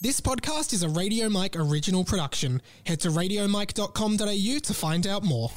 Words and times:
This 0.00 0.20
podcast 0.20 0.72
is 0.72 0.84
a 0.84 0.88
Radio 0.88 1.28
Mike 1.28 1.56
original 1.56 2.04
production. 2.04 2.62
Head 2.86 3.00
to 3.00 3.08
radiomike.com.au 3.08 4.58
to 4.60 4.74
find 4.74 5.06
out 5.08 5.24
more. 5.24 5.50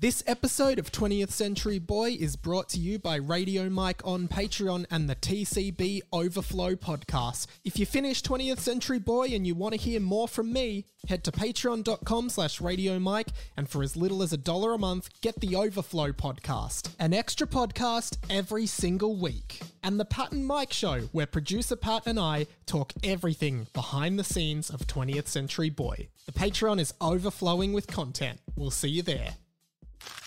This 0.00 0.22
episode 0.26 0.78
of 0.78 0.90
20th 0.90 1.28
Century 1.28 1.78
Boy 1.78 2.16
is 2.18 2.34
brought 2.34 2.70
to 2.70 2.80
you 2.80 2.98
by 2.98 3.16
Radio 3.16 3.68
Mike 3.68 4.00
on 4.02 4.28
Patreon 4.28 4.86
and 4.90 5.10
the 5.10 5.14
TCB 5.14 6.00
Overflow 6.10 6.76
podcast. 6.76 7.46
If 7.66 7.78
you 7.78 7.84
finish 7.84 8.22
20th 8.22 8.60
Century 8.60 8.98
Boy 8.98 9.26
and 9.26 9.46
you 9.46 9.54
want 9.54 9.74
to 9.74 9.78
hear 9.78 10.00
more 10.00 10.26
from 10.26 10.54
me, 10.54 10.86
head 11.06 11.22
to 11.24 11.32
patreon.com 11.32 12.30
slash 12.30 12.62
Radio 12.62 12.98
Mike 12.98 13.26
and 13.58 13.68
for 13.68 13.82
as 13.82 13.94
little 13.94 14.22
as 14.22 14.32
a 14.32 14.38
dollar 14.38 14.72
a 14.72 14.78
month, 14.78 15.10
get 15.20 15.38
the 15.38 15.54
Overflow 15.54 16.12
podcast, 16.12 16.94
an 16.98 17.12
extra 17.12 17.46
podcast 17.46 18.16
every 18.30 18.64
single 18.64 19.16
week. 19.16 19.60
And 19.82 20.00
the 20.00 20.06
Pat 20.06 20.32
and 20.32 20.46
Mike 20.46 20.72
Show, 20.72 21.10
where 21.12 21.26
producer 21.26 21.76
Pat 21.76 22.06
and 22.06 22.18
I 22.18 22.46
talk 22.64 22.94
everything 23.04 23.66
behind 23.74 24.18
the 24.18 24.24
scenes 24.24 24.70
of 24.70 24.86
20th 24.86 25.28
Century 25.28 25.68
Boy. 25.68 26.08
The 26.24 26.32
Patreon 26.32 26.80
is 26.80 26.94
overflowing 27.02 27.74
with 27.74 27.86
content. 27.86 28.40
We'll 28.56 28.70
see 28.70 28.88
you 28.88 29.02
there. 29.02 29.34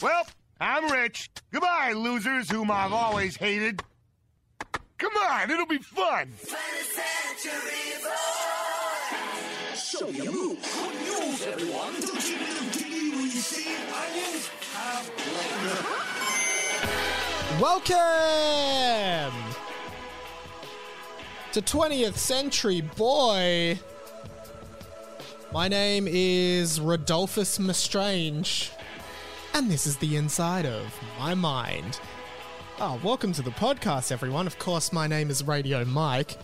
Well, 0.02 0.26
I'm 0.60 0.92
rich. 0.92 1.30
Goodbye, 1.52 1.94
losers 1.94 2.50
whom 2.50 2.72
I've 2.72 2.94
always 2.94 3.36
hated. 3.36 3.82
Come 4.98 5.14
on, 5.18 5.52
it'll 5.52 5.66
be 5.66 5.80
fun. 5.80 6.32
Show 9.76 10.10
your 10.10 10.32
move. 10.32 10.58
Good 10.62 10.96
news, 11.02 11.48
everyone. 11.48 11.94
Don't 11.94 12.30
you 12.30 12.38
little 12.40 12.68
diggy 12.72 13.12
when 13.12 13.24
you 13.24 13.30
see 13.30 13.76
onions 13.94 14.50
have 14.74 15.12
Welcome 17.62 19.34
to 21.52 21.62
20th 21.62 22.16
Century 22.16 22.82
Boy. 22.82 23.80
My 25.54 25.68
name 25.68 26.08
is 26.10 26.80
Rodolphus 26.80 27.60
Mestrange, 27.60 28.72
and 29.54 29.70
this 29.70 29.86
is 29.86 29.98
the 29.98 30.16
inside 30.16 30.66
of 30.66 31.00
my 31.20 31.36
mind. 31.36 32.00
Oh, 32.80 33.00
welcome 33.04 33.32
to 33.34 33.44
the 33.44 33.52
podcast, 33.52 34.12
everyone. 34.12 34.48
Of 34.48 34.58
course, 34.58 34.92
my 34.92 35.06
name 35.06 35.30
is 35.30 35.44
Radio 35.44 35.86
Mike, 35.86 36.38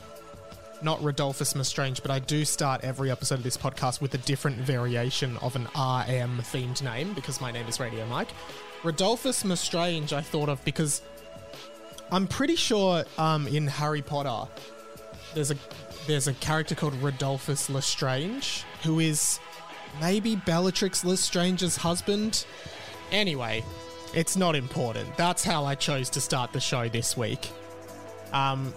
not 0.84 1.00
Rodolphus 1.00 1.56
Mestrange, 1.56 2.04
but 2.04 2.12
I 2.12 2.20
do 2.20 2.46
start 2.46 2.82
every 2.84 3.10
episode 3.10 3.36
of 3.36 3.44
this 3.44 3.58
podcast 3.58 4.00
with 4.00 4.14
a 4.14 4.20
different 4.20 4.58
variation 4.58 5.38
of 5.38 5.56
an 5.56 5.64
RM 5.64 6.38
themed 6.42 6.84
name 6.84 7.14
because 7.14 7.42
my 7.42 7.52
name 7.52 7.68
is 7.68 7.80
Radio 7.80 8.06
Mike. 8.06 8.30
Rodolphus 8.84 9.44
Mestrange, 9.44 10.14
I 10.14 10.22
thought 10.22 10.48
of 10.50 10.64
because 10.64 11.02
I'm 12.12 12.28
pretty 12.28 12.56
sure 12.56 13.06
um, 13.18 13.48
in 13.48 13.66
Harry 13.66 14.04
Potter 14.04 14.48
there's 15.34 15.52
a 15.52 15.56
there's 16.06 16.28
a 16.28 16.34
character 16.36 16.76
called 16.76 16.94
Rodolphus 17.02 17.70
Lestrange 17.70 18.64
who 18.84 19.00
is 19.00 19.40
maybe 20.00 20.36
Bellatrix 20.36 21.04
Lestrange's 21.04 21.78
husband. 21.78 22.46
Anyway, 23.12 23.64
it's 24.14 24.38
not 24.38 24.56
important. 24.56 25.16
That's 25.18 25.44
how 25.44 25.66
I 25.66 25.76
chose 25.76 26.10
to 26.12 26.22
start 26.22 26.54
the 26.54 26.60
show 26.60 26.88
this 26.88 27.18
week. 27.18 27.50
Um, 28.32 28.74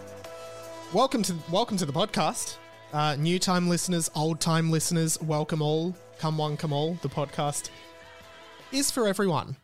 welcome 0.92 1.22
to 1.24 1.34
welcome 1.50 1.77
to 1.77 1.84
the 1.84 1.92
podcast. 1.92 2.56
Uh, 2.92 3.16
new 3.16 3.39
time 3.39 3.69
listeners, 3.69 4.11
old 4.14 4.41
time 4.41 4.70
listeners, 4.70 5.20
welcome 5.20 5.61
all. 5.61 5.94
Come 6.19 6.39
one, 6.39 6.56
come 6.56 6.72
all. 6.72 6.94
The 7.02 7.08
podcast 7.08 7.69
is 8.70 8.91
for 8.91 9.06
everyone. 9.06 9.56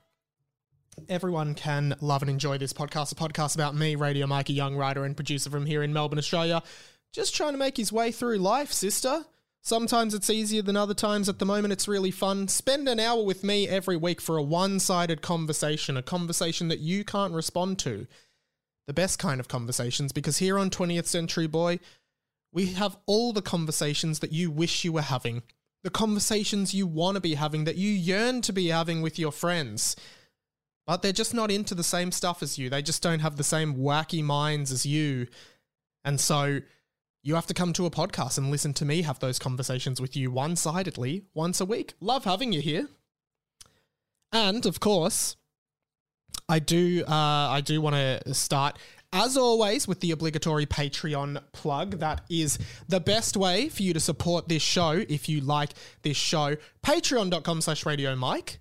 Everyone 1.09 1.55
can 1.55 1.95
love 2.01 2.23
and 2.23 2.31
enjoy 2.31 2.59
this 2.59 2.73
podcast. 2.73 3.13
A 3.13 3.15
podcast 3.15 3.55
about 3.55 3.75
me, 3.75 3.95
Radio 3.95 4.27
Mike, 4.27 4.51
a 4.51 4.53
young 4.53 4.77
writer 4.77 5.05
and 5.05 5.17
producer 5.17 5.49
from 5.49 5.65
here 5.65 5.83
in 5.83 5.93
Melbourne, 5.93 6.19
Australia. 6.19 6.63
Just 7.13 7.35
trying 7.35 7.53
to 7.53 7.59
make 7.59 7.77
his 7.77 7.93
way 7.93 8.13
through 8.13 8.37
life, 8.39 8.73
sister. 8.73 9.25
Sometimes 9.63 10.15
it's 10.15 10.31
easier 10.31 10.63
than 10.63 10.77
other 10.77 10.95
times. 10.95 11.29
At 11.29 11.39
the 11.39 11.45
moment, 11.45 11.73
it's 11.73 11.89
really 11.89 12.11
fun. 12.11 12.49
Spend 12.49 12.89
an 12.89 13.01
hour 13.01 13.23
with 13.23 13.45
me 13.45 13.69
every 13.69 13.97
week 13.97 14.21
for 14.21 14.37
a 14.37 14.43
one 14.43 14.79
sided 14.79 15.21
conversation, 15.21 15.97
a 15.97 16.03
conversation 16.03 16.69
that 16.69 16.79
you 16.79 17.05
can't 17.05 17.35
respond 17.35 17.79
to. 17.81 18.07
The 18.87 18.95
best 18.95 19.19
kind 19.19 19.41
of 19.41 19.49
conversations, 19.49 20.13
because 20.13 20.39
here 20.39 20.59
on 20.59 20.71
20th 20.71 21.07
Century 21.07 21.47
Boy, 21.47 21.81
we 22.53 22.67
have 22.73 22.97
all 23.05 23.33
the 23.33 23.43
conversations 23.43 24.21
that 24.21 24.33
you 24.33 24.51
wish 24.51 24.85
you 24.85 24.93
were 24.93 25.03
having, 25.03 25.43
the 25.85 25.91
conversations 25.91 26.73
you 26.73 26.87
want 26.87 27.17
to 27.17 27.21
be 27.21 27.35
having, 27.35 27.65
that 27.65 27.77
you 27.77 27.91
yearn 27.91 28.41
to 28.43 28.53
be 28.53 28.69
having 28.69 29.03
with 29.03 29.19
your 29.19 29.33
friends. 29.33 29.95
But 30.87 31.03
they're 31.03 31.13
just 31.13 31.35
not 31.35 31.51
into 31.51 31.75
the 31.75 31.85
same 31.85 32.11
stuff 32.11 32.43
as 32.43 32.57
you. 32.57 32.71
They 32.71 32.81
just 32.81 33.03
don't 33.03 33.21
have 33.21 33.37
the 33.37 33.45
same 33.45 33.75
wacky 33.75 34.25
minds 34.25 34.73
as 34.73 34.87
you. 34.87 35.27
And 36.03 36.19
so 36.19 36.61
you 37.29 37.35
have 37.35 37.47
to 37.47 37.53
come 37.53 37.75
to 37.75 37.85
a 37.85 37.91
podcast 37.91 38.39
and 38.39 38.51
listen 38.51 38.73
to 38.73 38.87
me 38.87 39.03
have 39.03 39.19
those 39.19 39.39
conversations 39.39 40.01
with 40.01 40.17
you 40.17 40.31
one 40.31 40.57
sidedly 40.57 41.25
once 41.35 41.61
a 41.61 41.65
week. 41.67 41.93
Love 42.01 42.25
having 42.25 42.55
you 42.55 42.63
here. 42.63 42.89
And 44.33 44.65
of 44.65 44.81
course, 44.81 45.37
I 46.49 46.59
do 46.59 47.05
uh, 47.07 47.13
I 47.13 47.61
do 47.61 47.83
want 47.83 47.97
to 47.97 48.33
start 48.33 48.79
as 49.13 49.37
always 49.37 49.87
with 49.87 50.01
the 50.01 50.11
obligatory 50.11 50.65
Patreon 50.65 51.43
plug. 51.53 51.99
That 51.99 52.23
is 52.31 52.59
the 52.89 52.99
best 52.99 53.37
way 53.37 53.69
for 53.69 53.83
you 53.83 53.93
to 53.93 54.01
support 54.01 54.49
this 54.49 54.63
show 54.63 55.05
if 55.07 55.29
you 55.29 55.43
like 55.43 55.73
this 56.01 56.17
show. 56.17 56.57
Patreon.com 56.83 57.61
slash 57.61 57.85
radio 57.85 58.17
Mike, 58.17 58.59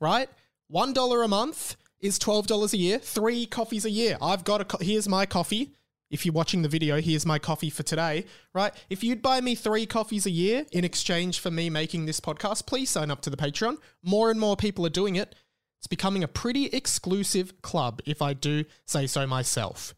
right? 0.00 0.30
One 0.68 0.94
dollar 0.94 1.22
a 1.22 1.28
month 1.28 1.76
is 2.00 2.18
twelve 2.18 2.46
dollars 2.46 2.72
a 2.72 2.78
year. 2.78 2.98
Three 2.98 3.44
coffees 3.44 3.84
a 3.84 3.90
year. 3.90 4.16
I've 4.22 4.44
got 4.44 4.62
a 4.62 4.64
co- 4.64 4.78
here's 4.78 5.06
my 5.06 5.26
coffee. 5.26 5.72
If 6.10 6.24
you're 6.24 6.32
watching 6.32 6.62
the 6.62 6.68
video, 6.68 7.00
here's 7.00 7.26
my 7.26 7.38
coffee 7.38 7.70
for 7.70 7.82
today, 7.82 8.26
right? 8.54 8.72
If 8.88 9.02
you'd 9.02 9.22
buy 9.22 9.40
me 9.40 9.54
three 9.54 9.86
coffees 9.86 10.24
a 10.24 10.30
year 10.30 10.64
in 10.70 10.84
exchange 10.84 11.40
for 11.40 11.50
me 11.50 11.68
making 11.68 12.06
this 12.06 12.20
podcast, 12.20 12.66
please 12.66 12.90
sign 12.90 13.10
up 13.10 13.20
to 13.22 13.30
the 13.30 13.36
Patreon. 13.36 13.78
More 14.04 14.30
and 14.30 14.38
more 14.38 14.56
people 14.56 14.86
are 14.86 14.90
doing 14.90 15.16
it. 15.16 15.34
It's 15.78 15.88
becoming 15.88 16.22
a 16.22 16.28
pretty 16.28 16.66
exclusive 16.66 17.60
club, 17.60 18.00
if 18.06 18.22
I 18.22 18.34
do 18.34 18.64
say 18.86 19.06
so 19.06 19.26
myself. 19.26 19.94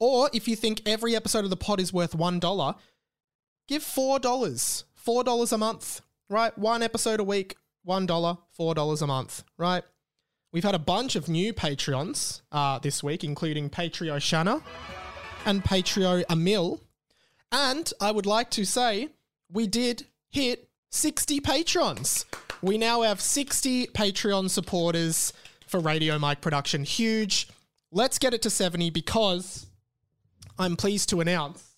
Or 0.00 0.30
if 0.32 0.48
you 0.48 0.56
think 0.56 0.82
every 0.86 1.14
episode 1.14 1.44
of 1.44 1.50
the 1.50 1.56
pod 1.56 1.80
is 1.80 1.92
worth 1.92 2.16
$1, 2.16 2.74
give 3.68 3.82
$4. 3.82 4.84
$4 5.06 5.52
a 5.52 5.58
month, 5.58 6.00
right? 6.28 6.56
One 6.58 6.82
episode 6.82 7.20
a 7.20 7.24
week, 7.24 7.56
$1, 7.86 8.38
$4 8.58 9.02
a 9.02 9.06
month, 9.06 9.44
right? 9.56 9.84
We've 10.52 10.64
had 10.64 10.74
a 10.74 10.80
bunch 10.80 11.16
of 11.16 11.28
new 11.28 11.52
Patreons 11.52 12.42
uh, 12.50 12.80
this 12.80 13.02
week, 13.02 13.22
including 13.22 13.70
Patrio 13.70 14.20
Shanna 14.20 14.62
and 15.44 15.62
Patreon 15.62 16.24
a 16.28 16.32
Emil. 16.32 16.80
And 17.52 17.92
I 18.00 18.10
would 18.10 18.26
like 18.26 18.50
to 18.50 18.64
say 18.64 19.08
we 19.50 19.66
did 19.66 20.06
hit 20.30 20.68
60 20.90 21.40
patrons. 21.40 22.24
We 22.62 22.78
now 22.78 23.02
have 23.02 23.20
60 23.20 23.88
Patreon 23.88 24.50
supporters 24.50 25.32
for 25.66 25.80
Radio 25.80 26.18
Mike 26.18 26.40
Production. 26.40 26.84
Huge. 26.84 27.48
Let's 27.90 28.18
get 28.18 28.34
it 28.34 28.42
to 28.42 28.50
70 28.50 28.90
because 28.90 29.66
I'm 30.58 30.76
pleased 30.76 31.08
to 31.10 31.20
announce 31.20 31.70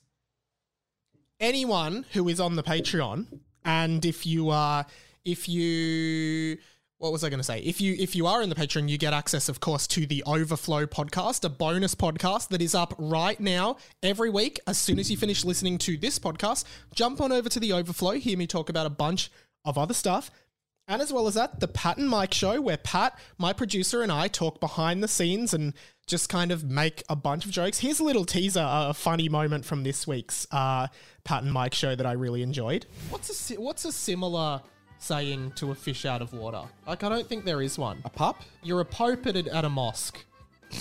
anyone 1.42 2.06
who 2.12 2.28
is 2.28 2.40
on 2.40 2.56
the 2.56 2.62
Patreon, 2.62 3.26
and 3.64 4.04
if 4.04 4.24
you 4.24 4.48
are, 4.50 4.86
if 5.24 5.48
you, 5.48 6.56
what 7.02 7.10
was 7.10 7.24
I 7.24 7.30
going 7.30 7.40
to 7.40 7.44
say? 7.44 7.58
If 7.58 7.80
you 7.80 7.96
if 7.98 8.14
you 8.14 8.28
are 8.28 8.42
in 8.42 8.48
the 8.48 8.54
Patreon, 8.54 8.88
you 8.88 8.96
get 8.96 9.12
access, 9.12 9.48
of 9.48 9.58
course, 9.58 9.88
to 9.88 10.06
the 10.06 10.22
Overflow 10.24 10.86
podcast, 10.86 11.44
a 11.44 11.48
bonus 11.48 11.96
podcast 11.96 12.50
that 12.50 12.62
is 12.62 12.76
up 12.76 12.94
right 12.96 13.40
now 13.40 13.76
every 14.04 14.30
week. 14.30 14.60
As 14.68 14.78
soon 14.78 15.00
as 15.00 15.10
you 15.10 15.16
finish 15.16 15.44
listening 15.44 15.78
to 15.78 15.96
this 15.96 16.20
podcast, 16.20 16.64
jump 16.94 17.20
on 17.20 17.32
over 17.32 17.48
to 17.48 17.58
the 17.58 17.72
Overflow, 17.72 18.12
hear 18.12 18.38
me 18.38 18.46
talk 18.46 18.68
about 18.68 18.86
a 18.86 18.90
bunch 18.90 19.32
of 19.64 19.76
other 19.76 19.94
stuff. 19.94 20.30
And 20.86 21.02
as 21.02 21.12
well 21.12 21.26
as 21.26 21.34
that, 21.34 21.58
the 21.58 21.66
Pat 21.66 21.96
and 21.96 22.08
Mike 22.08 22.34
show, 22.34 22.60
where 22.60 22.76
Pat, 22.76 23.18
my 23.36 23.52
producer, 23.52 24.02
and 24.02 24.12
I 24.12 24.28
talk 24.28 24.60
behind 24.60 25.02
the 25.02 25.08
scenes 25.08 25.52
and 25.52 25.74
just 26.06 26.28
kind 26.28 26.52
of 26.52 26.62
make 26.62 27.02
a 27.08 27.16
bunch 27.16 27.44
of 27.44 27.50
jokes. 27.50 27.80
Here's 27.80 27.98
a 27.98 28.04
little 28.04 28.24
teaser, 28.24 28.64
a 28.64 28.94
funny 28.94 29.28
moment 29.28 29.64
from 29.64 29.82
this 29.82 30.06
week's 30.06 30.46
uh, 30.52 30.86
Pat 31.24 31.42
and 31.42 31.52
Mike 31.52 31.74
show 31.74 31.96
that 31.96 32.06
I 32.06 32.12
really 32.12 32.42
enjoyed. 32.42 32.86
What's 33.10 33.50
a 33.50 33.60
what's 33.60 33.84
a 33.84 33.90
similar 33.90 34.62
saying 35.02 35.52
to 35.56 35.70
a 35.72 35.74
fish 35.74 36.04
out 36.06 36.22
of 36.22 36.32
water? 36.32 36.62
Like 36.86 37.02
I 37.04 37.08
don't 37.08 37.28
think 37.28 37.44
there 37.44 37.60
is 37.62 37.78
one. 37.78 38.00
A 38.04 38.10
pup? 38.10 38.42
You're 38.62 38.80
a 38.80 38.84
pope 38.84 39.26
at, 39.26 39.36
at 39.36 39.64
a 39.64 39.68
mosque. 39.68 40.24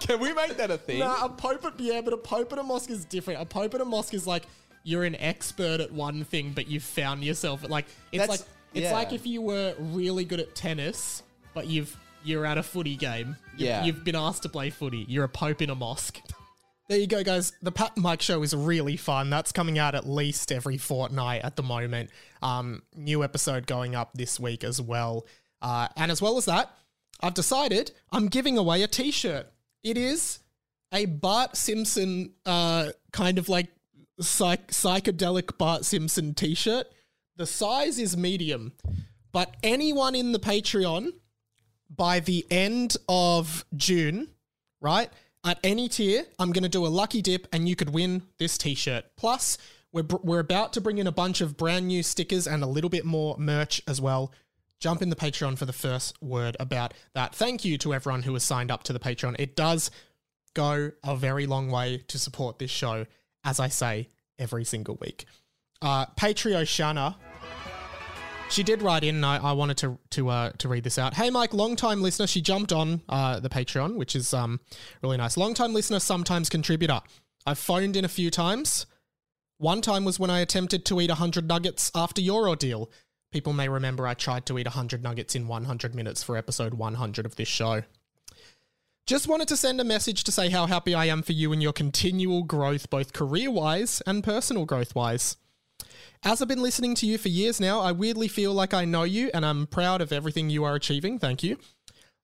Can 0.00 0.20
we 0.20 0.32
make 0.32 0.56
that 0.56 0.70
a 0.70 0.78
thing? 0.78 0.98
Nah, 1.00 1.24
a 1.24 1.28
pope 1.28 1.64
at 1.64 1.78
yeah, 1.78 2.00
but 2.00 2.12
a 2.12 2.16
pope 2.16 2.52
at 2.52 2.58
a 2.58 2.62
mosque 2.62 2.90
is 2.90 3.04
different. 3.04 3.40
A 3.40 3.44
pope 3.44 3.74
at 3.74 3.80
a 3.80 3.84
mosque 3.84 4.14
is 4.14 4.26
like 4.26 4.44
you're 4.84 5.04
an 5.04 5.14
expert 5.16 5.80
at 5.80 5.92
one 5.92 6.24
thing, 6.24 6.52
but 6.54 6.66
you've 6.68 6.82
found 6.82 7.22
yourself 7.24 7.64
at 7.64 7.70
like 7.70 7.86
it's 8.12 8.20
That's- 8.26 8.40
like 8.40 8.48
it's 8.74 8.84
yeah. 8.84 8.92
like 8.92 9.12
if 9.12 9.26
you 9.26 9.40
were 9.40 9.74
really 9.78 10.24
good 10.24 10.40
at 10.40 10.54
tennis, 10.54 11.22
but 11.54 11.66
you've 11.66 11.96
you're 12.24 12.44
at 12.44 12.58
a 12.58 12.62
footy 12.62 12.96
game. 12.96 13.36
You've- 13.52 13.64
Yeah. 13.64 13.84
you've 13.84 14.04
been 14.04 14.16
asked 14.16 14.42
to 14.42 14.48
play 14.48 14.70
footy. 14.70 15.04
You're 15.08 15.24
a 15.24 15.28
pope 15.28 15.62
in 15.62 15.70
a 15.70 15.74
mosque. 15.74 16.20
There 16.88 16.98
you 16.98 17.06
go, 17.06 17.22
guys. 17.22 17.52
The 17.60 17.70
Pat 17.70 17.92
and 17.96 18.02
Mike 18.02 18.22
show 18.22 18.42
is 18.42 18.54
really 18.56 18.96
fun. 18.96 19.28
That's 19.28 19.52
coming 19.52 19.78
out 19.78 19.94
at 19.94 20.08
least 20.08 20.50
every 20.50 20.78
fortnight 20.78 21.42
at 21.44 21.56
the 21.56 21.62
moment. 21.62 22.10
Um, 22.40 22.82
new 22.96 23.22
episode 23.22 23.66
going 23.66 23.94
up 23.94 24.14
this 24.14 24.40
week 24.40 24.64
as 24.64 24.80
well. 24.80 25.26
Uh, 25.60 25.88
and 25.96 26.10
as 26.10 26.22
well 26.22 26.38
as 26.38 26.46
that, 26.46 26.70
I've 27.20 27.34
decided 27.34 27.92
I'm 28.10 28.28
giving 28.28 28.56
away 28.56 28.82
a 28.82 28.86
t 28.86 29.10
shirt. 29.10 29.46
It 29.82 29.98
is 29.98 30.38
a 30.92 31.04
Bart 31.04 31.56
Simpson 31.56 32.32
uh 32.46 32.90
kind 33.12 33.38
of 33.38 33.48
like 33.48 33.68
psych- 34.20 34.70
psychedelic 34.70 35.58
Bart 35.58 35.84
Simpson 35.84 36.34
t-shirt. 36.34 36.86
The 37.36 37.46
size 37.46 37.98
is 37.98 38.16
medium, 38.16 38.72
but 39.32 39.56
anyone 39.62 40.14
in 40.14 40.32
the 40.32 40.40
Patreon 40.40 41.12
by 41.88 42.20
the 42.20 42.46
end 42.50 42.96
of 43.08 43.64
June, 43.76 44.28
right? 44.80 45.10
At 45.48 45.58
any 45.64 45.88
tier, 45.88 46.26
I'm 46.38 46.52
going 46.52 46.64
to 46.64 46.68
do 46.68 46.84
a 46.84 46.88
lucky 46.88 47.22
dip 47.22 47.48
and 47.54 47.66
you 47.66 47.74
could 47.74 47.88
win 47.88 48.20
this 48.36 48.58
t-shirt. 48.58 49.06
Plus, 49.16 49.56
we're 49.94 50.04
we're 50.22 50.40
about 50.40 50.74
to 50.74 50.82
bring 50.82 50.98
in 50.98 51.06
a 51.06 51.12
bunch 51.12 51.40
of 51.40 51.56
brand 51.56 51.88
new 51.88 52.02
stickers 52.02 52.46
and 52.46 52.62
a 52.62 52.66
little 52.66 52.90
bit 52.90 53.06
more 53.06 53.34
merch 53.38 53.80
as 53.88 53.98
well. 53.98 54.30
Jump 54.78 55.00
in 55.00 55.08
the 55.08 55.16
Patreon 55.16 55.56
for 55.56 55.64
the 55.64 55.72
first 55.72 56.22
word 56.22 56.54
about 56.60 56.92
that. 57.14 57.34
Thank 57.34 57.64
you 57.64 57.78
to 57.78 57.94
everyone 57.94 58.24
who 58.24 58.34
has 58.34 58.44
signed 58.44 58.70
up 58.70 58.82
to 58.82 58.92
the 58.92 58.98
Patreon. 58.98 59.36
It 59.38 59.56
does 59.56 59.90
go 60.52 60.90
a 61.02 61.16
very 61.16 61.46
long 61.46 61.70
way 61.70 62.04
to 62.08 62.18
support 62.18 62.58
this 62.58 62.70
show, 62.70 63.06
as 63.42 63.58
I 63.58 63.68
say 63.68 64.10
every 64.38 64.64
single 64.64 64.98
week. 65.00 65.24
Uh, 65.80 66.04
Patrio 66.20 66.68
Shanna, 66.68 67.16
she 68.50 68.62
did 68.62 68.82
write 68.82 69.04
in. 69.04 69.16
And 69.16 69.26
I, 69.26 69.38
I 69.38 69.52
wanted 69.52 69.76
to 69.78 69.98
to 70.10 70.28
uh, 70.28 70.50
to 70.58 70.68
read 70.68 70.84
this 70.84 70.98
out. 70.98 71.14
Hey, 71.14 71.30
Mike, 71.30 71.54
long 71.54 71.76
time 71.76 72.02
listener. 72.02 72.26
She 72.26 72.40
jumped 72.40 72.72
on 72.72 73.02
uh, 73.08 73.40
the 73.40 73.48
Patreon, 73.48 73.96
which 73.96 74.16
is 74.16 74.32
um 74.34 74.60
really 75.02 75.16
nice. 75.16 75.36
Long 75.36 75.54
time 75.54 75.72
listener, 75.72 76.00
sometimes 76.00 76.48
contributor. 76.48 77.00
I've 77.46 77.58
phoned 77.58 77.96
in 77.96 78.04
a 78.04 78.08
few 78.08 78.30
times. 78.30 78.86
One 79.58 79.80
time 79.80 80.04
was 80.04 80.20
when 80.20 80.30
I 80.30 80.40
attempted 80.40 80.84
to 80.86 81.00
eat 81.00 81.10
100 81.10 81.48
nuggets 81.48 81.90
after 81.94 82.20
your 82.20 82.48
ordeal. 82.48 82.90
People 83.32 83.52
may 83.52 83.68
remember 83.68 84.06
I 84.06 84.14
tried 84.14 84.46
to 84.46 84.58
eat 84.58 84.66
100 84.66 85.02
nuggets 85.02 85.34
in 85.34 85.48
100 85.48 85.94
minutes 85.94 86.22
for 86.22 86.36
episode 86.36 86.74
100 86.74 87.26
of 87.26 87.36
this 87.36 87.48
show. 87.48 87.82
Just 89.06 89.26
wanted 89.26 89.48
to 89.48 89.56
send 89.56 89.80
a 89.80 89.84
message 89.84 90.22
to 90.24 90.32
say 90.32 90.50
how 90.50 90.66
happy 90.66 90.94
I 90.94 91.06
am 91.06 91.22
for 91.22 91.32
you 91.32 91.52
and 91.52 91.62
your 91.62 91.72
continual 91.72 92.42
growth, 92.42 92.90
both 92.90 93.12
career 93.12 93.50
wise 93.50 94.02
and 94.06 94.22
personal 94.22 94.66
growth 94.66 94.94
wise. 94.94 95.36
As 96.24 96.42
I've 96.42 96.48
been 96.48 96.62
listening 96.62 96.94
to 96.96 97.06
you 97.06 97.16
for 97.16 97.28
years 97.28 97.60
now, 97.60 97.80
I 97.80 97.92
weirdly 97.92 98.28
feel 98.28 98.52
like 98.52 98.74
I 98.74 98.84
know 98.84 99.04
you 99.04 99.30
and 99.32 99.46
I'm 99.46 99.66
proud 99.66 100.00
of 100.00 100.12
everything 100.12 100.50
you 100.50 100.64
are 100.64 100.74
achieving. 100.74 101.18
Thank 101.18 101.42
you. 101.42 101.58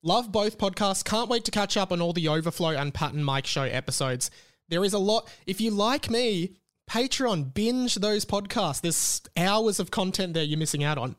Love 0.02 0.32
both 0.32 0.58
podcasts. 0.58 1.04
Can't 1.04 1.30
wait 1.30 1.44
to 1.44 1.50
catch 1.50 1.76
up 1.76 1.92
on 1.92 2.02
all 2.02 2.12
the 2.12 2.28
Overflow 2.28 2.70
and 2.70 2.92
Pat 2.92 3.14
and 3.14 3.24
Mike 3.24 3.46
show 3.46 3.62
episodes. 3.62 4.30
There 4.68 4.84
is 4.84 4.92
a 4.92 4.98
lot. 4.98 5.30
If 5.46 5.60
you 5.60 5.70
like 5.70 6.10
me, 6.10 6.56
Patreon, 6.90 7.54
binge 7.54 7.94
those 7.94 8.24
podcasts. 8.24 8.80
There's 8.80 9.22
hours 9.36 9.78
of 9.80 9.90
content 9.90 10.34
there 10.34 10.42
you're 10.42 10.58
missing 10.58 10.84
out 10.84 10.98
on. 10.98 11.16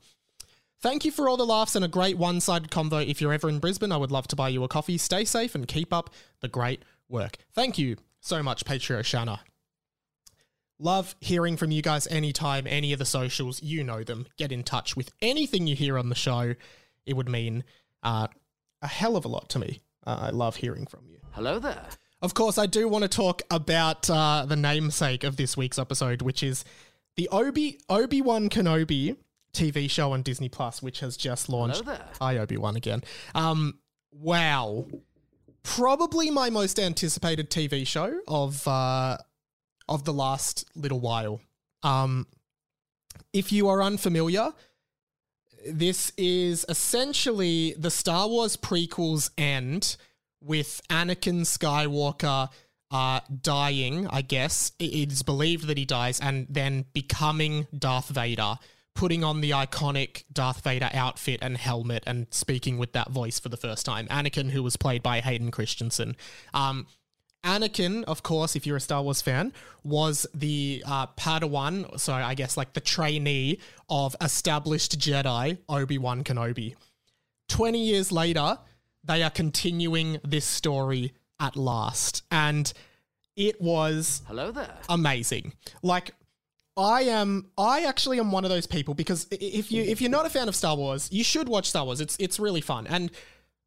Thank 0.81 1.06
you 1.06 1.12
for 1.12 1.27
all 1.27 1.38
the 1.38 1.45
laughs 1.45 1.75
and 1.75 1.83
a 1.86 1.88
great 1.88 2.18
one 2.18 2.42
sided 2.42 2.69
convo. 2.69 3.04
If 3.07 3.22
you're 3.22 3.33
ever 3.33 3.50
in 3.50 3.60
Brisbane, 3.60 3.92
I 3.92 3.98
would 3.98 4.12
love 4.12 4.27
to 4.27 4.36
buy 4.36 4.50
you 4.50 4.63
a 4.63 4.68
coffee. 4.68 4.98
Stay 4.98 5.25
safe 5.25 5.56
and 5.56 5.68
keep 5.68 5.92
up 5.94 6.12
the 6.42 6.48
great 6.48 6.83
work. 7.10 7.38
Thank 7.54 7.77
you 7.77 7.95
so 8.19 8.44
much, 8.44 8.66
Patreon 8.66 9.06
Shanna. 9.06 9.39
Love 10.77 11.16
hearing 11.22 11.56
from 11.56 11.72
you 11.72 11.81
guys 11.81 12.06
anytime, 12.07 12.68
any 12.68 12.92
of 12.92 13.00
the 13.00 13.06
socials. 13.06 13.63
You 13.63 13.83
know 13.83 14.04
them. 14.04 14.27
Get 14.38 14.51
in 14.51 14.63
touch 14.63 14.98
with 14.98 15.12
anything 15.22 15.68
you 15.68 15.75
hear 15.75 15.98
on 15.98 16.10
the 16.10 16.16
show. 16.16 16.56
It 17.06 17.16
would 17.16 17.30
mean 17.30 17.63
uh, 18.04 18.27
a 18.81 18.88
hell 18.88 19.16
of 19.16 19.24
a 19.25 19.30
lot 19.30 19.50
to 19.50 19.60
me. 19.60 19.81
Uh, 20.06 20.18
I 20.22 20.30
love 20.31 20.57
hearing 20.57 20.86
from 20.86 21.07
you. 21.07 21.18
Hello 21.31 21.60
there. 21.60 21.88
Of 22.22 22.33
course, 22.33 22.57
I 22.57 22.66
do 22.66 22.88
want 22.88 23.04
to 23.04 23.07
talk 23.07 23.42
about 23.50 24.10
uh, 24.10 24.45
the 24.48 24.56
namesake 24.56 25.24
of 25.24 25.38
this 25.38 25.56
week's 25.56 25.80
episode, 25.80 26.22
which 26.22 26.44
is 26.44 26.66
the 27.16 27.30
Obi 27.31 27.80
Obi 27.89 28.22
Wan 28.22 28.50
Kenobi 28.50 29.16
TV 29.54 29.89
show 29.89 30.12
on 30.12 30.22
Disney 30.22 30.50
Plus, 30.50 30.81
which 30.81 31.00
has 31.00 31.16
just 31.16 31.50
launched. 31.50 31.83
Hello 31.83 31.95
there. 31.98 32.07
Hi, 32.19 32.38
Obi 32.38 32.57
Wan 32.57 32.75
again. 32.75 33.01
Um, 33.33 33.80
wow, 34.12 34.86
probably 35.63 36.30
my 36.30 36.50
most 36.50 36.80
anticipated 36.80 37.50
TV 37.50 37.88
show 37.88 38.19
of 38.27 38.68
uh, 38.68 39.18
of 39.88 40.04
the 40.04 40.14
last 40.14 40.66
little 40.76 41.00
while. 41.00 41.42
Um, 41.84 42.28
if 43.34 43.52
you 43.52 43.70
are 43.70 43.82
unfamiliar, 43.82 44.54
this 45.68 46.12
is 46.18 46.66
essentially 46.70 47.76
the 47.78 47.92
Star 47.92 48.28
Wars 48.28 48.56
prequels 48.56 49.32
end 49.38 49.98
with 50.42 50.82
Anakin 50.90 51.42
Skywalker 51.42 52.50
uh, 52.92 53.20
dying, 53.42 54.08
I 54.08 54.22
guess. 54.22 54.72
It 54.80 55.12
is 55.12 55.24
believed 55.24 55.68
that 55.68 55.78
he 55.78 55.86
dies 55.86 56.20
and 56.20 56.48
then 56.50 56.86
becoming 56.94 57.68
Darth 57.78 58.10
Vader, 58.10 58.56
putting 58.94 59.24
on 59.24 59.42
the 59.42 59.52
iconic 59.52 60.24
Darth 60.32 60.62
Vader 60.64 60.90
outfit 60.94 61.40
and 61.42 61.58
helmet 61.58 62.04
and 62.06 62.28
speaking 62.30 62.78
with 62.78 62.94
that 62.94 63.10
voice 63.10 63.40
for 63.40 63.50
the 63.50 63.58
first 63.58 63.86
time. 63.86 64.08
Anakin, 64.08 64.52
who 64.52 64.64
was 64.64 64.78
played 64.78 65.02
by 65.02 65.20
Hayden 65.20 65.52
Christensen. 65.52 66.16
Um, 66.54 66.88
Anakin, 67.46 68.04
of 68.06 68.24
course, 68.24 68.56
if 68.56 68.66
you're 68.66 68.78
a 68.78 68.82
Star 68.82 69.02
Wars 69.04 69.22
fan, 69.22 69.54
was 69.84 70.26
the 70.34 70.84
uh, 70.86 71.08
Padawan, 71.08 72.00
so 72.00 72.14
I 72.14 72.34
guess 72.34 72.58
like 72.58 72.74
the 72.74 72.82
trainee 72.82 73.60
of 73.90 74.16
established 74.20 75.00
Jedi 75.00 75.60
Obi 75.70 75.98
Wan 75.98 76.24
Kenobi. 76.24 76.76
20 77.50 77.80
years 77.86 78.12
later, 78.12 78.58
they 79.04 79.22
are 79.22 79.30
continuing 79.30 80.20
this 80.24 80.46
story 80.46 81.14
at 81.40 81.56
last. 81.56 82.24
And 82.32 82.72
it 83.36 83.62
was 83.62 84.24
Hello 84.28 84.52
there. 84.52 84.78
amazing. 84.90 85.54
Like 85.84 86.12
I 86.78 87.04
am 87.04 87.48
I 87.58 87.84
actually 87.84 88.20
am 88.20 88.32
one 88.32 88.44
of 88.44 88.50
those 88.50 88.66
people 88.68 88.94
because 88.94 89.28
if 89.32 89.72
you 89.72 89.84
if 89.84 90.02
you're 90.02 90.10
not 90.12 90.26
a 90.26 90.30
fan 90.30 90.48
of 90.48 90.56
Star 90.56 90.76
Wars, 90.76 91.10
you 91.12 91.24
should 91.24 91.48
watch 91.48 91.70
Star 91.70 91.86
Wars. 91.86 92.02
It's 92.02 92.18
it's 92.20 92.40
really 92.40 92.62
fun. 92.62 92.88
And 92.88 93.12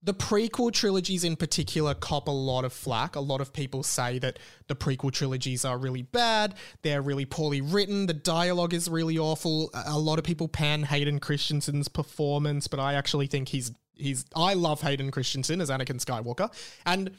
the 0.02 0.14
prequel 0.14 0.72
trilogies 0.72 1.24
in 1.24 1.34
particular 1.34 1.92
cop 1.92 2.28
a 2.28 2.32
lot 2.32 2.64
of 2.64 2.72
flack. 2.72 3.16
A 3.16 3.20
lot 3.20 3.40
of 3.40 3.52
people 3.52 3.82
say 3.82 4.18
that 4.20 4.38
the 4.68 4.76
prequel 4.76 5.12
trilogies 5.12 5.64
are 5.64 5.76
really 5.76 6.02
bad. 6.02 6.54
They're 6.82 7.02
really 7.02 7.24
poorly 7.24 7.60
written. 7.60 8.06
The 8.06 8.14
dialogue 8.14 8.74
is 8.74 8.88
really 8.88 9.18
awful. 9.18 9.70
A 9.74 9.98
lot 9.98 10.18
of 10.18 10.24
people 10.24 10.46
pan 10.46 10.84
Hayden 10.84 11.18
Christensen's 11.18 11.88
performance, 11.88 12.68
but 12.68 12.78
I 12.78 12.94
actually 12.94 13.26
think 13.26 13.48
he's 13.48 13.72
he's 13.94 14.24
I 14.36 14.54
love 14.54 14.80
Hayden 14.82 15.10
Christensen 15.10 15.60
as 15.60 15.68
Anakin 15.68 16.02
Skywalker. 16.04 16.52
And 16.86 17.10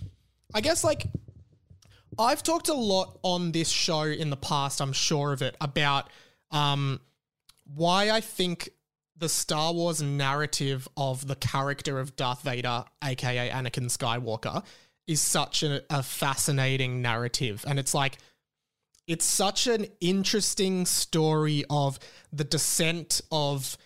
I 0.53 0.61
guess 0.61 0.83
like 0.83 1.07
I've 2.17 2.43
talked 2.43 2.69
a 2.69 2.73
lot 2.73 3.19
on 3.23 3.51
this 3.51 3.69
show 3.69 4.03
in 4.03 4.29
the 4.29 4.37
past, 4.37 4.81
I'm 4.81 4.93
sure 4.93 5.33
of 5.33 5.41
it, 5.41 5.55
about 5.59 6.09
um, 6.51 7.01
why 7.75 8.09
I 8.09 8.21
think 8.21 8.69
the 9.19 9.29
Star 9.29 9.73
Wars 9.73 10.01
narrative 10.01 10.87
of 10.97 11.27
the 11.27 11.35
character 11.35 11.99
of 11.99 12.15
Darth 12.15 12.41
Vader, 12.41 12.85
aka 13.03 13.49
Anakin 13.49 13.85
Skywalker, 13.85 14.63
is 15.07 15.21
such 15.21 15.63
a, 15.63 15.81
a 15.89 16.01
fascinating 16.01 17.01
narrative. 17.01 17.65
And 17.67 17.77
it's 17.77 17.93
like, 17.93 18.17
it's 19.07 19.25
such 19.25 19.67
an 19.67 19.87
interesting 19.99 20.85
story 20.85 21.65
of 21.69 21.99
the 22.31 22.43
descent 22.43 23.21
of 23.31 23.77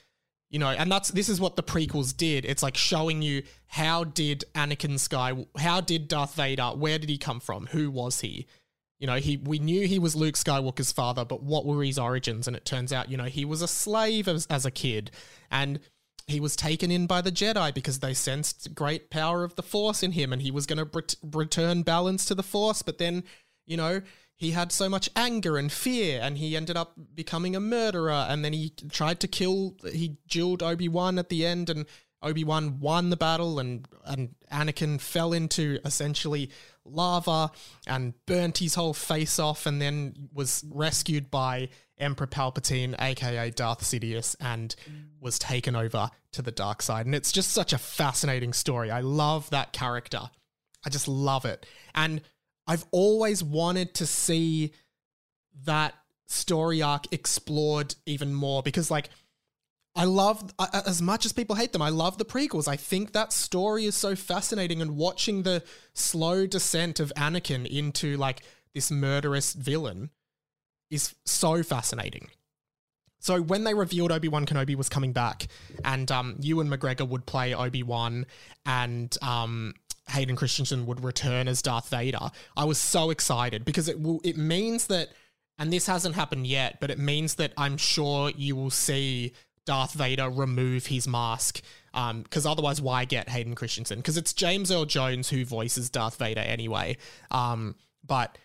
you 0.49 0.59
know 0.59 0.67
and 0.67 0.91
that's 0.91 1.09
this 1.09 1.29
is 1.29 1.41
what 1.41 1.55
the 1.55 1.63
prequels 1.63 2.15
did. 2.15 2.45
It's 2.45 2.61
like 2.61 2.77
showing 2.77 3.21
you 3.21 3.41
how 3.65 4.03
did 4.03 4.43
anakin 4.53 4.99
sky 4.99 5.45
how 5.57 5.81
did 5.81 6.07
darth 6.07 6.35
vader 6.35 6.67
where 6.67 6.99
did 6.99 7.09
he 7.09 7.17
come 7.17 7.39
from? 7.39 7.67
Who 7.67 7.89
was 7.89 8.19
he 8.19 8.45
you 9.03 9.07
know 9.07 9.17
he 9.17 9.35
we 9.35 9.59
knew 9.59 9.85
he 9.85 9.99
was 9.99 10.15
luke 10.15 10.35
skywalker's 10.35 10.93
father 10.93 11.25
but 11.25 11.43
what 11.43 11.65
were 11.65 11.83
his 11.83 11.99
origins? 11.99 12.47
And 12.47 12.55
it 12.55 12.63
turns 12.63 12.93
out 12.93 13.11
you 13.11 13.17
know 13.17 13.25
he 13.25 13.43
was 13.43 13.61
a 13.61 13.67
slave 13.67 14.29
as, 14.29 14.47
as 14.49 14.65
a 14.65 14.71
kid 14.71 15.11
and 15.51 15.81
he 16.25 16.39
was 16.39 16.55
taken 16.55 16.89
in 16.89 17.05
by 17.05 17.19
the 17.19 17.29
jedi 17.29 17.73
because 17.73 17.99
they 17.99 18.13
sensed 18.13 18.73
great 18.73 19.09
power 19.09 19.43
of 19.43 19.55
the 19.55 19.61
force 19.61 20.03
in 20.03 20.13
him 20.13 20.31
and 20.31 20.41
he 20.41 20.51
was 20.51 20.65
going 20.65 20.77
to 20.77 20.89
ret- 20.93 21.17
return 21.21 21.83
balance 21.83 22.23
to 22.23 22.33
the 22.33 22.43
force. 22.43 22.81
But 22.81 22.97
then 22.97 23.25
you 23.65 23.75
know 23.75 24.03
he 24.37 24.51
had 24.51 24.71
so 24.71 24.87
much 24.87 25.09
anger 25.17 25.57
and 25.57 25.69
fear 25.69 26.21
and 26.21 26.37
he 26.37 26.55
ended 26.55 26.77
up 26.77 26.93
becoming 27.13 27.57
a 27.57 27.59
murderer. 27.59 28.25
And 28.29 28.45
then 28.45 28.53
he 28.53 28.69
tried 28.89 29.19
to 29.19 29.27
kill 29.27 29.75
he 29.91 30.15
dueled 30.29 30.61
Obi-Wan 30.61 31.19
at 31.19 31.27
the 31.27 31.45
end 31.45 31.69
and 31.69 31.87
Obi-Wan 32.21 32.79
won 32.79 33.09
the 33.09 33.17
battle 33.17 33.59
and 33.59 33.85
and 34.05 34.35
Anakin 34.49 35.01
fell 35.01 35.33
into 35.33 35.79
essentially 35.83 36.49
lava 36.85 37.51
and 37.87 38.13
burnt 38.25 38.57
his 38.57 38.75
whole 38.75 38.93
face 38.93 39.39
off 39.39 39.65
and 39.65 39.81
then 39.81 40.29
was 40.33 40.63
rescued 40.69 41.31
by 41.31 41.69
Emperor 41.97 42.27
Palpatine 42.27 42.95
aka 42.99 43.49
Darth 43.51 43.81
Sidious 43.81 44.35
and 44.39 44.75
was 45.19 45.39
taken 45.39 45.75
over 45.75 46.09
to 46.33 46.41
the 46.41 46.51
dark 46.51 46.81
side 46.81 47.05
and 47.05 47.15
it's 47.15 47.31
just 47.31 47.51
such 47.51 47.73
a 47.73 47.77
fascinating 47.77 48.53
story. 48.53 48.91
I 48.91 49.01
love 49.01 49.49
that 49.51 49.71
character. 49.73 50.29
I 50.85 50.89
just 50.89 51.07
love 51.07 51.45
it. 51.45 51.65
And 51.95 52.21
I've 52.67 52.85
always 52.91 53.43
wanted 53.43 53.93
to 53.95 54.05
see 54.05 54.73
that 55.65 55.93
story 56.27 56.81
arc 56.81 57.11
explored 57.11 57.95
even 58.05 58.33
more 58.33 58.63
because, 58.63 58.89
like, 58.89 59.09
I 59.95 60.05
love, 60.05 60.53
as 60.73 61.01
much 61.01 61.25
as 61.25 61.33
people 61.33 61.55
hate 61.55 61.71
them, 61.71 61.81
I 61.81 61.89
love 61.89 62.17
the 62.17 62.25
prequels. 62.25 62.67
I 62.67 62.75
think 62.75 63.11
that 63.11 63.31
story 63.31 63.85
is 63.85 63.95
so 63.95 64.15
fascinating 64.15 64.81
and 64.81 64.97
watching 64.97 65.43
the 65.43 65.63
slow 65.93 66.47
descent 66.47 66.99
of 66.99 67.13
Anakin 67.15 67.67
into, 67.67 68.17
like, 68.17 68.41
this 68.73 68.89
murderous 68.89 69.53
villain 69.53 70.09
is 70.89 71.13
so 71.25 71.61
fascinating. 71.61 72.29
So 73.19 73.41
when 73.41 73.63
they 73.63 73.73
revealed 73.73 74.11
Obi 74.11 74.27
Wan 74.27 74.45
Kenobi 74.45 74.75
was 74.75 74.89
coming 74.89 75.13
back, 75.13 75.47
and 75.85 76.11
um, 76.11 76.37
Ewan 76.41 76.69
McGregor 76.69 77.07
would 77.07 77.25
play 77.27 77.53
Obi 77.53 77.83
Wan, 77.83 78.25
and 78.65 79.15
um, 79.21 79.75
Hayden 80.09 80.35
Christensen 80.35 80.85
would 80.87 81.03
return 81.03 81.47
as 81.47 81.61
Darth 81.61 81.89
Vader, 81.89 82.31
I 82.57 82.65
was 82.65 82.77
so 82.79 83.11
excited 83.11 83.63
because 83.63 83.87
it 83.87 84.01
will 84.01 84.19
it 84.23 84.37
means 84.37 84.87
that 84.87 85.09
and 85.57 85.71
this 85.71 85.85
hasn't 85.85 86.15
happened 86.15 86.47
yet, 86.47 86.79
but 86.81 86.89
it 86.89 86.97
means 86.97 87.35
that 87.35 87.53
I'm 87.57 87.77
sure 87.77 88.31
you 88.35 88.55
will 88.55 88.71
see 88.71 89.33
Darth 89.65 89.93
Vader 89.93 90.29
remove 90.29 90.87
his 90.87 91.07
mask. 91.07 91.61
Because 91.93 92.45
otherwise, 92.45 92.81
why 92.81 93.05
get 93.05 93.29
Hayden 93.29 93.55
Christensen? 93.55 93.99
Because 93.99 94.17
it's 94.17 94.33
James 94.33 94.71
Earl 94.71 94.85
Jones 94.85 95.29
who 95.29 95.45
voices 95.45 95.89
Darth 95.89 96.17
Vader 96.17 96.41
anyway. 96.41 96.97
Um, 97.31 97.75
but 98.05 98.37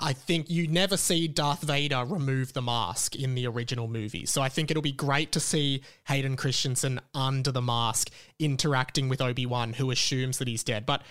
I 0.00 0.14
think 0.14 0.48
you 0.48 0.66
never 0.66 0.96
see 0.96 1.28
Darth 1.28 1.62
Vader 1.62 2.04
remove 2.04 2.52
the 2.52 2.62
mask 2.62 3.16
in 3.16 3.34
the 3.34 3.46
original 3.46 3.86
movie. 3.86 4.24
So 4.24 4.40
I 4.40 4.48
think 4.48 4.70
it'll 4.70 4.82
be 4.82 4.92
great 4.92 5.32
to 5.32 5.40
see 5.40 5.82
Hayden 6.06 6.36
Christensen 6.36 7.00
under 7.14 7.52
the 7.52 7.60
mask 7.60 8.10
interacting 8.38 9.08
with 9.08 9.20
Obi 9.20 9.44
Wan, 9.44 9.74
who 9.74 9.90
assumes 9.90 10.38
that 10.38 10.48
he's 10.48 10.64
dead. 10.64 10.86
But 10.86 11.02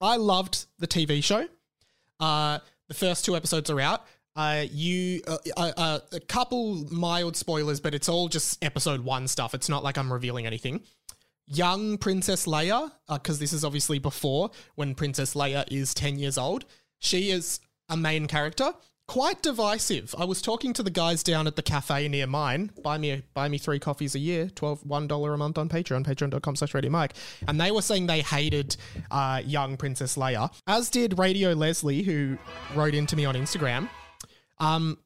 I 0.00 0.16
loved 0.16 0.66
the 0.78 0.86
TV 0.86 1.22
show. 1.22 1.48
Uh, 2.18 2.60
the 2.88 2.94
first 2.94 3.24
two 3.24 3.36
episodes 3.36 3.68
are 3.68 3.80
out. 3.80 4.06
Uh, 4.36 4.64
you 4.70 5.22
uh, 5.28 5.36
uh, 5.56 5.72
uh, 5.76 5.98
a 6.12 6.20
couple 6.20 6.86
mild 6.92 7.36
spoilers, 7.36 7.80
but 7.80 7.94
it's 7.94 8.08
all 8.08 8.28
just 8.28 8.62
episode 8.64 9.00
one 9.00 9.28
stuff. 9.28 9.54
It's 9.54 9.68
not 9.68 9.84
like 9.84 9.96
I'm 9.96 10.12
revealing 10.12 10.46
anything. 10.46 10.82
Young 11.46 11.98
Princess 11.98 12.46
Leia, 12.46 12.90
because 13.08 13.38
this 13.38 13.52
is 13.52 13.64
obviously 13.64 13.98
before 13.98 14.50
when 14.74 14.94
Princess 14.94 15.34
Leia 15.34 15.64
is 15.70 15.94
ten 15.94 16.18
years 16.18 16.36
old. 16.38 16.64
She 16.98 17.30
is 17.30 17.60
a 17.88 17.96
main 17.96 18.26
character. 18.26 18.72
Quite 19.06 19.42
divisive. 19.42 20.14
I 20.18 20.24
was 20.24 20.40
talking 20.40 20.72
to 20.72 20.82
the 20.82 20.90
guys 20.90 21.22
down 21.22 21.46
at 21.46 21.56
the 21.56 21.62
cafe 21.62 22.08
near 22.08 22.26
mine. 22.26 22.72
Buy 22.82 22.96
me 22.96 23.22
buy 23.34 23.48
me 23.48 23.58
three 23.58 23.78
coffees 23.78 24.14
a 24.14 24.18
year, 24.18 24.48
twelve 24.48 24.84
one 24.86 25.06
dollar 25.06 25.34
a 25.34 25.38
month 25.38 25.58
on 25.58 25.68
Patreon, 25.68 26.04
patreon.com 26.06 26.56
slash 26.56 26.72
Radio 26.72 26.90
Mike. 26.90 27.12
And 27.46 27.60
they 27.60 27.70
were 27.70 27.82
saying 27.82 28.06
they 28.06 28.22
hated 28.22 28.76
uh, 29.10 29.42
young 29.44 29.76
Princess 29.76 30.16
Leia. 30.16 30.50
As 30.66 30.88
did 30.88 31.18
Radio 31.18 31.52
Leslie, 31.52 32.02
who 32.02 32.38
wrote 32.74 32.94
into 32.94 33.14
me 33.14 33.26
on 33.26 33.34
Instagram. 33.34 33.90
Um, 34.58 34.98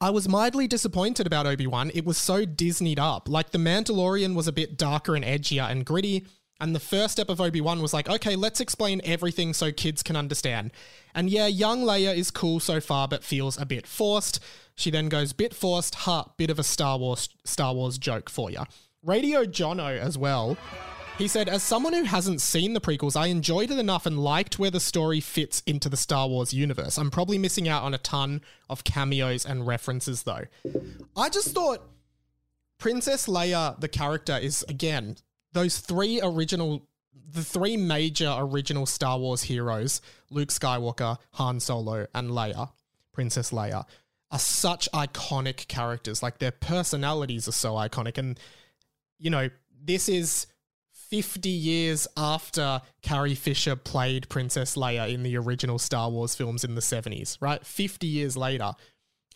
I 0.00 0.10
was 0.10 0.28
mildly 0.28 0.66
disappointed 0.66 1.26
about 1.26 1.46
Obi 1.46 1.66
Wan. 1.66 1.90
It 1.94 2.04
was 2.04 2.16
so 2.16 2.44
Disneyed 2.46 2.98
up. 2.98 3.28
Like 3.28 3.50
The 3.50 3.58
Mandalorian 3.58 4.34
was 4.34 4.48
a 4.48 4.52
bit 4.52 4.78
darker 4.78 5.14
and 5.14 5.24
edgier 5.24 5.70
and 5.70 5.84
gritty. 5.84 6.26
And 6.60 6.74
the 6.74 6.80
first 6.80 7.12
step 7.12 7.28
of 7.28 7.40
Obi 7.40 7.60
Wan 7.60 7.82
was 7.82 7.92
like, 7.92 8.08
okay, 8.08 8.36
let's 8.36 8.60
explain 8.60 9.00
everything 9.04 9.52
so 9.52 9.72
kids 9.72 10.02
can 10.02 10.16
understand. 10.16 10.70
And 11.14 11.28
yeah, 11.28 11.46
young 11.46 11.82
Leia 11.82 12.16
is 12.16 12.30
cool 12.30 12.60
so 12.60 12.80
far, 12.80 13.08
but 13.08 13.24
feels 13.24 13.60
a 13.60 13.66
bit 13.66 13.86
forced. 13.86 14.40
She 14.76 14.90
then 14.90 15.08
goes 15.08 15.32
bit 15.32 15.52
forced, 15.54 15.94
ha, 15.94 16.32
bit 16.36 16.50
of 16.50 16.58
a 16.58 16.64
Star 16.64 16.96
Wars 16.96 17.28
Star 17.44 17.74
Wars 17.74 17.98
joke 17.98 18.30
for 18.30 18.50
you. 18.50 18.62
Radio 19.02 19.44
Jono 19.44 19.98
as 19.98 20.16
well. 20.16 20.56
He 21.16 21.28
said, 21.28 21.48
as 21.48 21.62
someone 21.62 21.92
who 21.92 22.02
hasn't 22.02 22.40
seen 22.40 22.72
the 22.72 22.80
prequels, 22.80 23.14
I 23.14 23.28
enjoyed 23.28 23.70
it 23.70 23.78
enough 23.78 24.04
and 24.04 24.18
liked 24.18 24.58
where 24.58 24.70
the 24.70 24.80
story 24.80 25.20
fits 25.20 25.62
into 25.64 25.88
the 25.88 25.96
Star 25.96 26.26
Wars 26.26 26.52
universe. 26.52 26.98
I'm 26.98 27.10
probably 27.10 27.38
missing 27.38 27.68
out 27.68 27.84
on 27.84 27.94
a 27.94 27.98
ton 27.98 28.40
of 28.68 28.82
cameos 28.82 29.46
and 29.46 29.64
references 29.64 30.24
though. 30.24 30.42
I 31.16 31.28
just 31.28 31.54
thought 31.54 31.82
Princess 32.78 33.28
Leia, 33.28 33.78
the 33.80 33.86
character, 33.86 34.36
is 34.36 34.64
again 34.68 35.16
those 35.52 35.78
three 35.78 36.20
original, 36.20 36.88
the 37.30 37.44
three 37.44 37.76
major 37.76 38.34
original 38.36 38.84
Star 38.84 39.16
Wars 39.16 39.44
heroes 39.44 40.02
Luke 40.30 40.48
Skywalker, 40.48 41.18
Han 41.34 41.60
Solo, 41.60 42.08
and 42.12 42.30
Leia, 42.30 42.70
Princess 43.12 43.52
Leia, 43.52 43.84
are 44.32 44.38
such 44.40 44.90
iconic 44.92 45.68
characters. 45.68 46.24
Like 46.24 46.38
their 46.38 46.50
personalities 46.50 47.46
are 47.46 47.52
so 47.52 47.74
iconic. 47.74 48.18
And, 48.18 48.40
you 49.20 49.30
know, 49.30 49.48
this 49.80 50.08
is 50.08 50.48
50 51.22 51.48
years 51.48 52.06
after 52.16 52.82
Carrie 53.02 53.34
Fisher 53.34 53.76
played 53.76 54.28
Princess 54.28 54.76
Leia 54.76 55.12
in 55.12 55.22
the 55.22 55.36
original 55.36 55.78
Star 55.78 56.10
Wars 56.10 56.34
films 56.34 56.64
in 56.64 56.74
the 56.74 56.80
70s, 56.80 57.36
right? 57.40 57.64
50 57.64 58.06
years 58.06 58.36
later. 58.36 58.72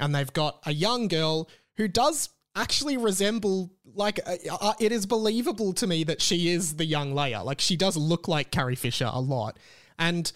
And 0.00 0.14
they've 0.14 0.32
got 0.32 0.60
a 0.66 0.72
young 0.72 1.08
girl 1.08 1.48
who 1.76 1.88
does 1.88 2.30
actually 2.56 2.96
resemble 2.96 3.70
like 3.94 4.20
uh, 4.26 4.36
uh, 4.60 4.72
it 4.80 4.92
is 4.92 5.06
believable 5.06 5.72
to 5.72 5.86
me 5.86 6.04
that 6.04 6.20
she 6.20 6.50
is 6.50 6.76
the 6.76 6.84
young 6.84 7.14
Leia. 7.14 7.44
Like 7.44 7.60
she 7.60 7.76
does 7.76 7.96
look 7.96 8.28
like 8.28 8.50
Carrie 8.50 8.74
Fisher 8.76 9.10
a 9.12 9.20
lot. 9.20 9.58
And 9.98 10.30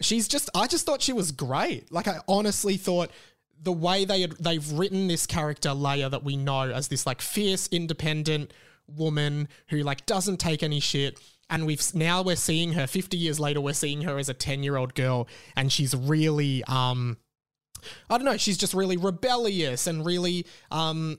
she's 0.00 0.28
just 0.28 0.50
I 0.54 0.66
just 0.66 0.86
thought 0.86 1.02
she 1.02 1.12
was 1.12 1.32
great. 1.32 1.90
Like 1.92 2.08
I 2.08 2.18
honestly 2.28 2.76
thought 2.76 3.10
the 3.60 3.72
way 3.72 4.04
they 4.04 4.22
had 4.22 4.32
they've 4.38 4.72
written 4.72 5.06
this 5.06 5.26
character 5.26 5.70
Leia 5.70 6.10
that 6.10 6.24
we 6.24 6.36
know 6.36 6.70
as 6.70 6.88
this 6.88 7.06
like 7.06 7.20
fierce 7.20 7.68
independent 7.68 8.52
woman 8.96 9.48
who 9.68 9.78
like 9.78 10.06
doesn't 10.06 10.38
take 10.38 10.62
any 10.62 10.80
shit 10.80 11.18
and 11.50 11.66
we've 11.66 11.82
now 11.94 12.22
we're 12.22 12.36
seeing 12.36 12.72
her 12.72 12.86
50 12.86 13.16
years 13.16 13.38
later 13.38 13.60
we're 13.60 13.72
seeing 13.74 14.02
her 14.02 14.18
as 14.18 14.28
a 14.28 14.34
10 14.34 14.62
year 14.62 14.76
old 14.76 14.94
girl 14.94 15.28
and 15.56 15.70
she's 15.72 15.94
really 15.94 16.64
um 16.64 17.16
I 18.08 18.16
don't 18.16 18.24
know, 18.24 18.36
she's 18.36 18.58
just 18.58 18.74
really 18.74 18.96
rebellious 18.96 19.86
and 19.86 20.06
really 20.06 20.46
um 20.70 21.18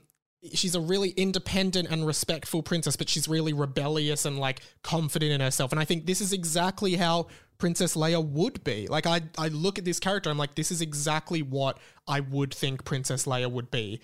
she's 0.52 0.74
a 0.74 0.80
really 0.80 1.10
independent 1.10 1.88
and 1.90 2.06
respectful 2.06 2.62
princess, 2.62 2.96
but 2.96 3.08
she's 3.08 3.28
really 3.28 3.52
rebellious 3.52 4.24
and 4.24 4.38
like 4.38 4.60
confident 4.82 5.32
in 5.32 5.40
herself. 5.40 5.72
And 5.72 5.80
I 5.80 5.84
think 5.84 6.06
this 6.06 6.20
is 6.20 6.32
exactly 6.32 6.96
how 6.96 7.28
Princess 7.58 7.96
Leia 7.96 8.22
would 8.24 8.62
be. 8.64 8.86
Like 8.88 9.06
I 9.06 9.22
I 9.38 9.48
look 9.48 9.78
at 9.78 9.84
this 9.84 10.00
character, 10.00 10.30
I'm 10.30 10.38
like, 10.38 10.54
this 10.54 10.70
is 10.70 10.80
exactly 10.80 11.42
what 11.42 11.78
I 12.06 12.20
would 12.20 12.52
think 12.52 12.84
Princess 12.84 13.24
Leia 13.26 13.50
would 13.50 13.70
be 13.70 14.00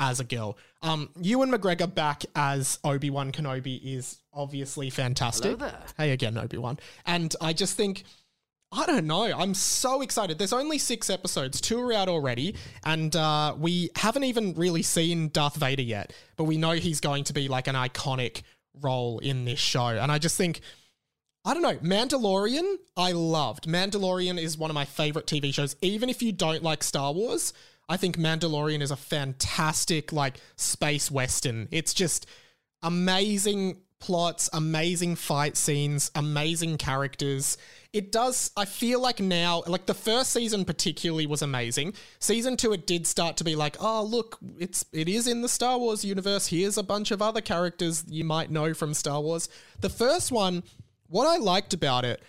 as 0.00 0.18
a 0.18 0.24
girl. 0.24 0.58
Um, 0.82 1.10
Ewan 1.20 1.52
McGregor 1.52 1.94
back 1.94 2.24
as 2.34 2.80
Obi 2.82 3.10
Wan 3.10 3.30
Kenobi 3.30 3.80
is 3.84 4.18
obviously 4.32 4.90
fantastic. 4.90 5.60
Hey 5.96 6.10
again, 6.10 6.36
Obi 6.36 6.56
Wan. 6.56 6.80
And 7.06 7.36
I 7.40 7.52
just 7.52 7.76
think. 7.76 8.02
I 8.72 8.86
don't 8.86 9.08
know. 9.08 9.24
I'm 9.24 9.52
so 9.52 10.00
excited. 10.00 10.38
There's 10.38 10.52
only 10.52 10.78
six 10.78 11.10
episodes. 11.10 11.60
Two 11.60 11.80
are 11.80 11.92
out 11.92 12.08
already, 12.08 12.54
and 12.84 13.16
uh, 13.16 13.52
we 13.58 13.90
haven't 13.96 14.22
even 14.22 14.54
really 14.54 14.82
seen 14.82 15.28
Darth 15.30 15.56
Vader 15.56 15.82
yet. 15.82 16.12
But 16.36 16.44
we 16.44 16.56
know 16.56 16.70
he's 16.70 17.00
going 17.00 17.24
to 17.24 17.32
be 17.32 17.48
like 17.48 17.66
an 17.66 17.74
iconic 17.74 18.42
role 18.80 19.18
in 19.18 19.44
this 19.44 19.58
show, 19.58 19.88
and 19.88 20.12
I 20.12 20.18
just 20.18 20.36
think, 20.36 20.60
I 21.44 21.52
don't 21.52 21.64
know. 21.64 21.78
Mandalorian, 21.78 22.76
I 22.96 23.10
loved. 23.10 23.66
Mandalorian 23.66 24.40
is 24.40 24.56
one 24.56 24.70
of 24.70 24.74
my 24.74 24.84
favorite 24.84 25.26
TV 25.26 25.52
shows. 25.52 25.74
Even 25.82 26.08
if 26.08 26.22
you 26.22 26.30
don't 26.30 26.62
like 26.62 26.84
Star 26.84 27.12
Wars, 27.12 27.52
I 27.90 27.96
think 27.96 28.16
Mandalorian 28.16 28.82
is 28.82 28.92
a 28.92 28.96
fantastic 28.96 30.12
like 30.12 30.36
space 30.54 31.10
western. 31.10 31.66
It's 31.72 31.92
just 31.92 32.24
amazing 32.84 33.78
plots, 33.98 34.48
amazing 34.52 35.16
fight 35.16 35.56
scenes, 35.56 36.12
amazing 36.14 36.78
characters. 36.78 37.58
It 37.92 38.12
does 38.12 38.52
I 38.56 38.64
feel 38.64 39.00
like 39.00 39.18
now 39.18 39.64
like 39.66 39.86
the 39.86 39.94
first 39.94 40.30
season 40.30 40.64
particularly 40.64 41.26
was 41.26 41.42
amazing. 41.42 41.94
Season 42.20 42.56
2 42.56 42.74
it 42.74 42.86
did 42.86 43.08
start 43.08 43.36
to 43.38 43.44
be 43.44 43.56
like, 43.56 43.76
"Oh, 43.80 44.04
look, 44.04 44.38
it's 44.56 44.84
it 44.92 45.08
is 45.08 45.26
in 45.26 45.42
the 45.42 45.48
Star 45.48 45.76
Wars 45.76 46.04
universe. 46.04 46.46
Here's 46.46 46.78
a 46.78 46.84
bunch 46.84 47.10
of 47.10 47.20
other 47.20 47.40
characters 47.40 48.04
you 48.06 48.22
might 48.22 48.52
know 48.52 48.72
from 48.72 48.94
Star 48.94 49.20
Wars." 49.20 49.48
The 49.80 49.90
first 49.90 50.30
one, 50.30 50.62
what 51.08 51.26
I 51.26 51.38
liked 51.38 51.74
about 51.74 52.04
it, 52.04 52.22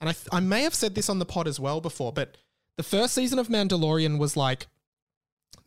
and 0.00 0.08
I 0.10 0.14
I 0.30 0.38
may 0.38 0.62
have 0.62 0.76
said 0.76 0.94
this 0.94 1.10
on 1.10 1.18
the 1.18 1.26
pod 1.26 1.48
as 1.48 1.58
well 1.58 1.80
before, 1.80 2.12
but 2.12 2.36
the 2.76 2.84
first 2.84 3.14
season 3.14 3.40
of 3.40 3.48
Mandalorian 3.48 4.18
was 4.18 4.36
like 4.36 4.68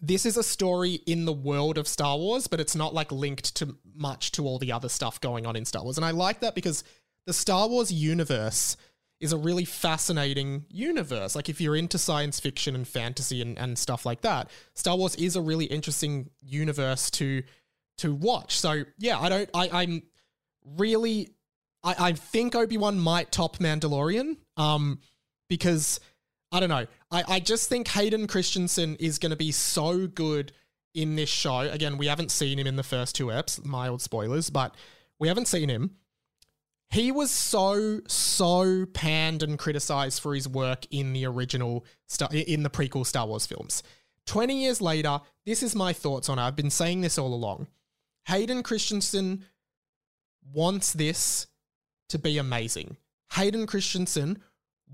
this 0.01 0.25
is 0.25 0.35
a 0.35 0.43
story 0.43 0.95
in 1.05 1.25
the 1.25 1.33
world 1.33 1.77
of 1.77 1.87
Star 1.87 2.17
Wars, 2.17 2.47
but 2.47 2.59
it's 2.59 2.75
not 2.75 2.93
like 2.93 3.11
linked 3.11 3.55
to 3.57 3.77
much 3.93 4.31
to 4.33 4.45
all 4.45 4.57
the 4.57 4.71
other 4.71 4.89
stuff 4.89 5.21
going 5.21 5.45
on 5.45 5.55
in 5.55 5.63
Star 5.63 5.83
Wars. 5.83 5.97
And 5.97 6.05
I 6.05 6.11
like 6.11 6.39
that 6.39 6.55
because 6.55 6.83
the 7.27 7.33
Star 7.33 7.67
Wars 7.67 7.91
universe 7.91 8.77
is 9.19 9.31
a 9.31 9.37
really 9.37 9.63
fascinating 9.65 10.65
universe. 10.69 11.35
Like 11.35 11.47
if 11.47 11.61
you're 11.61 11.75
into 11.75 11.99
science 11.99 12.39
fiction 12.39 12.73
and 12.73 12.87
fantasy 12.87 13.43
and, 13.43 13.57
and 13.59 13.77
stuff 13.77 14.03
like 14.03 14.21
that, 14.21 14.49
Star 14.73 14.97
Wars 14.97 15.15
is 15.15 15.35
a 15.35 15.41
really 15.41 15.65
interesting 15.65 16.31
universe 16.41 17.11
to 17.11 17.43
to 17.99 18.15
watch. 18.15 18.59
So 18.59 18.83
yeah, 18.97 19.19
I 19.19 19.29
don't 19.29 19.49
I, 19.53 19.69
I'm 19.71 20.01
really 20.65 21.35
I, 21.83 21.95
I 21.99 22.11
think 22.13 22.55
Obi-Wan 22.55 22.99
might 22.99 23.31
top 23.31 23.57
Mandalorian. 23.57 24.37
Um 24.57 24.99
because 25.47 25.99
I 26.51 26.59
don't 26.59 26.69
know. 26.69 26.85
I, 27.11 27.23
I 27.27 27.39
just 27.39 27.69
think 27.69 27.87
Hayden 27.89 28.27
Christensen 28.27 28.95
is 28.97 29.19
going 29.19 29.29
to 29.29 29.37
be 29.37 29.51
so 29.51 30.07
good 30.07 30.51
in 30.93 31.15
this 31.15 31.29
show. 31.29 31.59
Again, 31.59 31.97
we 31.97 32.07
haven't 32.07 32.31
seen 32.31 32.59
him 32.59 32.67
in 32.67 32.75
the 32.75 32.83
first 32.83 33.15
two 33.15 33.27
eps, 33.27 33.63
mild 33.63 34.01
spoilers, 34.01 34.49
but 34.49 34.75
we 35.19 35.27
haven't 35.27 35.47
seen 35.47 35.69
him. 35.69 35.91
He 36.89 37.09
was 37.09 37.31
so 37.31 38.01
so 38.07 38.85
panned 38.93 39.43
and 39.43 39.57
criticized 39.57 40.21
for 40.21 40.35
his 40.35 40.47
work 40.47 40.85
in 40.91 41.13
the 41.13 41.25
original 41.25 41.85
in 42.31 42.63
the 42.63 42.69
prequel 42.69 43.05
Star 43.05 43.25
Wars 43.25 43.45
films. 43.45 43.81
20 44.25 44.61
years 44.61 44.81
later, 44.81 45.21
this 45.45 45.63
is 45.63 45.73
my 45.73 45.93
thoughts 45.93 46.27
on 46.27 46.37
it. 46.37 46.41
I've 46.41 46.55
been 46.55 46.69
saying 46.69 46.99
this 46.99 47.17
all 47.17 47.33
along. 47.33 47.67
Hayden 48.27 48.61
Christensen 48.61 49.45
wants 50.53 50.91
this 50.91 51.47
to 52.09 52.19
be 52.19 52.37
amazing. 52.37 52.97
Hayden 53.33 53.67
Christensen 53.67 54.41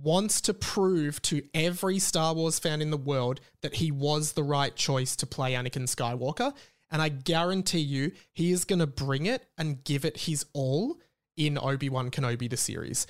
wants 0.02 0.42
to 0.42 0.54
prove 0.54 1.22
to 1.24 1.42
every 1.54 2.00
Star 2.00 2.34
Wars 2.34 2.60
fan 2.60 2.82
in 2.82 2.92
the 2.92 2.98
world 2.98 3.40
that 3.62 3.76
he 3.76 3.92
was 3.92 4.34
the 4.34 4.44
right 4.44 4.76
choice 4.76 5.16
to 5.18 5.26
play 5.26 5.54
Anakin 5.54 5.84
Skywalker. 5.84 6.54
And 6.90 7.02
I 7.02 7.10
guarantee 7.10 7.80
you, 7.80 8.12
he 8.34 8.52
is 8.52 8.66
going 8.66 8.80
to 8.80 8.88
bring 8.88 9.26
it 9.26 9.46
and 9.58 9.84
give 9.84 10.06
it 10.06 10.18
his 10.18 10.46
all 10.54 10.98
in 11.36 11.58
Obi 11.58 11.90
Wan 11.90 12.12
Kenobi, 12.12 12.50
the 12.50 12.58
series. 12.58 13.08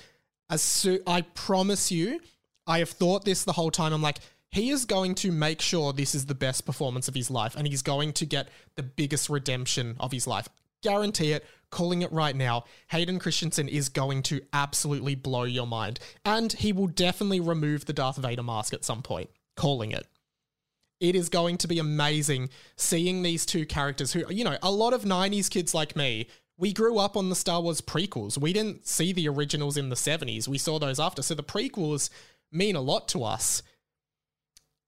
as 0.50 0.62
so 0.62 0.98
I 1.06 1.22
promise 1.22 1.90
you, 1.90 2.20
I 2.66 2.80
have 2.80 2.90
thought 2.90 3.24
this 3.24 3.44
the 3.44 3.52
whole 3.52 3.70
time. 3.70 3.92
I'm 3.92 4.02
like, 4.02 4.18
he 4.50 4.70
is 4.70 4.84
going 4.84 5.14
to 5.16 5.30
make 5.30 5.60
sure 5.60 5.92
this 5.92 6.14
is 6.14 6.26
the 6.26 6.34
best 6.34 6.64
performance 6.66 7.08
of 7.08 7.14
his 7.14 7.30
life, 7.30 7.54
and 7.54 7.66
he's 7.66 7.82
going 7.82 8.12
to 8.14 8.26
get 8.26 8.48
the 8.76 8.82
biggest 8.82 9.28
redemption 9.28 9.96
of 10.00 10.12
his 10.12 10.26
life. 10.26 10.48
Guarantee 10.82 11.32
it. 11.32 11.44
Calling 11.70 12.02
it 12.02 12.10
right 12.12 12.34
now. 12.34 12.64
Hayden 12.90 13.18
Christensen 13.18 13.68
is 13.68 13.88
going 13.88 14.22
to 14.24 14.40
absolutely 14.52 15.14
blow 15.14 15.42
your 15.42 15.66
mind, 15.66 16.00
and 16.24 16.50
he 16.52 16.72
will 16.72 16.86
definitely 16.86 17.40
remove 17.40 17.84
the 17.84 17.92
Darth 17.92 18.16
Vader 18.16 18.42
mask 18.42 18.72
at 18.72 18.84
some 18.84 19.02
point. 19.02 19.28
Calling 19.54 19.90
it 19.90 20.06
it 21.00 21.14
is 21.14 21.28
going 21.28 21.56
to 21.58 21.68
be 21.68 21.78
amazing 21.78 22.50
seeing 22.76 23.22
these 23.22 23.46
two 23.46 23.64
characters 23.64 24.12
who, 24.12 24.24
you 24.30 24.44
know, 24.44 24.58
a 24.62 24.70
lot 24.70 24.92
of 24.92 25.02
90s 25.02 25.50
kids 25.50 25.74
like 25.74 25.94
me, 25.94 26.28
we 26.56 26.72
grew 26.72 26.98
up 26.98 27.16
on 27.16 27.28
the 27.28 27.36
Star 27.36 27.60
Wars 27.60 27.80
prequels. 27.80 28.36
We 28.36 28.52
didn't 28.52 28.86
see 28.86 29.12
the 29.12 29.28
originals 29.28 29.76
in 29.76 29.90
the 29.90 29.96
70s. 29.96 30.48
We 30.48 30.58
saw 30.58 30.78
those 30.78 30.98
after. 30.98 31.22
So 31.22 31.34
the 31.34 31.44
prequels 31.44 32.10
mean 32.50 32.74
a 32.74 32.80
lot 32.80 33.06
to 33.08 33.22
us. 33.22 33.62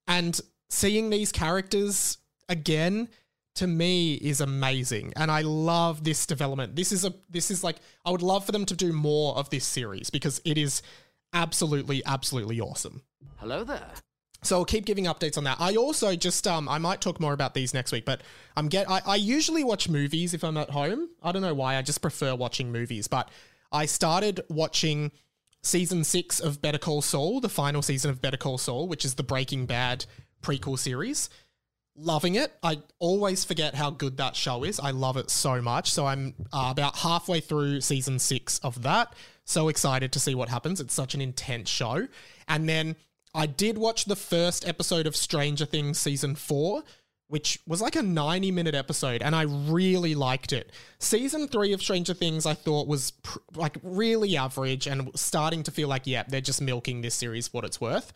And 0.09 0.39
seeing 0.69 1.11
these 1.11 1.31
characters 1.31 2.19
again 2.49 3.09
to 3.57 3.67
me 3.67 4.15
is 4.15 4.41
amazing 4.41 5.13
and 5.17 5.31
I 5.31 5.43
love 5.43 6.05
this 6.05 6.27
development. 6.27 6.77
This 6.77 6.93
is 6.93 7.05
a 7.05 7.13
this 7.29 7.51
is 7.51 7.65
like 7.65 7.77
I 8.05 8.11
would 8.11 8.23
love 8.23 8.47
for 8.47 8.53
them 8.53 8.65
to 8.67 8.77
do 8.77 8.93
more 8.93 9.37
of 9.37 9.51
this 9.51 9.65
series 9.65 10.11
because 10.11 10.41
it 10.45 10.57
is 10.57 10.83
absolutely 11.33 12.03
absolutely 12.07 12.61
awesome. 12.61 13.03
Hello 13.37 13.65
there. 13.65 13.91
So 14.43 14.57
I'll 14.57 14.65
keep 14.65 14.87
giving 14.87 15.05
updates 15.05 15.37
on 15.37 15.45
that. 15.45 15.61
I 15.61 15.77
also 15.77 16.17
just 16.17 16.47
um 16.47 16.69
I 16.69 16.79
might 16.79 17.01
talk 17.01 17.21
more 17.21 17.33
about 17.33 17.55
these 17.55 17.75
next 17.75 17.93
week, 17.93 18.05
but 18.05 18.23
I'm 18.57 18.69
get 18.69 18.91
I, 18.91 19.03
I 19.05 19.17
usually 19.17 19.65
watch 19.65 19.89
movies 19.89 20.33
if 20.33 20.45
I'm 20.45 20.57
at 20.57 20.71
home. 20.71 21.09
I 21.23 21.33
don't 21.33 21.43
know 21.43 21.55
why. 21.55 21.77
I 21.77 21.83
just 21.83 22.01
prefer 22.01 22.35
watching 22.35 22.73
movies. 22.73 23.09
But 23.09 23.29
I 23.73 23.87
started 23.87 24.41
watching 24.49 25.13
season 25.63 26.05
six 26.05 26.41
of 26.41 26.63
Better 26.63 26.79
Call 26.79 27.03
Saul, 27.03 27.41
the 27.41 27.49
final 27.49 27.83
season 27.83 28.11
of 28.11 28.23
Better 28.23 28.37
Call 28.37 28.59
Saul, 28.59 28.89
which 28.89 29.05
is 29.05 29.15
the 29.15 29.23
Breaking 29.23 29.67
Bad 29.67 30.07
prequel 30.43 30.79
series. 30.79 31.29
Loving 32.03 32.37
it. 32.37 32.53
I 32.63 32.79
always 32.99 33.45
forget 33.45 33.75
how 33.75 33.91
good 33.91 34.17
that 34.17 34.35
show 34.35 34.65
is. 34.65 34.81
I 34.81 34.91
love 34.91 35.19
it 35.19 35.31
so 35.31 35.61
much. 35.61 35.91
So 35.91 36.07
I'm 36.07 36.35
uh, 36.51 36.69
about 36.71 36.97
halfway 36.97 37.41
through 37.41 37.83
season 37.83 38.19
six 38.19 38.59
of 38.61 38.83
that. 38.85 39.15
So 39.45 39.69
excited 39.69 40.11
to 40.13 40.21
see 40.21 40.35
what 40.35 40.49
happens. 40.49 40.81
It's 40.81 40.95
such 40.95 41.15
an 41.15 41.21
intense 41.21 41.69
show. 41.69 42.09
And 42.49 42.67
then 42.67 42.97
I 43.35 43.45
did 43.45 43.77
watch 43.77 44.07
the 44.07 44.17
first 44.17 44.67
episode 44.67 45.07
of 45.07 45.15
Stranger 45.15 45.67
Things 45.67 45.99
season 45.99 46.37
four, 46.37 46.85
which 47.29 47.61
was 47.67 47.83
like 47.83 47.97
a 47.97 48.03
90 48.03 48.51
minute 48.51 48.75
episode, 48.75 49.21
and 49.21 49.37
I 49.37 49.43
really 49.43 50.15
liked 50.15 50.55
it. 50.55 50.73
Season 51.01 51.49
three 51.49 51.75
of 51.75 51.83
Stranger 51.83 52.15
Things, 52.15 52.47
I 52.47 52.55
thought 52.55 52.89
was 52.89 53.11
pr- 53.11 53.41
like 53.55 53.77
really 53.83 54.39
average 54.39 54.87
and 54.87 55.11
starting 55.15 55.63
to 55.65 55.71
feel 55.71 55.89
like, 55.89 56.07
yeah, 56.07 56.25
they're 56.27 56.41
just 56.41 56.63
milking 56.63 57.03
this 57.03 57.15
series 57.15 57.49
for 57.49 57.59
what 57.59 57.65
it's 57.67 57.81
worth. 57.81 58.15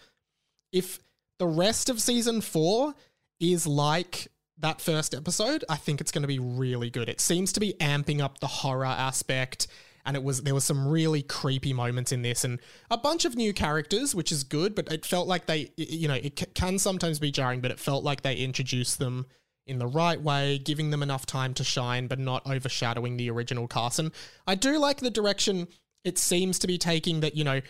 If 0.72 1.00
the 1.38 1.46
rest 1.46 1.90
of 1.90 2.00
season 2.00 2.40
four 2.40 2.94
is 3.40 3.66
like 3.66 4.28
that 4.58 4.80
first 4.80 5.14
episode, 5.14 5.64
I 5.68 5.76
think 5.76 6.00
it's 6.00 6.12
going 6.12 6.22
to 6.22 6.28
be 6.28 6.38
really 6.38 6.90
good. 6.90 7.08
It 7.08 7.20
seems 7.20 7.52
to 7.54 7.60
be 7.60 7.74
amping 7.80 8.20
up 8.20 8.38
the 8.38 8.46
horror 8.46 8.84
aspect 8.84 9.66
and 10.06 10.16
it 10.16 10.22
was 10.22 10.42
there 10.42 10.54
was 10.54 10.64
some 10.64 10.86
really 10.86 11.22
creepy 11.22 11.72
moments 11.72 12.12
in 12.12 12.22
this 12.22 12.44
and 12.44 12.60
a 12.90 12.98
bunch 12.98 13.24
of 13.24 13.36
new 13.36 13.52
characters 13.52 14.14
which 14.14 14.30
is 14.30 14.44
good 14.44 14.74
but 14.74 14.90
it 14.92 15.04
felt 15.04 15.26
like 15.26 15.46
they 15.46 15.70
you 15.76 16.08
know 16.08 16.14
it 16.14 16.54
can 16.54 16.78
sometimes 16.78 17.18
be 17.18 17.30
jarring 17.30 17.60
but 17.60 17.70
it 17.70 17.80
felt 17.80 18.04
like 18.04 18.22
they 18.22 18.36
introduced 18.36 18.98
them 18.98 19.26
in 19.66 19.78
the 19.78 19.86
right 19.86 20.20
way 20.20 20.58
giving 20.58 20.90
them 20.90 21.02
enough 21.02 21.24
time 21.24 21.54
to 21.54 21.64
shine 21.64 22.06
but 22.06 22.18
not 22.18 22.46
overshadowing 22.46 23.16
the 23.16 23.30
original 23.30 23.66
cast 23.66 23.98
and 23.98 24.12
i 24.46 24.54
do 24.54 24.78
like 24.78 24.98
the 24.98 25.10
direction 25.10 25.66
it 26.04 26.18
seems 26.18 26.58
to 26.58 26.66
be 26.66 26.76
taking 26.76 27.20
that 27.20 27.34
you 27.34 27.44
know 27.44 27.60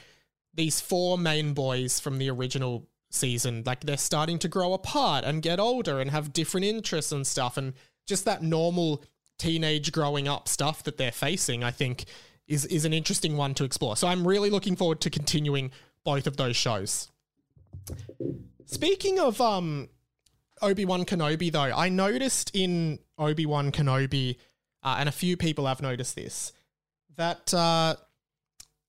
these 0.54 0.80
four 0.80 1.18
main 1.18 1.52
boys 1.52 2.00
from 2.00 2.18
the 2.18 2.30
original 2.30 2.88
season 3.14 3.62
like 3.64 3.80
they're 3.80 3.96
starting 3.96 4.38
to 4.38 4.48
grow 4.48 4.72
apart 4.72 5.24
and 5.24 5.42
get 5.42 5.60
older 5.60 6.00
and 6.00 6.10
have 6.10 6.32
different 6.32 6.66
interests 6.66 7.12
and 7.12 7.26
stuff 7.26 7.56
and 7.56 7.74
just 8.06 8.24
that 8.24 8.42
normal 8.42 9.02
teenage 9.38 9.92
growing 9.92 10.28
up 10.28 10.48
stuff 10.48 10.82
that 10.82 10.96
they're 10.96 11.12
facing 11.12 11.64
i 11.64 11.70
think 11.70 12.04
is 12.46 12.64
is 12.66 12.84
an 12.84 12.92
interesting 12.92 13.36
one 13.36 13.54
to 13.54 13.64
explore. 13.64 13.96
So 13.96 14.06
i'm 14.08 14.26
really 14.26 14.50
looking 14.50 14.76
forward 14.76 15.00
to 15.02 15.10
continuing 15.10 15.70
both 16.04 16.26
of 16.26 16.36
those 16.36 16.56
shows. 16.56 17.10
Speaking 18.66 19.18
of 19.18 19.40
um 19.40 19.88
obi-wan 20.62 21.04
kenobi 21.04 21.50
though 21.50 21.60
i 21.60 21.88
noticed 21.88 22.50
in 22.54 22.98
obi-wan 23.18 23.72
kenobi 23.72 24.36
uh, 24.82 24.96
and 24.98 25.08
a 25.08 25.12
few 25.12 25.36
people 25.36 25.66
have 25.66 25.82
noticed 25.82 26.14
this 26.14 26.52
that 27.16 27.52
uh 27.52 27.96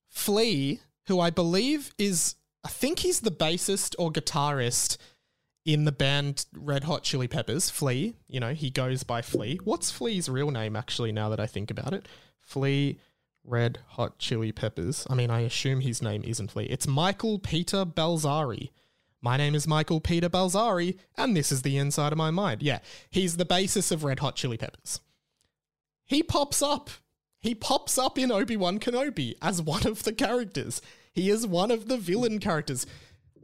flea 0.09 0.79
who 1.07 1.19
i 1.19 1.31
believe 1.31 1.93
is 1.97 2.35
i 2.65 2.67
think 2.67 2.99
he's 2.99 3.21
the 3.21 3.31
bassist 3.31 3.95
or 3.97 4.11
guitarist 4.11 4.97
in 5.65 5.85
the 5.85 5.91
band 5.91 6.45
Red 6.55 6.83
Hot 6.83 7.01
Chili 7.01 7.27
Peppers, 7.27 7.71
Flea, 7.71 8.15
you 8.27 8.39
know, 8.39 8.53
he 8.53 8.69
goes 8.69 9.01
by 9.03 9.23
Flea. 9.23 9.59
What's 9.63 9.89
Flea's 9.89 10.29
real 10.29 10.51
name, 10.51 10.75
actually, 10.75 11.11
now 11.11 11.29
that 11.29 11.39
I 11.39 11.47
think 11.47 11.71
about 11.71 11.91
it? 11.91 12.07
Flea 12.39 12.99
Red 13.43 13.79
Hot 13.89 14.19
Chili 14.19 14.51
Peppers. 14.51 15.07
I 15.09 15.15
mean, 15.15 15.31
I 15.31 15.41
assume 15.41 15.81
his 15.81 16.01
name 16.01 16.23
isn't 16.23 16.51
Flea. 16.51 16.65
It's 16.65 16.87
Michael 16.87 17.39
Peter 17.39 17.83
Balzary. 17.83 18.69
My 19.21 19.37
name 19.37 19.55
is 19.55 19.67
Michael 19.67 19.99
Peter 19.99 20.29
Balzary, 20.29 20.99
and 21.17 21.35
this 21.35 21.51
is 21.51 21.63
the 21.63 21.77
inside 21.77 22.11
of 22.11 22.17
my 22.17 22.29
mind. 22.29 22.61
Yeah, 22.61 22.79
he's 23.09 23.37
the 23.37 23.45
bassist 23.45 23.91
of 23.91 24.03
Red 24.03 24.19
Hot 24.19 24.35
Chili 24.35 24.57
Peppers. 24.57 24.99
He 26.05 26.21
pops 26.21 26.61
up. 26.61 26.91
He 27.39 27.55
pops 27.55 27.97
up 27.97 28.19
in 28.19 28.31
Obi 28.31 28.55
Wan 28.55 28.79
Kenobi 28.79 29.33
as 29.41 29.61
one 29.61 29.87
of 29.87 30.03
the 30.03 30.13
characters. 30.13 30.79
He 31.15 31.29
is 31.29 31.47
one 31.47 31.71
of 31.71 31.87
the 31.87 31.97
villain 31.97 32.39
characters. 32.39 32.85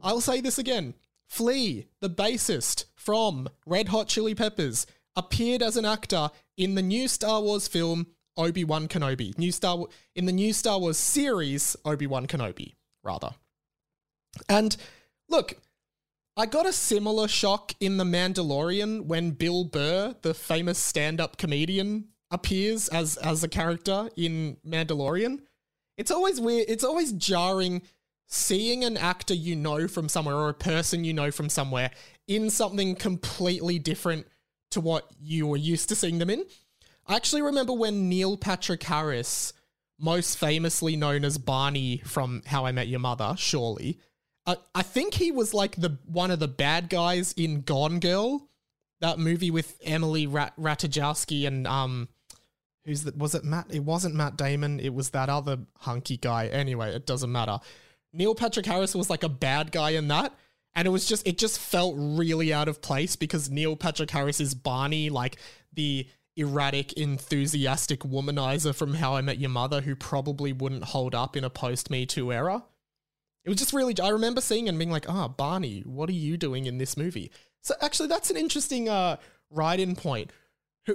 I'll 0.02 0.20
say 0.20 0.40
this 0.40 0.58
again. 0.58 0.94
Flea, 1.28 1.88
the 2.00 2.10
bassist 2.10 2.84
from 2.94 3.48
Red 3.66 3.88
Hot 3.88 4.06
Chili 4.06 4.34
Peppers, 4.34 4.86
appeared 5.16 5.62
as 5.62 5.78
an 5.78 5.86
actor 5.86 6.28
in 6.56 6.74
the 6.74 6.82
new 6.82 7.08
Star 7.08 7.40
Wars 7.40 7.66
film 7.66 8.06
Obi 8.36 8.64
Wan 8.64 8.88
Kenobi. 8.88 9.36
New 9.38 9.50
Star 9.50 9.86
in 10.14 10.26
the 10.26 10.32
new 10.32 10.52
Star 10.52 10.78
Wars 10.78 10.98
series 10.98 11.74
Obi 11.86 12.06
Wan 12.06 12.26
Kenobi, 12.26 12.74
rather. 13.02 13.30
And 14.48 14.76
look, 15.30 15.54
I 16.36 16.46
got 16.46 16.66
a 16.66 16.72
similar 16.72 17.28
shock 17.28 17.74
in 17.80 17.96
The 17.96 18.04
Mandalorian 18.04 19.06
when 19.06 19.32
Bill 19.32 19.64
Burr, 19.64 20.14
the 20.22 20.34
famous 20.34 20.78
stand-up 20.78 21.36
comedian, 21.36 22.08
appears 22.30 22.88
as 22.88 23.16
as 23.18 23.44
a 23.44 23.48
character 23.48 24.08
in 24.16 24.56
Mandalorian. 24.66 25.40
It's 26.02 26.10
always 26.10 26.40
weird. 26.40 26.64
It's 26.68 26.82
always 26.82 27.12
jarring 27.12 27.80
seeing 28.26 28.82
an 28.82 28.96
actor 28.96 29.34
you 29.34 29.54
know 29.54 29.86
from 29.86 30.08
somewhere 30.08 30.34
or 30.34 30.48
a 30.48 30.54
person 30.54 31.04
you 31.04 31.12
know 31.12 31.30
from 31.30 31.48
somewhere 31.48 31.92
in 32.26 32.50
something 32.50 32.96
completely 32.96 33.78
different 33.78 34.26
to 34.72 34.80
what 34.80 35.08
you 35.20 35.46
were 35.46 35.56
used 35.56 35.88
to 35.90 35.94
seeing 35.94 36.18
them 36.18 36.28
in. 36.28 36.44
I 37.06 37.14
actually 37.14 37.42
remember 37.42 37.72
when 37.72 38.08
Neil 38.08 38.36
Patrick 38.36 38.82
Harris, 38.82 39.52
most 39.96 40.38
famously 40.38 40.96
known 40.96 41.24
as 41.24 41.38
Barney 41.38 41.98
from 41.98 42.42
How 42.46 42.66
I 42.66 42.72
Met 42.72 42.88
Your 42.88 42.98
Mother, 42.98 43.36
surely, 43.38 44.00
uh, 44.44 44.56
I 44.74 44.82
think 44.82 45.14
he 45.14 45.30
was 45.30 45.54
like 45.54 45.76
the 45.76 45.98
one 46.06 46.32
of 46.32 46.40
the 46.40 46.48
bad 46.48 46.88
guys 46.88 47.32
in 47.34 47.60
Gone 47.60 48.00
Girl, 48.00 48.48
that 49.00 49.20
movie 49.20 49.52
with 49.52 49.78
Emily 49.84 50.26
Rat- 50.26 50.56
Ratajkowski 50.58 51.46
and 51.46 51.64
um, 51.64 52.08
who's 52.84 53.04
that? 53.04 53.16
Was 53.16 53.34
it 53.34 53.44
Matt? 53.44 53.66
It 53.70 53.84
wasn't 53.84 54.14
Matt 54.14 54.36
Damon. 54.36 54.80
It 54.80 54.94
was 54.94 55.10
that 55.10 55.28
other 55.28 55.58
hunky 55.78 56.16
guy. 56.16 56.46
Anyway, 56.46 56.94
it 56.94 57.06
doesn't 57.06 57.30
matter. 57.30 57.58
Neil 58.12 58.34
Patrick 58.34 58.66
Harris 58.66 58.94
was 58.94 59.10
like 59.10 59.22
a 59.22 59.28
bad 59.28 59.72
guy 59.72 59.90
in 59.90 60.08
that. 60.08 60.34
And 60.74 60.86
it 60.86 60.90
was 60.90 61.06
just, 61.06 61.26
it 61.26 61.38
just 61.38 61.58
felt 61.58 61.94
really 61.98 62.52
out 62.52 62.68
of 62.68 62.80
place 62.80 63.14
because 63.14 63.50
Neil 63.50 63.76
Patrick 63.76 64.10
Harris 64.10 64.40
is 64.40 64.54
Barney, 64.54 65.10
like 65.10 65.36
the 65.72 66.06
erratic, 66.36 66.94
enthusiastic 66.94 68.00
womanizer 68.00 68.74
from 68.74 68.94
How 68.94 69.16
I 69.16 69.20
Met 69.20 69.38
Your 69.38 69.50
Mother 69.50 69.82
who 69.82 69.94
probably 69.94 70.52
wouldn't 70.52 70.84
hold 70.84 71.14
up 71.14 71.36
in 71.36 71.44
a 71.44 71.50
post 71.50 71.90
Me 71.90 72.06
Too 72.06 72.32
era. 72.32 72.64
It 73.44 73.50
was 73.50 73.58
just 73.58 73.72
really, 73.72 73.94
I 74.00 74.10
remember 74.10 74.40
seeing 74.40 74.68
and 74.68 74.78
being 74.78 74.90
like, 74.90 75.08
ah, 75.08 75.24
oh, 75.24 75.28
Barney, 75.28 75.80
what 75.80 76.08
are 76.08 76.14
you 76.14 76.36
doing 76.36 76.66
in 76.66 76.78
this 76.78 76.96
movie? 76.96 77.30
So 77.60 77.74
actually, 77.80 78.08
that's 78.08 78.30
an 78.30 78.36
interesting 78.36 78.88
uh, 78.88 79.16
write 79.50 79.80
in 79.80 79.94
point. 79.94 80.30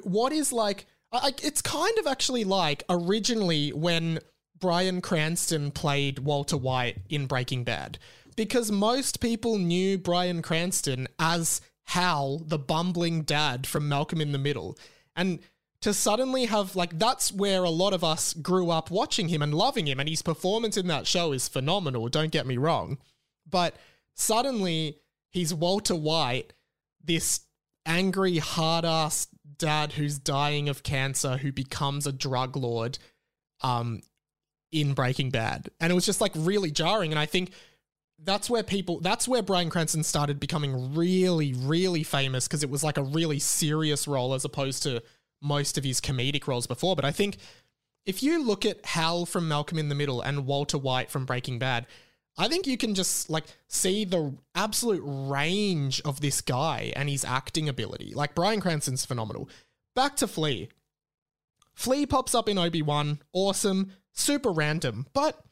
What 0.04 0.32
is 0.34 0.52
like, 0.52 0.86
I, 1.12 1.34
it's 1.42 1.62
kind 1.62 1.98
of 2.00 2.08
actually 2.08 2.44
like 2.44 2.84
originally 2.90 3.72
when 3.72 4.20
Bryan 4.60 5.02
Cranston 5.02 5.72
played 5.72 6.20
Walter 6.20 6.58
White 6.58 6.98
in 7.10 7.28
Breaking 7.28 7.64
Bad 7.64 7.98
because 8.36 8.72
most 8.72 9.20
people 9.20 9.58
knew 9.58 9.98
Bryan 9.98 10.42
Cranston 10.42 11.08
as 11.20 11.62
Hal, 11.88 12.40
the 12.40 12.60
bumbling 12.60 13.24
dad 13.24 13.66
from 13.66 13.88
Malcolm 13.88 14.22
in 14.22 14.32
the 14.32 14.38
Middle. 14.38 14.78
And 15.16 15.40
to 15.82 15.94
suddenly 15.94 16.46
have, 16.46 16.76
like, 16.76 16.98
that's 17.00 17.32
where 17.32 17.64
a 17.64 17.70
lot 17.70 17.94
of 17.94 18.04
us 18.04 18.34
grew 18.34 18.70
up 18.70 18.92
watching 18.92 19.30
him 19.30 19.42
and 19.42 19.54
loving 19.54 19.88
him. 19.88 20.00
And 20.00 20.10
his 20.10 20.22
performance 20.22 20.76
in 20.76 20.88
that 20.88 21.08
show 21.08 21.32
is 21.32 21.48
phenomenal, 21.48 22.10
don't 22.10 22.32
get 22.32 22.48
me 22.48 22.58
wrong. 22.58 22.98
But 23.50 23.76
suddenly 24.14 25.00
he's 25.32 25.54
Walter 25.54 25.96
White, 25.96 26.54
this 27.04 27.42
angry, 27.86 28.38
hard 28.38 28.86
ass 28.86 29.28
dad 29.58 29.94
who's 29.94 30.18
dying 30.18 30.70
of 30.70 30.84
cancer, 30.84 31.38
who 31.38 31.52
becomes 31.52 32.06
a 32.08 32.12
drug 32.12 32.56
lord 32.56 32.98
um, 33.62 34.02
in 34.72 34.94
Breaking 34.94 35.30
Bad. 35.30 35.70
And 35.80 35.92
it 35.92 35.96
was 35.96 36.06
just 36.06 36.22
like 36.22 36.32
really 36.36 36.72
jarring. 36.72 37.12
And 37.12 37.20
I 37.20 37.26
think 37.26 37.52
that's 38.24 38.50
where 38.50 38.64
people, 38.64 39.00
that's 39.00 39.28
where 39.28 39.42
Bryan 39.42 39.70
Cranston 39.70 40.04
started 40.04 40.40
becoming 40.40 40.96
really, 40.96 41.54
really 41.54 42.04
famous 42.04 42.48
because 42.48 42.64
it 42.64 42.70
was 42.70 42.84
like 42.84 42.98
a 42.98 43.04
really 43.04 43.40
serious 43.40 44.08
role 44.08 44.34
as 44.34 44.46
opposed 44.46 44.84
to 44.84 45.04
most 45.42 45.78
of 45.78 45.84
his 45.84 46.02
comedic 46.02 46.48
roles 46.48 46.68
before. 46.68 46.96
But 46.96 47.06
I 47.06 47.12
think 47.12 47.38
if 48.06 48.24
you 48.24 48.44
look 48.44 48.66
at 48.66 48.86
Hal 48.86 49.26
from 49.26 49.48
Malcolm 49.48 49.78
in 49.78 49.90
the 49.90 49.96
Middle 49.96 50.22
and 50.22 50.46
Walter 50.46 50.78
White 50.78 51.12
from 51.12 51.26
Breaking 51.26 51.60
Bad, 51.60 51.86
I 52.38 52.48
think 52.48 52.68
you 52.68 52.78
can 52.78 52.94
just 52.94 53.30
like 53.30 53.46
see 53.68 54.06
the 54.06 54.34
absolute 54.54 55.02
range 55.04 56.02
of 56.06 56.22
this 56.22 56.42
guy 56.42 56.94
and 56.96 57.10
his 57.10 57.26
acting 57.26 57.68
ability. 57.68 58.14
Like 58.14 58.36
Bryan 58.36 58.62
Cranston's 58.62 59.06
phenomenal. 59.06 59.50
Back 59.96 60.16
to 60.18 60.28
Flea. 60.28 60.70
Flea 61.74 62.06
pops 62.06 62.36
up 62.36 62.48
in 62.48 62.58
Obi 62.58 62.82
Wan, 62.82 63.20
awesome, 63.34 63.92
super 64.12 64.52
random, 64.52 65.08
but 65.14 65.44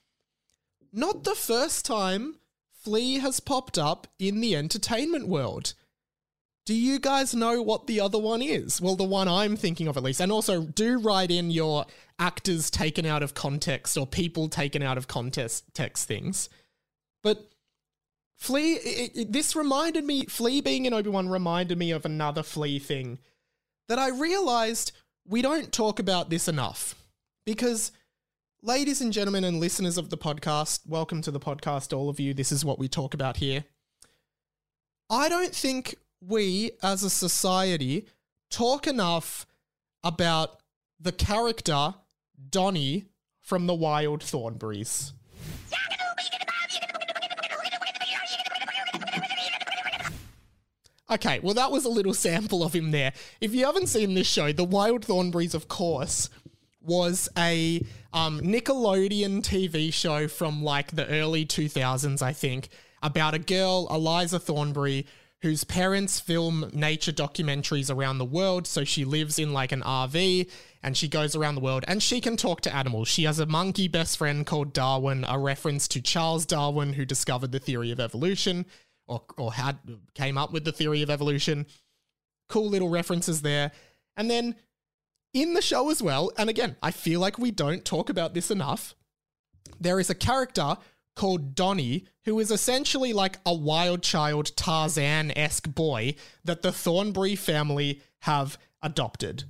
not 0.91 1.23
the 1.23 1.35
first 1.35 1.85
time 1.85 2.35
Flea 2.71 3.19
has 3.19 3.39
popped 3.39 3.77
up 3.77 4.07
in 4.19 4.41
the 4.41 4.55
entertainment 4.55 5.27
world. 5.27 5.73
Do 6.65 6.73
you 6.73 6.99
guys 6.99 7.35
know 7.35 7.61
what 7.61 7.85
the 7.85 7.99
other 7.99 8.17
one 8.17 8.41
is? 8.41 8.81
Well, 8.81 8.95
the 8.95 9.03
one 9.03 9.27
I'm 9.27 9.55
thinking 9.55 9.87
of 9.87 9.97
at 9.97 10.03
least. 10.03 10.19
And 10.19 10.31
also, 10.31 10.63
do 10.63 10.97
write 10.97 11.29
in 11.29 11.51
your 11.51 11.85
actors 12.17 12.71
taken 12.71 13.05
out 13.05 13.21
of 13.21 13.35
context 13.35 13.97
or 13.97 14.07
people 14.07 14.49
taken 14.49 14.81
out 14.81 14.97
of 14.97 15.07
context 15.07 15.65
text 15.75 16.07
things. 16.07 16.49
But 17.25 17.49
Flea, 18.37 18.73
it, 18.73 19.11
it- 19.17 19.31
this 19.33 19.55
reminded 19.55 20.05
me, 20.05 20.25
Flea 20.25 20.61
being 20.61 20.85
in 20.85 20.93
Obi 20.93 21.09
Wan 21.09 21.27
reminded 21.27 21.75
me 21.77 21.89
of 21.89 22.05
another 22.05 22.43
Flea 22.43 22.77
thing 22.77 23.17
that 23.89 23.97
I 23.97 24.09
realized 24.09 24.91
we 25.27 25.41
don't 25.41 25.71
talk 25.73 25.97
about 25.99 26.29
this 26.29 26.47
enough. 26.47 26.93
Because, 27.43 27.91
ladies 28.61 29.01
and 29.01 29.11
gentlemen, 29.11 29.43
and 29.43 29.59
listeners 29.59 29.97
of 29.97 30.11
the 30.11 30.19
podcast, 30.19 30.87
welcome 30.87 31.23
to 31.23 31.31
the 31.31 31.39
podcast, 31.39 31.97
all 31.97 32.09
of 32.09 32.19
you. 32.19 32.35
This 32.35 32.51
is 32.51 32.63
what 32.63 32.77
we 32.77 32.87
talk 32.87 33.15
about 33.15 33.37
here. 33.37 33.63
I 35.09 35.27
don't 35.27 35.53
think 35.53 35.95
we 36.21 36.71
as 36.83 37.01
a 37.01 37.09
society 37.09 38.05
talk 38.51 38.85
enough 38.85 39.47
about 40.03 40.59
the 40.99 41.11
character 41.11 41.95
Donnie 42.51 43.05
from 43.41 43.65
the 43.65 43.73
Wild 43.73 44.21
Thornberries. 44.21 45.13
Okay, 51.09 51.39
well, 51.39 51.53
that 51.53 51.71
was 51.71 51.85
a 51.85 51.89
little 51.89 52.13
sample 52.25 52.63
of 52.63 52.73
him 52.73 52.91
there. 52.91 53.13
If 53.41 53.53
you 53.53 53.65
haven't 53.65 53.87
seen 53.87 54.13
this 54.13 54.27
show, 54.27 54.51
The 54.51 54.63
Wild 54.63 55.05
Thornberries, 55.05 55.53
of 55.53 55.67
course, 55.67 56.29
was 56.81 57.29
a 57.37 57.81
um, 58.13 58.39
Nickelodeon 58.41 59.41
TV 59.41 59.93
show 59.93 60.27
from 60.27 60.63
like 60.63 60.95
the 60.95 61.07
early 61.07 61.45
2000s, 61.45 62.21
I 62.21 62.33
think, 62.33 62.69
about 63.01 63.33
a 63.33 63.39
girl, 63.39 63.87
Eliza 63.89 64.39
Thornberry, 64.39 65.05
whose 65.41 65.63
parents 65.63 66.19
film 66.19 66.71
nature 66.73 67.11
documentaries 67.11 67.93
around 67.93 68.17
the 68.17 68.25
world. 68.25 68.65
So 68.65 68.83
she 68.83 69.05
lives 69.05 69.37
in 69.37 69.53
like 69.53 69.71
an 69.71 69.81
RV 69.81 70.49
and 70.81 70.97
she 70.97 71.07
goes 71.07 71.35
around 71.35 71.55
the 71.55 71.61
world 71.61 71.85
and 71.87 72.01
she 72.01 72.19
can 72.21 72.37
talk 72.37 72.61
to 72.61 72.75
animals. 72.75 73.07
She 73.07 73.23
has 73.23 73.39
a 73.39 73.45
monkey 73.45 73.87
best 73.87 74.17
friend 74.17 74.45
called 74.45 74.73
Darwin, 74.73 75.25
a 75.27 75.37
reference 75.37 75.87
to 75.89 76.01
Charles 76.01 76.45
Darwin, 76.45 76.93
who 76.93 77.05
discovered 77.05 77.51
the 77.51 77.59
theory 77.59 77.91
of 77.91 77.99
evolution 77.99 78.65
or, 79.07 79.21
or 79.37 79.53
had 79.53 79.77
came 80.13 80.37
up 80.37 80.51
with 80.51 80.65
the 80.65 80.71
theory 80.71 81.01
of 81.01 81.09
evolution. 81.09 81.65
Cool 82.49 82.69
little 82.69 82.89
references 82.89 83.41
there. 83.41 83.71
And 84.17 84.29
then 84.29 84.55
in 85.33 85.53
the 85.53 85.61
show 85.61 85.89
as 85.89 86.01
well, 86.01 86.31
and 86.37 86.49
again, 86.49 86.75
I 86.81 86.91
feel 86.91 87.19
like 87.19 87.37
we 87.37 87.51
don't 87.51 87.83
talk 87.83 88.09
about 88.09 88.33
this 88.33 88.49
enough. 88.51 88.95
There 89.79 89.99
is 89.99 90.09
a 90.09 90.15
character 90.15 90.77
called 91.15 91.55
Donnie 91.55 92.05
who 92.25 92.39
is 92.39 92.51
essentially 92.51 93.13
like 93.13 93.39
a 93.45 93.53
wild 93.53 94.01
child 94.03 94.55
Tarzan 94.55 95.31
esque 95.37 95.73
boy 95.73 96.15
that 96.43 96.61
the 96.61 96.71
Thornberry 96.71 97.35
family 97.35 98.01
have 98.19 98.57
adopted. 98.81 99.43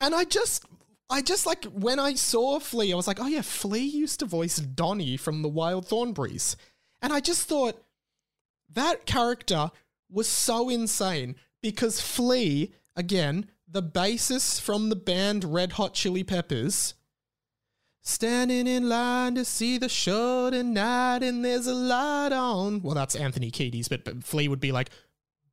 And 0.00 0.14
I 0.14 0.24
just, 0.24 0.66
I 1.10 1.20
just 1.20 1.46
like 1.46 1.64
when 1.66 1.98
I 1.98 2.14
saw 2.14 2.58
Flea, 2.58 2.92
I 2.92 2.96
was 2.96 3.06
like, 3.06 3.20
oh 3.20 3.26
yeah, 3.26 3.42
Flea 3.42 3.84
used 3.84 4.20
to 4.20 4.26
voice 4.26 4.56
Donnie 4.56 5.16
from 5.16 5.42
the 5.42 5.48
Wild 5.48 5.86
Thornberries. 5.86 6.56
And 7.02 7.12
I 7.12 7.20
just 7.20 7.46
thought 7.46 7.82
that 8.72 9.06
character 9.06 9.70
was 10.10 10.28
so 10.28 10.68
insane 10.68 11.36
because 11.60 12.00
Flea, 12.00 12.72
again, 12.96 13.50
the 13.68 13.82
bassist 13.82 14.60
from 14.60 14.88
the 14.88 14.96
band 14.96 15.44
Red 15.44 15.72
Hot 15.72 15.94
Chili 15.94 16.24
Peppers, 16.24 16.94
standing 18.02 18.66
in 18.66 18.88
line 18.88 19.34
to 19.34 19.44
see 19.44 19.78
the 19.78 19.88
show 19.88 20.50
tonight 20.50 21.22
and 21.22 21.44
there's 21.44 21.66
a 21.66 21.74
light 21.74 22.32
on. 22.32 22.80
Well, 22.82 22.94
that's 22.94 23.16
Anthony 23.16 23.50
Kiedis, 23.50 23.88
but, 23.88 24.04
but 24.04 24.24
Flea 24.24 24.48
would 24.48 24.60
be 24.60 24.72
like, 24.72 24.90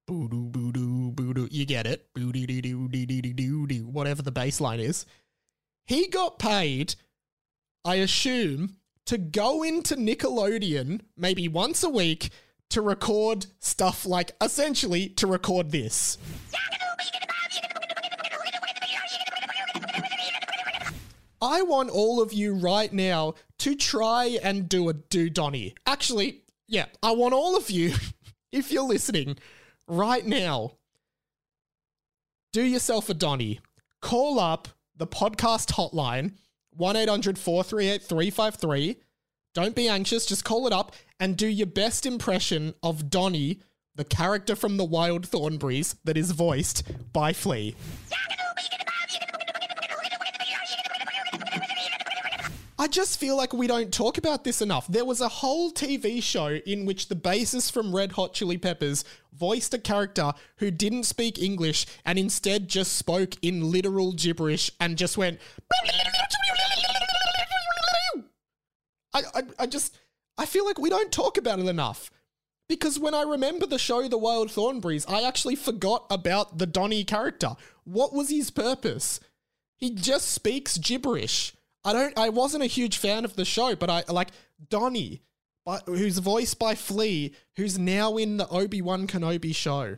boo 0.05 0.27
doo 0.29 0.49
boo 0.49 0.71
doo 0.71 1.11
boo 1.11 1.33
doo. 1.33 1.47
You 1.51 1.65
get 1.65 1.87
it? 1.87 2.13
Boo 2.13 2.31
doo 2.31 2.45
doo 2.45 2.61
doo 2.61 2.87
doo 2.87 3.05
doo 3.05 3.33
doo 3.33 3.67
doo. 3.67 3.87
Whatever 3.87 4.21
the 4.21 4.31
bass 4.31 4.61
line 4.61 4.79
is. 4.79 5.05
He 5.85 6.07
got 6.07 6.39
paid, 6.39 6.95
I 7.83 7.95
assume, 7.95 8.77
to 9.05 9.17
go 9.17 9.63
into 9.63 9.95
Nickelodeon 9.95 11.01
maybe 11.17 11.47
once 11.47 11.83
a 11.83 11.89
week 11.89 12.29
to 12.69 12.81
record 12.81 13.47
stuff 13.59 14.05
like 14.05 14.31
essentially 14.41 15.09
to 15.09 15.27
record 15.27 15.71
this. 15.71 16.17
I 21.41 21.63
want 21.63 21.89
all 21.89 22.21
of 22.21 22.31
you 22.31 22.53
right 22.53 22.93
now 22.93 23.33
to 23.59 23.75
try 23.75 24.37
and 24.43 24.69
do 24.69 24.89
a 24.89 24.93
do 24.93 25.29
Donny. 25.29 25.73
Actually, 25.85 26.43
yeah, 26.67 26.85
I 27.01 27.11
want 27.11 27.33
all 27.33 27.57
of 27.57 27.69
you, 27.69 27.95
if 28.51 28.71
you're 28.71 28.83
listening 28.83 29.37
right 29.87 30.25
now, 30.25 30.73
do 32.53 32.63
yourself 32.63 33.09
a 33.09 33.13
Donny. 33.13 33.59
Call 34.01 34.39
up 34.39 34.69
the 35.01 35.07
podcast 35.07 35.71
hotline, 35.71 36.31
1 36.75 36.95
800 36.95 37.39
438 37.39 38.03
353. 38.03 38.97
Don't 39.55 39.75
be 39.75 39.87
anxious, 39.87 40.27
just 40.27 40.45
call 40.45 40.67
it 40.67 40.73
up 40.73 40.93
and 41.19 41.35
do 41.35 41.47
your 41.47 41.65
best 41.65 42.05
impression 42.05 42.75
of 42.83 43.09
Donny, 43.09 43.61
the 43.95 44.05
character 44.05 44.55
from 44.55 44.77
the 44.77 44.85
Wild 44.85 45.27
Thornberries 45.27 45.95
that 46.03 46.17
is 46.17 46.31
voiced 46.31 46.83
by 47.11 47.33
Flea. 47.33 47.75
I 52.81 52.87
just 52.87 53.19
feel 53.19 53.37
like 53.37 53.53
we 53.53 53.67
don't 53.67 53.93
talk 53.93 54.17
about 54.17 54.43
this 54.43 54.59
enough. 54.59 54.87
There 54.87 55.05
was 55.05 55.21
a 55.21 55.27
whole 55.27 55.71
TV 55.71 56.21
show 56.23 56.47
in 56.47 56.87
which 56.87 57.09
the 57.09 57.15
bassist 57.15 57.71
from 57.71 57.95
Red 57.95 58.13
Hot 58.13 58.33
Chili 58.33 58.57
Peppers 58.57 59.05
voiced 59.31 59.75
a 59.75 59.77
character 59.77 60.31
who 60.57 60.71
didn't 60.71 61.03
speak 61.03 61.37
English 61.37 61.85
and 62.05 62.17
instead 62.17 62.67
just 62.67 62.93
spoke 62.93 63.35
in 63.43 63.69
literal 63.69 64.13
gibberish 64.13 64.71
and 64.79 64.97
just 64.97 65.15
went. 65.15 65.39
I, 69.13 69.21
I, 69.35 69.43
I 69.59 69.65
just, 69.67 69.95
I 70.39 70.47
feel 70.47 70.65
like 70.65 70.79
we 70.79 70.89
don't 70.89 71.11
talk 71.11 71.37
about 71.37 71.59
it 71.59 71.67
enough. 71.67 72.09
Because 72.67 72.97
when 72.97 73.13
I 73.13 73.21
remember 73.21 73.67
the 73.67 73.77
show 73.77 74.07
The 74.07 74.17
Wild 74.17 74.49
Thornberries, 74.49 75.05
I 75.05 75.21
actually 75.21 75.55
forgot 75.55 76.07
about 76.09 76.57
the 76.57 76.65
Donny 76.65 77.03
character. 77.03 77.51
What 77.83 78.11
was 78.11 78.31
his 78.31 78.49
purpose? 78.49 79.19
He 79.77 79.91
just 79.91 80.29
speaks 80.29 80.79
gibberish. 80.79 81.53
I 81.83 81.93
don't. 81.93 82.17
I 82.17 82.29
wasn't 82.29 82.63
a 82.63 82.67
huge 82.67 82.97
fan 82.97 83.25
of 83.25 83.35
the 83.35 83.45
show, 83.45 83.75
but 83.75 83.89
I 83.89 84.03
like 84.07 84.29
Donnie, 84.69 85.21
by, 85.65 85.79
who's 85.85 86.19
voiced 86.19 86.59
by 86.59 86.75
Flea, 86.75 87.33
who's 87.55 87.79
now 87.79 88.17
in 88.17 88.37
the 88.37 88.47
Obi 88.49 88.81
Wan 88.81 89.07
Kenobi 89.07 89.55
show. 89.55 89.97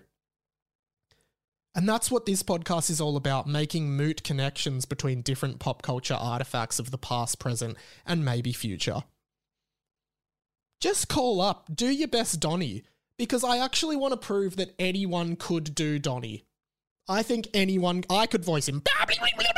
And 1.76 1.89
that's 1.89 2.12
what 2.12 2.26
this 2.26 2.43
podcast 2.43 2.91
is 2.91 3.02
all 3.02 3.17
about 3.17 3.48
making 3.48 3.98
moot 3.98 4.24
connections 4.24 4.86
between 4.86 5.22
different 5.22 5.60
pop 5.60 5.82
culture 5.82 6.13
artifacts 6.13 6.78
of 6.78 6.91
the 6.91 7.00
past, 7.00 7.39
present, 7.39 7.78
and 8.06 8.24
maybe 8.24 8.54
future. 8.54 9.04
Just 10.80 11.08
call 11.08 11.41
up, 11.41 11.69
do 11.74 11.88
your 11.88 12.08
best 12.08 12.39
Donnie, 12.39 12.84
because 13.17 13.43
I 13.43 13.58
actually 13.58 13.96
want 13.96 14.12
to 14.12 14.17
prove 14.17 14.58
that 14.58 14.76
anyone 14.78 15.36
could 15.36 15.74
do 15.74 15.98
Donnie. 15.98 16.43
I 17.10 17.24
think 17.24 17.48
anyone, 17.54 18.04
I 18.10 18.28
could 18.28 18.46
voice 18.46 18.69
him. 18.69 18.84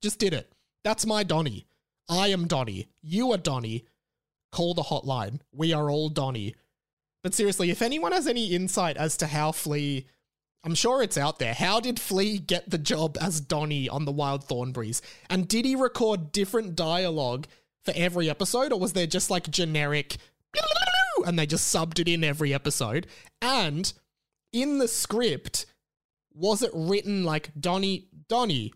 Just 0.00 0.18
did 0.18 0.32
it. 0.32 0.52
That's 0.84 1.06
my 1.06 1.22
Donnie. 1.22 1.66
I 2.08 2.28
am 2.28 2.46
Donnie. 2.46 2.88
You 3.02 3.32
are 3.32 3.38
Donnie. 3.38 3.84
Call 4.52 4.74
the 4.74 4.82
hotline. 4.82 5.40
We 5.52 5.72
are 5.72 5.90
all 5.90 6.08
Donnie. 6.08 6.54
But 7.22 7.34
seriously, 7.34 7.70
if 7.70 7.82
anyone 7.82 8.12
has 8.12 8.28
any 8.28 8.46
insight 8.54 8.96
as 8.96 9.16
to 9.16 9.26
how 9.26 9.50
Flea, 9.52 10.06
I'm 10.64 10.74
sure 10.76 11.02
it's 11.02 11.18
out 11.18 11.38
there. 11.38 11.54
How 11.54 11.80
did 11.80 11.98
Flea 11.98 12.38
get 12.38 12.70
the 12.70 12.78
job 12.78 13.16
as 13.20 13.40
Donnie 13.40 13.88
on 13.88 14.04
the 14.04 14.12
Wild 14.12 14.44
Thornberries? 14.44 15.02
And 15.28 15.48
did 15.48 15.64
he 15.64 15.74
record 15.74 16.30
different 16.30 16.76
dialogue 16.76 17.46
for 17.84 17.92
every 17.96 18.30
episode, 18.30 18.72
or 18.72 18.78
was 18.78 18.92
there 18.92 19.06
just 19.06 19.30
like 19.30 19.50
generic 19.50 20.16
and 21.26 21.38
they 21.38 21.46
just 21.46 21.74
subbed 21.74 21.98
it 21.98 22.08
in 22.08 22.22
every 22.22 22.54
episode? 22.54 23.06
And 23.42 23.92
in 24.52 24.78
the 24.78 24.88
script, 24.88 25.66
Was 26.32 26.62
it 26.62 26.70
written 26.74 27.24
like 27.24 27.50
Donny 27.58 28.08
Donny? 28.28 28.72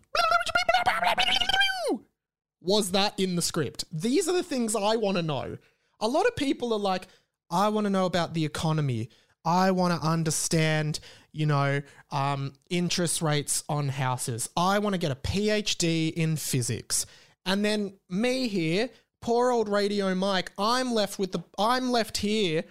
Was 2.61 2.91
that 2.91 3.19
in 3.19 3.35
the 3.35 3.41
script? 3.41 3.85
These 3.91 4.27
are 4.27 4.33
the 4.33 4.43
things 4.43 4.75
I 4.75 4.95
want 4.95 5.17
to 5.17 5.23
know. 5.23 5.57
A 5.99 6.07
lot 6.07 6.27
of 6.27 6.35
people 6.35 6.73
are 6.73 6.79
like, 6.79 7.07
I 7.49 7.69
want 7.69 7.85
to 7.85 7.89
know 7.89 8.05
about 8.05 8.33
the 8.33 8.45
economy. 8.45 9.09
I 9.43 9.71
want 9.71 9.99
to 9.99 10.07
understand, 10.07 10.99
you 11.31 11.45
know, 11.45 11.81
um, 12.11 12.53
interest 12.69 13.21
rates 13.21 13.63
on 13.67 13.89
houses. 13.89 14.49
I 14.55 14.79
want 14.79 14.93
to 14.93 14.99
get 14.99 15.11
a 15.11 15.15
PhD 15.15 16.13
in 16.13 16.37
physics. 16.37 17.05
And 17.45 17.65
then 17.65 17.93
me 18.09 18.47
here, 18.47 18.89
poor 19.21 19.51
old 19.51 19.67
Radio 19.67 20.13
Mike, 20.13 20.51
I'm 20.57 20.93
left 20.93 21.17
with 21.17 21.31
the, 21.31 21.39
I'm 21.57 21.91
left 21.91 22.17
here, 22.17 22.63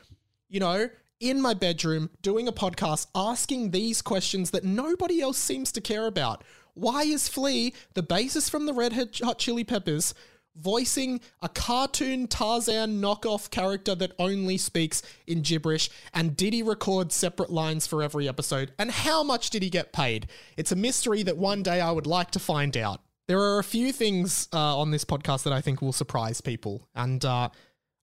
you 0.48 0.60
know, 0.60 0.88
in 1.18 1.40
my 1.40 1.54
bedroom 1.54 2.10
doing 2.22 2.48
a 2.48 2.52
podcast 2.52 3.06
asking 3.14 3.70
these 3.70 4.00
questions 4.00 4.52
that 4.52 4.64
nobody 4.64 5.20
else 5.20 5.38
seems 5.38 5.70
to 5.72 5.80
care 5.80 6.06
about. 6.06 6.42
Why 6.74 7.02
is 7.02 7.28
Flea, 7.28 7.74
the 7.94 8.02
bassist 8.02 8.50
from 8.50 8.66
the 8.66 8.72
Red 8.72 8.92
Hot 9.22 9.38
Chili 9.38 9.64
Peppers, 9.64 10.14
voicing 10.56 11.20
a 11.40 11.48
cartoon 11.48 12.26
Tarzan 12.26 13.00
knockoff 13.00 13.50
character 13.50 13.94
that 13.94 14.12
only 14.18 14.58
speaks 14.58 15.02
in 15.26 15.42
gibberish? 15.42 15.90
And 16.12 16.36
did 16.36 16.52
he 16.52 16.62
record 16.62 17.12
separate 17.12 17.50
lines 17.50 17.86
for 17.86 18.02
every 18.02 18.28
episode? 18.28 18.72
And 18.78 18.90
how 18.90 19.22
much 19.22 19.50
did 19.50 19.62
he 19.62 19.70
get 19.70 19.92
paid? 19.92 20.28
It's 20.56 20.72
a 20.72 20.76
mystery 20.76 21.22
that 21.22 21.36
one 21.36 21.62
day 21.62 21.80
I 21.80 21.90
would 21.90 22.06
like 22.06 22.30
to 22.32 22.38
find 22.38 22.76
out. 22.76 23.00
There 23.28 23.40
are 23.40 23.60
a 23.60 23.64
few 23.64 23.92
things 23.92 24.48
uh, 24.52 24.78
on 24.78 24.90
this 24.90 25.04
podcast 25.04 25.44
that 25.44 25.52
I 25.52 25.60
think 25.60 25.80
will 25.80 25.92
surprise 25.92 26.40
people. 26.40 26.88
And 26.96 27.24
uh, 27.24 27.50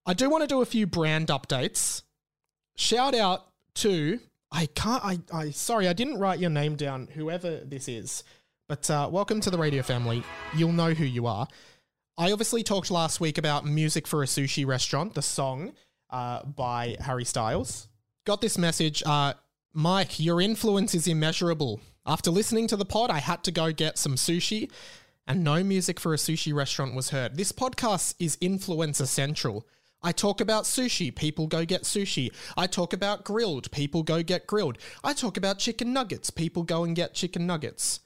I 0.06 0.14
do 0.14 0.30
want 0.30 0.42
to 0.42 0.46
do 0.46 0.62
a 0.62 0.66
few 0.66 0.86
brand 0.86 1.28
updates. 1.28 2.02
Shout 2.76 3.14
out 3.14 3.46
to. 3.74 4.20
I 4.50 4.64
can't. 4.66 5.04
I, 5.04 5.18
I. 5.30 5.50
Sorry, 5.50 5.86
I 5.86 5.92
didn't 5.92 6.18
write 6.18 6.38
your 6.38 6.48
name 6.48 6.76
down, 6.76 7.08
whoever 7.12 7.60
this 7.62 7.88
is. 7.88 8.24
But 8.68 8.90
uh, 8.90 9.08
welcome 9.10 9.40
to 9.40 9.48
the 9.48 9.56
radio 9.56 9.82
family. 9.82 10.22
You'll 10.54 10.72
know 10.72 10.92
who 10.92 11.06
you 11.06 11.26
are. 11.26 11.48
I 12.18 12.32
obviously 12.32 12.62
talked 12.62 12.90
last 12.90 13.18
week 13.18 13.38
about 13.38 13.64
Music 13.64 14.06
for 14.06 14.22
a 14.22 14.26
Sushi 14.26 14.66
Restaurant, 14.66 15.14
the 15.14 15.22
song 15.22 15.72
uh, 16.10 16.42
by 16.44 16.96
Harry 17.00 17.24
Styles. 17.24 17.88
Got 18.26 18.42
this 18.42 18.58
message 18.58 19.02
uh, 19.06 19.32
Mike, 19.72 20.20
your 20.20 20.42
influence 20.42 20.94
is 20.94 21.08
immeasurable. 21.08 21.80
After 22.04 22.30
listening 22.30 22.66
to 22.66 22.76
the 22.76 22.84
pod, 22.84 23.10
I 23.10 23.20
had 23.20 23.42
to 23.44 23.50
go 23.50 23.72
get 23.72 23.96
some 23.96 24.16
sushi, 24.16 24.70
and 25.26 25.42
no 25.42 25.64
music 25.64 25.98
for 25.98 26.12
a 26.12 26.18
sushi 26.18 26.52
restaurant 26.52 26.94
was 26.94 27.08
heard. 27.08 27.38
This 27.38 27.52
podcast 27.52 28.16
is 28.18 28.36
influencer 28.36 29.06
central. 29.06 29.66
I 30.02 30.12
talk 30.12 30.42
about 30.42 30.64
sushi, 30.64 31.14
people 31.16 31.46
go 31.46 31.64
get 31.64 31.84
sushi. 31.84 32.34
I 32.54 32.66
talk 32.66 32.92
about 32.92 33.24
Grill'd, 33.24 33.70
people 33.70 34.02
go 34.02 34.22
get 34.22 34.46
Grill'd. 34.46 34.76
I 35.02 35.14
talk 35.14 35.38
about 35.38 35.58
chicken 35.58 35.94
nuggets, 35.94 36.28
people 36.28 36.64
go 36.64 36.84
and 36.84 36.94
get 36.94 37.14
chicken 37.14 37.46
nuggets. 37.46 38.00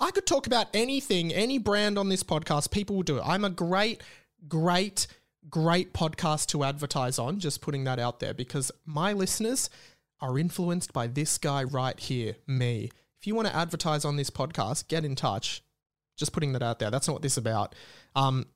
I 0.00 0.10
could 0.12 0.26
talk 0.26 0.46
about 0.46 0.68
anything, 0.74 1.32
any 1.32 1.58
brand 1.58 1.98
on 1.98 2.08
this 2.08 2.22
podcast. 2.22 2.70
People 2.70 2.96
will 2.96 3.02
do 3.02 3.18
it. 3.18 3.22
I'm 3.24 3.44
a 3.44 3.50
great, 3.50 4.02
great, 4.46 5.06
great 5.50 5.92
podcast 5.92 6.46
to 6.48 6.62
advertise 6.62 7.18
on. 7.18 7.40
Just 7.40 7.60
putting 7.60 7.84
that 7.84 7.98
out 7.98 8.20
there 8.20 8.32
because 8.32 8.70
my 8.86 9.12
listeners 9.12 9.70
are 10.20 10.38
influenced 10.38 10.92
by 10.92 11.06
this 11.06 11.36
guy 11.38 11.64
right 11.64 11.98
here, 11.98 12.36
me. 12.46 12.90
If 13.20 13.26
you 13.26 13.34
want 13.34 13.48
to 13.48 13.56
advertise 13.56 14.04
on 14.04 14.16
this 14.16 14.30
podcast, 14.30 14.88
get 14.88 15.04
in 15.04 15.16
touch. 15.16 15.62
Just 16.16 16.32
putting 16.32 16.52
that 16.52 16.62
out 16.62 16.78
there. 16.78 16.90
That's 16.90 17.08
not 17.08 17.14
what 17.14 17.22
this 17.22 17.32
is 17.32 17.38
about. 17.38 17.74
Um, 18.14 18.46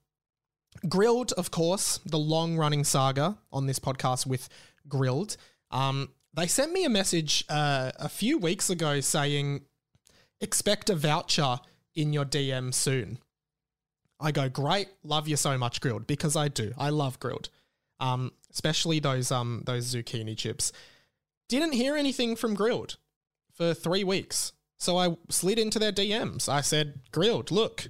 Grill'd, 0.89 1.33
of 1.33 1.51
course, 1.51 1.99
the 2.07 2.19
long 2.19 2.57
running 2.57 2.85
saga 2.85 3.39
on 3.53 3.67
this 3.67 3.79
podcast 3.79 4.27
with 4.27 4.49
Grill'd. 4.89 5.37
Um, 5.71 6.11
they 6.35 6.47
sent 6.47 6.73
me 6.73 6.85
a 6.85 6.89
message 6.89 7.45
uh, 7.49 7.93
a 7.97 8.09
few 8.09 8.39
weeks 8.39 8.71
ago 8.71 9.01
saying, 9.01 9.63
expect 10.43 10.91
a 10.91 10.95
voucher 10.95 11.61
in 11.95 12.13
your 12.13 12.25
DM 12.25 12.75
soon. 12.75 13.19
I 14.21 14.31
go, 14.31 14.49
great, 14.49 14.89
love 15.03 15.27
you 15.27 15.37
so 15.37 15.57
much, 15.57 15.81
Grill'd, 15.81 16.07
because 16.07 16.37
I 16.37 16.49
do. 16.49 16.73
I 16.77 16.91
love 16.91 17.19
Grill'd. 17.19 17.49
Um, 17.99 18.33
especially 18.53 18.99
those 18.99 19.31
um 19.31 19.63
those 19.65 19.95
zucchini 19.95 20.37
chips. 20.37 20.73
Didn't 21.49 21.73
hear 21.73 21.97
anything 21.97 22.37
from 22.37 22.55
Grill'd 22.55 22.97
for 23.55 23.75
three 23.75 24.05
weeks. 24.05 24.53
So 24.79 24.99
I 24.99 25.17
slid 25.29 25.59
into 25.59 25.79
their 25.79 25.93
DMs. 25.93 26.49
I 26.49 26.61
said, 26.61 27.01
Grill'd, 27.13 27.53
look, 27.53 27.89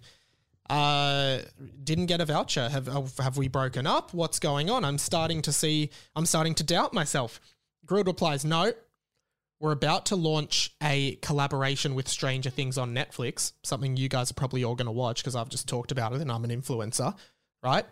uh, 0.68 1.38
didn't 1.82 2.06
get 2.06 2.20
a 2.20 2.26
voucher. 2.26 2.68
Have 2.68 2.86
have 3.18 3.36
we 3.36 3.48
broken 3.48 3.86
up? 3.86 4.12
What's 4.12 4.38
going 4.38 4.68
on? 4.68 4.84
I'm 4.84 4.98
starting 4.98 5.40
to 5.42 5.52
see. 5.52 5.90
I'm 6.14 6.26
starting 6.26 6.54
to 6.56 6.64
doubt 6.64 6.92
myself. 6.92 7.40
Grill'd 7.86 8.06
replies, 8.06 8.44
no, 8.44 8.72
we're 9.62 9.70
about 9.70 10.06
to 10.06 10.16
launch 10.16 10.74
a 10.82 11.14
collaboration 11.22 11.94
with 11.94 12.08
Stranger 12.08 12.50
Things 12.50 12.76
on 12.76 12.92
Netflix, 12.92 13.52
something 13.62 13.96
you 13.96 14.08
guys 14.08 14.32
are 14.32 14.34
probably 14.34 14.64
all 14.64 14.74
going 14.74 14.86
to 14.86 14.92
watch 14.92 15.22
because 15.22 15.36
I've 15.36 15.48
just 15.48 15.68
talked 15.68 15.92
about 15.92 16.12
it 16.12 16.20
and 16.20 16.32
I'm 16.32 16.42
an 16.42 16.50
influencer, 16.50 17.16
right? 17.62 17.84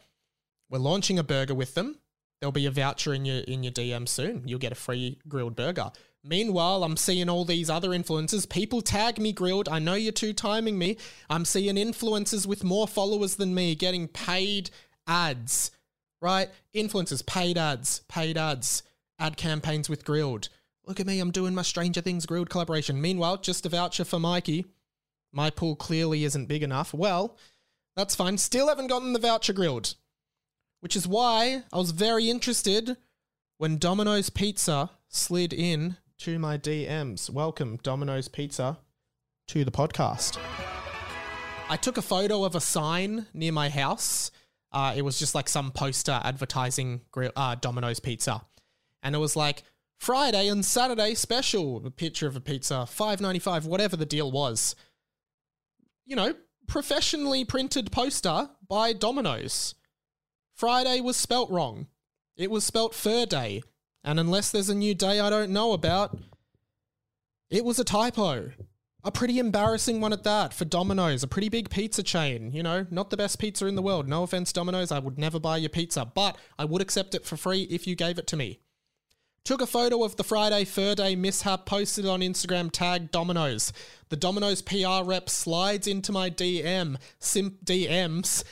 We're 0.68 0.78
launching 0.80 1.20
a 1.20 1.22
burger 1.22 1.54
with 1.54 1.74
them. 1.74 2.00
There'll 2.40 2.50
be 2.50 2.66
a 2.66 2.72
voucher 2.72 3.14
in 3.14 3.24
your 3.24 3.38
in 3.42 3.62
your 3.62 3.72
DM 3.72 4.09
soon. 4.09 4.42
You'll 4.46 4.59
get 4.59 4.72
a 4.72 4.74
free 4.74 5.20
Grill'd 5.28 5.54
burger. 5.54 5.92
Meanwhile, 6.24 6.83
I'm 6.83 6.96
seeing 6.96 7.28
all 7.28 7.44
these 7.44 7.70
other 7.70 7.90
influencers. 7.90 8.48
People 8.48 8.83
tag 8.83 9.20
me 9.20 9.33
Grill'd. 9.33 9.68
I 9.68 9.78
know 9.78 9.94
you're 9.94 10.11
two 10.11 10.33
timing 10.33 10.76
me. 10.76 10.96
I'm 11.28 11.44
seeing 11.44 11.76
influencers 11.76 12.48
with 12.48 12.64
more 12.64 12.88
followers 12.88 13.37
than 13.37 13.54
me 13.54 13.76
getting 13.76 14.09
paid 14.09 14.70
ads, 15.06 15.70
right? 16.20 16.50
Influencers, 16.74 17.24
paid 17.24 17.56
ads, 17.56 18.00
paid 18.09 18.37
ads, 18.37 18.83
ad 19.20 19.37
campaigns 19.37 19.88
with 19.88 20.04
Grill'd. 20.04 20.48
Look 20.90 20.98
at 20.98 21.07
me, 21.07 21.20
I'm 21.20 21.31
doing 21.31 21.55
my 21.55 21.62
Stranger 21.62 22.00
Things 22.00 22.26
Grill'd 22.26 22.50
collaboration. 22.50 23.00
Meanwhile, 23.00 23.37
just 23.37 23.64
a 23.64 23.68
voucher 23.68 24.05
for 24.05 24.18
Mikey. 24.18 24.64
My 25.31 25.48
pool 25.48 25.76
clearly 25.76 26.24
isn't 26.24 26.46
big 26.46 26.64
enough. 26.64 26.92
Well, 26.92 27.38
that's 27.94 28.16
fine. 28.16 28.38
Still 28.38 28.66
haven't 28.66 28.88
gotten 28.88 29.12
the 29.12 29.20
voucher 29.20 29.53
Grill'd. 29.53 29.94
Which 30.81 30.96
is 30.96 31.07
why 31.07 31.62
I 31.72 31.76
was 31.76 31.92
very 31.92 32.29
interested 32.29 32.96
when 33.57 33.79
Domino's 33.79 34.31
Pizza 34.31 34.90
slid 35.07 35.53
in 35.53 35.96
to 36.18 36.40
my 36.40 36.59
DMs. 36.59 37.31
Welcome, 37.31 37.79
Domino's 37.85 38.26
Pizza, 38.26 38.76
to 39.46 39.64
the 39.64 39.70
podcast. 39.70 40.38
I 41.68 41.76
took 41.76 41.98
a 41.98 42.03
photo 42.03 42.42
of 42.42 42.57
a 42.57 42.61
sign 42.61 43.26
near 43.33 43.53
my 43.53 43.68
house. 43.68 44.33
Uh, 44.72 44.94
it 44.96 45.03
was 45.03 45.20
just 45.20 45.37
like 45.37 45.48
some 45.48 45.70
poster 45.70 46.20
advertising 46.24 47.03
grill, 47.12 47.31
uh, 47.37 47.55
Domino's 47.55 48.00
Pizza. 48.00 48.42
And 49.05 49.14
it 49.14 49.18
was 49.18 49.37
like, 49.37 49.62
Friday 50.00 50.48
and 50.48 50.64
Saturday 50.64 51.14
special, 51.14 51.86
a 51.86 51.90
picture 51.90 52.26
of 52.26 52.34
a 52.34 52.40
pizza, 52.40 52.86
five 52.86 53.20
ninety 53.20 53.38
five, 53.38 53.66
whatever 53.66 53.96
the 53.96 54.06
deal 54.06 54.32
was. 54.32 54.74
You 56.06 56.16
know, 56.16 56.34
professionally 56.66 57.44
printed 57.44 57.92
poster 57.92 58.48
by 58.66 58.94
Domino's. 58.94 59.74
Friday 60.54 61.02
was 61.02 61.18
spelt 61.18 61.50
wrong. 61.50 61.86
It 62.34 62.50
was 62.50 62.64
spelt 62.64 62.94
Fur 62.94 63.26
Day, 63.26 63.62
and 64.02 64.18
unless 64.18 64.50
there's 64.50 64.70
a 64.70 64.74
new 64.74 64.94
day 64.94 65.20
I 65.20 65.28
don't 65.28 65.50
know 65.50 65.74
about, 65.74 66.18
it 67.50 67.62
was 67.62 67.78
a 67.78 67.84
typo. 67.84 68.52
A 69.04 69.12
pretty 69.12 69.38
embarrassing 69.38 70.00
one 70.00 70.14
at 70.14 70.24
that 70.24 70.54
for 70.54 70.64
Domino's, 70.64 71.22
a 71.22 71.28
pretty 71.28 71.50
big 71.50 71.68
pizza 71.68 72.02
chain. 72.02 72.52
You 72.52 72.62
know, 72.62 72.86
not 72.90 73.10
the 73.10 73.18
best 73.18 73.38
pizza 73.38 73.66
in 73.66 73.74
the 73.74 73.82
world. 73.82 74.08
No 74.08 74.22
offense, 74.22 74.50
Domino's, 74.50 74.92
I 74.92 74.98
would 74.98 75.18
never 75.18 75.38
buy 75.38 75.58
your 75.58 75.68
pizza, 75.68 76.06
but 76.06 76.38
I 76.58 76.64
would 76.64 76.80
accept 76.80 77.14
it 77.14 77.26
for 77.26 77.36
free 77.36 77.64
if 77.64 77.86
you 77.86 77.94
gave 77.94 78.18
it 78.18 78.26
to 78.28 78.36
me. 78.36 78.60
Took 79.44 79.62
a 79.62 79.66
photo 79.66 80.05
of 80.05 80.16
the 80.16 80.24
Friday 80.24 80.64
Fur 80.64 80.94
Day 80.94 81.16
mishap, 81.16 81.64
posted 81.64 82.07
on 82.07 82.20
Instagram, 82.20 82.70
tagged 82.70 83.11
Domino's. 83.11 83.72
The 84.11 84.16
Domino's 84.16 84.62
PR 84.62 85.03
rep 85.05 85.31
slides 85.31 85.87
into 85.87 86.12
my 86.12 86.31
DM, 86.31 86.96
simp 87.18 87.64
DMs. 87.64 88.44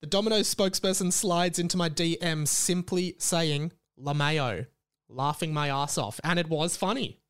The 0.00 0.06
Domino's 0.06 0.52
spokesperson 0.52 1.12
slides 1.12 1.58
into 1.58 1.76
my 1.76 1.90
DMs 1.90 2.48
simply 2.48 3.16
saying 3.18 3.72
LaMayo, 4.00 4.66
laughing 5.08 5.52
my 5.52 5.68
ass 5.68 5.98
off, 5.98 6.20
and 6.24 6.38
it 6.38 6.48
was 6.48 6.76
funny. 6.76 7.20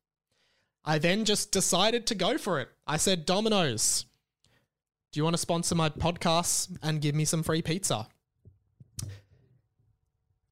I 0.85 0.99
then 0.99 1.25
just 1.25 1.51
decided 1.51 2.07
to 2.07 2.15
go 2.15 2.37
for 2.37 2.59
it. 2.59 2.69
I 2.87 2.97
said, 2.97 3.25
Domino's, 3.25 4.05
do 5.11 5.19
you 5.19 5.23
want 5.23 5.33
to 5.35 5.41
sponsor 5.41 5.75
my 5.75 5.89
podcast 5.89 6.77
and 6.81 7.01
give 7.01 7.13
me 7.13 7.25
some 7.25 7.43
free 7.43 7.61
pizza? 7.61 8.07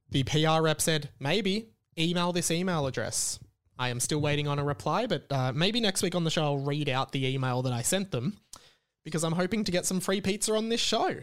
The 0.10 0.24
PR 0.24 0.62
rep 0.62 0.82
said, 0.82 1.10
maybe 1.20 1.70
email 2.00 2.32
this 2.32 2.52
email 2.52 2.88
address. 2.88 3.40
I 3.80 3.90
am 3.90 4.00
still 4.00 4.20
waiting 4.20 4.48
on 4.48 4.60
a 4.60 4.64
reply, 4.64 5.06
but 5.06 5.26
uh, 5.32 5.52
maybe 5.54 5.80
next 5.80 6.02
week 6.02 6.16
on 6.16 6.24
the 6.24 6.32
show 6.32 6.44
I'll 6.44 6.58
read 6.58 6.90
out 6.90 7.12
the 7.12 7.28
email 7.28 7.62
that 7.62 7.74
I 7.74 7.84
sent 7.84 8.12
them 8.12 8.38
because 9.04 9.24
I'm 9.24 9.34
hoping 9.34 9.64
to 9.64 9.72
get 9.72 9.86
some 9.86 10.00
free 10.00 10.20
pizza 10.20 10.54
on 10.56 10.70
this 10.70 10.82
show. 10.82 11.18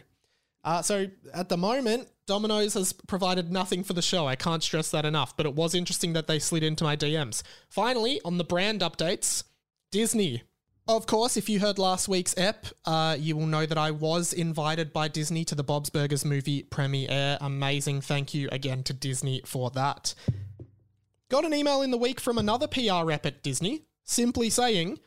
Uh, 0.63 0.81
so 0.81 1.07
at 1.35 1.49
the 1.49 1.57
moment, 1.57 2.09
Domino's 2.27 2.75
has 2.75 2.93
provided 2.93 3.53
nothing 3.53 3.85
for 3.85 3.93
the 3.93 4.01
show. 4.01 4.27
I 4.27 4.37
can't 4.37 4.63
stress 4.63 4.91
that 4.93 5.05
enough, 5.05 5.37
but 5.37 5.45
it 5.47 5.55
was 5.55 5.75
interesting 5.75 6.15
that 6.15 6.27
they 6.27 6.39
slid 6.39 6.63
into 6.63 6.85
my 6.85 6.97
DMs. 6.97 7.43
Finally, 7.69 8.21
on 8.25 8.39
the 8.39 8.45
brand 8.45 8.81
updates, 8.81 9.45
Disney. 9.91 10.43
Of 10.87 11.07
course, 11.07 11.37
if 11.37 11.49
you 11.49 11.61
heard 11.61 11.79
last 11.79 12.09
week's 12.09 12.35
ep, 12.37 12.67
uh, 12.85 13.17
you 13.19 13.37
will 13.37 13.47
know 13.47 13.65
that 13.65 13.79
I 13.79 13.91
was 13.91 14.33
invited 14.33 14.93
by 14.93 15.09
Disney 15.09 15.45
to 15.47 15.55
the 15.55 15.65
Bob's 15.65 15.91
Burgers 15.91 16.25
movie 16.25 16.63
premiere. 16.63 17.39
Amazing. 17.41 18.03
Thank 18.03 18.35
you 18.35 18.49
again 18.53 18.83
to 18.85 18.93
Disney 18.93 19.43
for 19.45 19.71
that. 19.71 20.15
Got 21.31 21.45
an 21.45 21.55
email 21.55 21.83
in 21.83 21.91
the 21.91 21.99
week 21.99 22.21
from 22.21 22.39
another 22.39 22.67
PR 22.67 23.05
rep 23.05 23.27
at 23.27 23.43
Disney 23.43 23.83
simply 24.05 24.51
saying, 24.51 24.99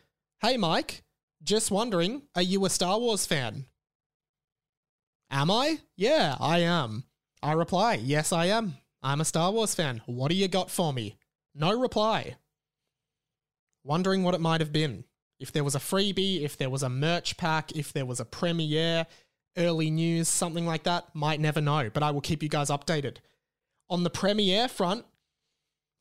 Hey, 0.42 0.58
Mike, 0.58 1.04
just 1.44 1.72
wondering, 1.72 2.24
are 2.36 2.42
you 2.42 2.66
a 2.66 2.70
Star 2.70 3.00
Wars 3.00 3.26
fan? 3.26 3.66
Am 5.30 5.52
I? 5.52 5.80
Yeah, 5.96 6.36
I 6.40 6.60
am. 6.60 7.04
I 7.44 7.54
reply, 7.54 7.96
Yes, 7.96 8.32
I 8.32 8.46
am. 8.46 8.78
I'm 9.04 9.22
a 9.22 9.26
Star 9.26 9.52
Wars 9.52 9.76
fan. 9.76 10.02
What 10.06 10.30
do 10.30 10.36
you 10.36 10.48
got 10.48 10.72
for 10.72 10.92
me? 10.92 11.18
No 11.54 11.80
reply. 11.80 12.36
Wondering 13.84 14.24
what 14.24 14.36
it 14.36 14.42
might 14.42 14.60
have 14.60 14.74
been. 14.74 15.04
If 15.40 15.52
there 15.52 15.64
was 15.64 15.76
a 15.76 15.80
freebie, 15.80 16.42
if 16.42 16.58
there 16.58 16.70
was 16.70 16.82
a 16.82 16.90
merch 16.90 17.38
pack, 17.38 17.72
if 17.76 17.94
there 17.94 18.06
was 18.06 18.20
a 18.20 18.26
premiere, 18.26 19.06
early 19.56 19.92
news, 19.92 20.28
something 20.28 20.66
like 20.66 20.84
that, 20.84 21.14
might 21.14 21.40
never 21.40 21.62
know, 21.62 21.90
but 21.94 22.04
I 22.04 22.10
will 22.12 22.22
keep 22.22 22.42
you 22.42 22.50
guys 22.50 22.70
updated. 22.70 23.18
On 23.90 24.04
the 24.04 24.10
premiere 24.10 24.68
front, 24.68 25.06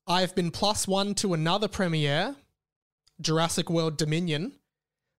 I've 0.07 0.35
been 0.35 0.51
plus 0.51 0.87
one 0.87 1.15
to 1.17 1.35
another 1.35 1.69
premiere, 1.69 2.37
Jurassic 3.21 3.69
World 3.69 3.97
Dominion. 3.97 4.53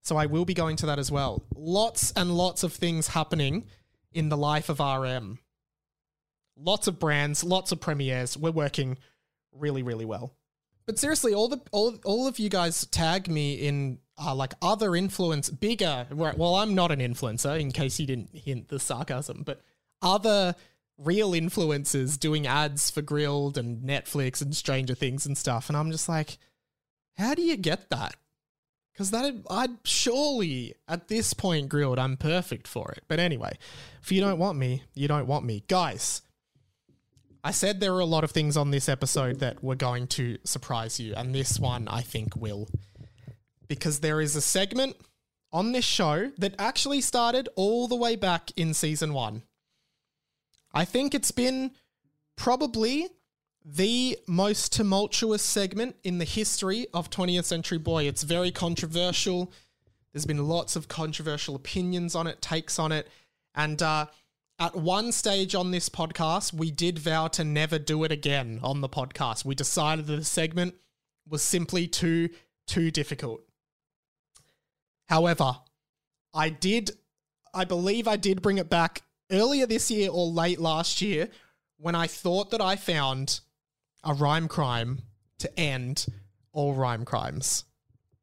So 0.04 0.15
I 0.15 0.28
will 0.28 0.45
be 0.45 0.54
going 0.54 0.78
to 0.78 0.86
that 0.86 1.00
as 1.00 1.12
well. 1.12 1.43
Lots 1.54 2.13
and 2.15 2.32
lots 2.32 2.63
of 2.63 2.71
things 2.71 3.10
happening 3.10 3.65
in 4.13 4.30
the 4.30 4.38
life 4.38 4.69
of 4.69 4.80
RM. 4.80 5.39
Lots 6.56 6.88
of 6.88 7.00
brands, 7.00 7.43
lots 7.43 7.73
of 7.73 7.82
premieres. 7.82 8.38
We're 8.38 8.52
working 8.52 8.97
really, 9.52 9.84
really 9.84 10.06
well. 10.06 10.34
But 10.86 10.97
seriously, 10.97 11.34
all 11.34 11.50
the 11.50 11.60
all, 11.71 12.00
all 12.06 12.28
of 12.28 12.39
you 12.39 12.47
guys 12.47 12.86
tag 12.86 13.28
me 13.28 13.56
in 13.56 14.00
uh, 14.17 14.34
like 14.34 14.54
other 14.62 14.95
influence, 14.95 15.50
bigger. 15.50 16.08
Well, 16.10 16.56
I'm 16.56 16.73
not 16.73 16.91
an 16.91 17.00
influencer, 17.00 17.60
in 17.60 17.71
case 17.73 18.00
you 18.00 18.08
didn't 18.08 18.34
hint 18.34 18.69
the 18.69 18.80
sarcasm, 18.80 19.43
but 19.45 19.62
other 20.02 20.56
real 20.98 21.32
influencers 21.32 22.20
doing 22.20 22.48
ads 22.48 22.90
for 22.90 23.02
Grill'd 23.02 23.58
and 23.58 23.84
Netflix 23.84 24.42
and 24.42 24.56
Stranger 24.56 24.96
Things 24.96 25.26
and 25.26 25.38
stuff, 25.38 25.70
and 25.70 25.78
I'm 25.78 25.92
just 25.92 26.10
like, 26.10 26.38
how 27.18 27.34
do 27.34 27.42
you 27.42 27.58
get 27.58 27.90
that? 27.90 28.16
Because 28.94 29.12
that 29.12 29.44
I'd 29.50 29.78
surely 29.84 30.74
at 30.88 31.08
this 31.08 31.34
point 31.34 31.70
Grill'd, 31.70 32.00
I'm 32.00 32.18
perfect 32.18 32.68
for 32.68 32.92
it. 32.92 33.04
But 33.08 33.20
anyway, 33.20 33.58
if 34.02 34.12
you 34.12 34.22
don't 34.22 34.40
want 34.40 34.58
me, 34.58 34.84
you 34.96 35.08
don't 35.08 35.28
want 35.28 35.46
me, 35.46 35.64
guys. 35.68 36.24
I 37.44 37.52
said 37.52 37.80
there 37.80 37.94
are 37.94 38.00
a 38.00 38.06
lot 38.06 38.24
of 38.24 38.32
things 38.32 38.58
on 38.58 38.72
this 38.72 38.90
episode 38.90 39.40
that 39.40 39.64
were 39.64 39.76
going 39.76 40.08
to 40.08 40.40
surprise 40.44 41.00
you, 41.00 41.14
and 41.16 41.34
this 41.34 41.60
one 41.60 41.88
I 41.88 42.02
think 42.02 42.36
will. 42.36 42.68
Because 43.68 44.00
there 44.00 44.20
is 44.20 44.36
a 44.36 44.42
segment 44.42 44.96
on 45.52 45.72
this 45.72 45.86
show 45.86 46.32
that 46.40 46.56
actually 46.58 47.02
started 47.02 47.48
all 47.56 47.88
the 47.88 47.96
way 47.96 48.16
back 48.16 48.52
in 48.58 48.74
season 48.74 49.14
one. 49.14 49.44
I 50.78 50.86
think 50.86 51.16
it's 51.16 51.32
been 51.32 51.72
probably 52.36 53.08
the 53.66 54.16
most 54.28 54.74
tumultuous 54.74 55.42
segment 55.42 55.96
in 56.04 56.20
the 56.20 56.24
history 56.24 56.86
of 56.94 57.10
20th 57.10 57.46
Century 57.46 57.80
Boy. 57.80 58.04
It's 58.04 58.22
very 58.22 58.52
controversial. 58.52 59.52
There's 60.13 60.28
been 60.28 60.48
lots 60.48 60.76
of 60.76 60.88
controversial 60.88 61.56
opinions 61.56 62.13
on 62.13 62.28
it, 62.28 62.44
takes 62.44 62.78
on 62.78 62.92
it. 62.92 63.08
And 63.56 63.82
uh, 63.82 64.06
at 64.60 64.76
one 64.76 65.12
stage 65.12 65.56
on 65.56 65.72
this 65.72 65.90
podcast, 65.90 66.54
we 66.54 66.70
did 66.70 67.00
vow 67.00 67.28
to 67.30 67.44
never 67.44 67.80
do 67.80 68.04
it 68.04 68.12
again 68.12 68.60
on 68.62 68.82
the 68.82 68.88
podcast. 68.88 69.46
We 69.46 69.56
decided 69.56 70.06
that 70.06 70.18
the 70.18 70.26
segment 70.26 70.76
was 71.28 71.42
simply 71.42 71.88
too, 71.88 72.30
too 72.68 72.92
difficult. 72.92 73.42
However, 75.10 75.58
I 76.36 76.50
did, 76.50 76.92
I 77.52 77.66
believe 77.66 78.08
I 78.08 78.16
did 78.16 78.44
bring 78.44 78.60
it 78.60 78.70
back 78.70 79.02
earlier 79.32 79.66
this 79.66 79.92
year 79.92 80.10
or 80.12 80.28
late 80.28 80.60
last 80.60 81.02
year 81.02 81.30
when 81.78 81.96
I 81.96 82.08
thought 82.08 82.52
that 82.52 82.62
I 82.62 82.76
found 82.76 83.40
a 84.04 84.13
rhyme 84.13 84.48
crime 84.48 85.02
to 85.40 85.60
end 85.60 86.06
all 86.52 86.74
rhyme 86.74 87.06
crimes. 87.06 87.66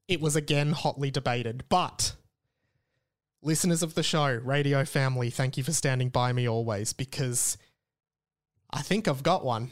It 0.08 0.20
was 0.20 0.36
again 0.36 0.72
hotly 0.72 1.10
debated, 1.10 1.64
but 1.68 2.14
listeners 3.42 3.82
of 3.82 3.94
the 3.94 4.02
show, 4.02 4.40
radio 4.42 4.84
family, 4.84 5.30
thank 5.30 5.56
you 5.56 5.62
for 5.62 5.72
standing 5.72 6.08
by 6.08 6.32
me 6.32 6.48
always 6.48 6.92
because 6.92 7.56
I 8.70 8.82
think 8.82 9.06
I've 9.06 9.22
got 9.22 9.44
one. 9.44 9.70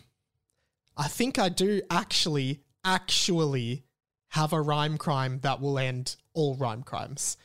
I 0.97 1.09
think 1.09 1.39
I 1.39 1.49
do 1.49 1.83
actually, 1.91 2.61
actually 2.85 3.85
have 4.29 4.53
a 4.53 4.61
rhyme 4.61 4.99
crime 4.99 5.41
that 5.43 5.61
will 5.61 5.79
end 5.79 6.17
all 6.35 6.55
rhyme 6.55 6.83
crimes. 6.83 7.37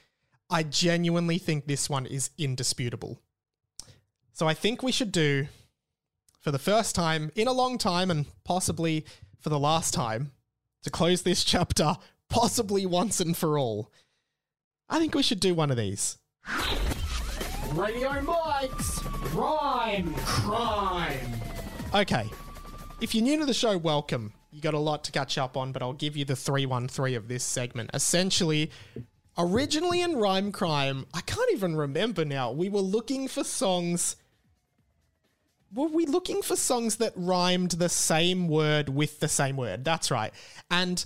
I 0.49 0.63
genuinely 0.63 1.37
think 1.37 1.65
this 1.65 1.89
one 1.89 2.05
is 2.05 2.29
indisputable. 2.37 3.21
So 4.37 4.47
I 4.47 4.53
think 4.53 4.83
we 4.83 4.91
should 4.91 5.11
do, 5.11 5.47
for 6.41 6.51
the 6.51 6.59
first 6.59 6.93
time 6.93 7.31
in 7.33 7.47
a 7.47 7.51
long 7.51 7.79
time 7.79 8.11
and 8.11 8.27
possibly 8.43 9.03
for 9.39 9.49
the 9.49 9.57
last 9.57 9.95
time, 9.95 10.31
to 10.83 10.91
close 10.91 11.23
this 11.23 11.43
chapter, 11.43 11.95
possibly 12.29 12.85
once 12.85 13.19
and 13.19 13.35
for 13.35 13.57
all, 13.57 13.91
I 14.89 14.99
think 14.99 15.15
we 15.15 15.23
should 15.23 15.39
do 15.39 15.55
one 15.55 15.71
of 15.71 15.77
these. 15.77 16.19
Radio 17.71 18.21
Mike's 18.21 19.03
Rhyme 19.33 20.13
Crime. 20.13 21.41
Okay. 21.95 22.29
If 23.01 23.15
you're 23.15 23.23
new 23.23 23.39
to 23.39 23.45
the 23.47 23.55
show, 23.55 23.75
welcome. 23.75 24.33
You 24.51 24.61
got 24.61 24.75
a 24.75 24.79
lot 24.79 25.03
to 25.05 25.11
catch 25.11 25.39
up 25.39 25.57
on, 25.57 25.71
but 25.71 25.81
I'll 25.81 25.93
give 25.93 26.15
you 26.15 26.25
the 26.25 26.35
313 26.35 27.15
of 27.15 27.27
this 27.27 27.43
segment. 27.43 27.89
Essentially, 27.95 28.69
originally 29.35 30.01
in 30.03 30.15
Rhyme 30.15 30.51
Crime, 30.51 31.07
I 31.11 31.21
can't 31.21 31.51
even 31.53 31.75
remember 31.75 32.23
now, 32.23 32.51
we 32.51 32.69
were 32.69 32.81
looking 32.81 33.27
for 33.27 33.43
songs. 33.43 34.15
Were 35.73 35.87
we 35.87 36.05
looking 36.05 36.41
for 36.41 36.55
songs 36.55 36.97
that 36.97 37.13
rhymed 37.15 37.71
the 37.71 37.89
same 37.89 38.47
word 38.47 38.89
with 38.89 39.19
the 39.19 39.27
same 39.27 39.57
word? 39.57 39.83
That's 39.83 40.11
right. 40.11 40.33
And 40.71 41.03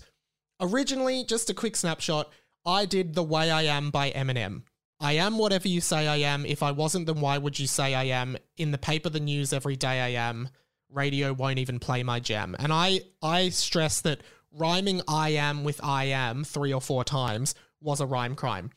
originally, 0.60 1.24
just 1.24 1.50
a 1.50 1.54
quick 1.54 1.76
snapshot, 1.76 2.30
I 2.66 2.86
did 2.86 3.16
The 3.16 3.24
Way 3.24 3.50
I 3.50 3.64
Am 3.64 3.90
by 3.90 4.12
Eminem. 4.12 4.64
I 5.00 5.14
am 5.14 5.40
whatever 5.40 5.68
you 5.68 5.82
say 5.82 6.08
I 6.08 6.18
am. 6.18 6.46
If 6.46 6.62
I 6.62 6.72
wasn't, 6.72 7.08
then 7.08 7.22
why 7.22 7.40
would 7.40 7.58
you 7.58 7.66
say 7.66 7.96
I 7.96 8.04
am? 8.04 8.38
In 8.58 8.70
the 8.70 8.78
paper, 8.78 9.10
the 9.10 9.20
news, 9.20 9.52
every 9.52 9.76
day 9.76 10.00
I 10.00 10.30
am. 10.30 10.50
Radio 10.90 11.34
won't 11.34 11.58
even 11.58 11.80
play 11.80 12.04
my 12.04 12.20
jam. 12.20 12.56
And 12.60 12.72
I, 12.72 13.02
I 13.24 13.50
stress 13.50 14.02
that 14.02 14.22
rhyming 14.52 15.02
I 15.08 15.30
am 15.30 15.64
with 15.64 15.80
I 15.84 16.06
am 16.06 16.44
three 16.44 16.72
or 16.72 16.82
four 16.82 17.04
times 17.04 17.56
was 17.82 18.00
a 18.00 18.06
rhyme 18.06 18.36
crime. 18.36 18.70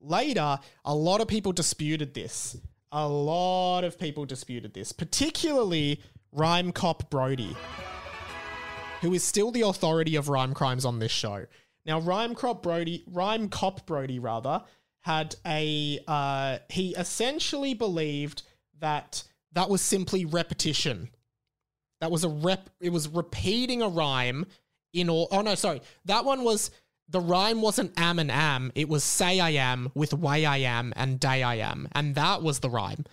Later, 0.00 0.60
a 0.84 0.94
lot 0.94 1.20
of 1.20 1.26
people 1.26 1.52
disputed 1.52 2.14
this. 2.14 2.56
A 2.94 3.08
lot 3.08 3.84
of 3.84 3.98
people 3.98 4.26
disputed 4.26 4.74
this, 4.74 4.92
particularly 4.92 6.02
Rhyme 6.30 6.72
Cop 6.72 7.08
Brody, 7.08 7.56
who 9.00 9.14
is 9.14 9.24
still 9.24 9.50
the 9.50 9.62
authority 9.62 10.16
of 10.16 10.28
rhyme 10.28 10.52
crimes 10.52 10.84
on 10.84 10.98
this 10.98 11.10
show. 11.10 11.46
Now, 11.86 12.00
Rhyme 12.00 12.34
Cop 12.34 12.62
Brody, 12.62 13.02
Rhyme 13.06 13.48
Cop 13.48 13.86
Brody, 13.86 14.18
rather, 14.18 14.62
had 15.00 15.34
a 15.46 16.00
uh, 16.06 16.58
he 16.68 16.90
essentially 16.90 17.72
believed 17.72 18.42
that 18.78 19.24
that 19.52 19.70
was 19.70 19.80
simply 19.80 20.26
repetition. 20.26 21.08
That 22.00 22.10
was 22.10 22.24
a 22.24 22.28
rep. 22.28 22.68
It 22.80 22.90
was 22.90 23.08
repeating 23.08 23.80
a 23.80 23.88
rhyme 23.88 24.46
in 24.92 25.08
all. 25.08 25.28
Oh 25.30 25.40
no, 25.40 25.54
sorry. 25.54 25.80
That 26.04 26.24
one 26.24 26.44
was 26.44 26.70
the 27.12 27.20
rhyme 27.20 27.60
wasn't 27.60 27.98
am 27.98 28.18
and 28.18 28.30
am. 28.30 28.72
It 28.74 28.88
was 28.88 29.04
say 29.04 29.38
I 29.38 29.50
am 29.50 29.92
with 29.94 30.14
way 30.14 30.44
I 30.46 30.58
am 30.58 30.92
and 30.96 31.20
day 31.20 31.42
I 31.42 31.56
am, 31.56 31.88
and 31.92 32.14
that 32.14 32.42
was 32.42 32.60
the 32.60 32.70
rhyme. 32.70 33.04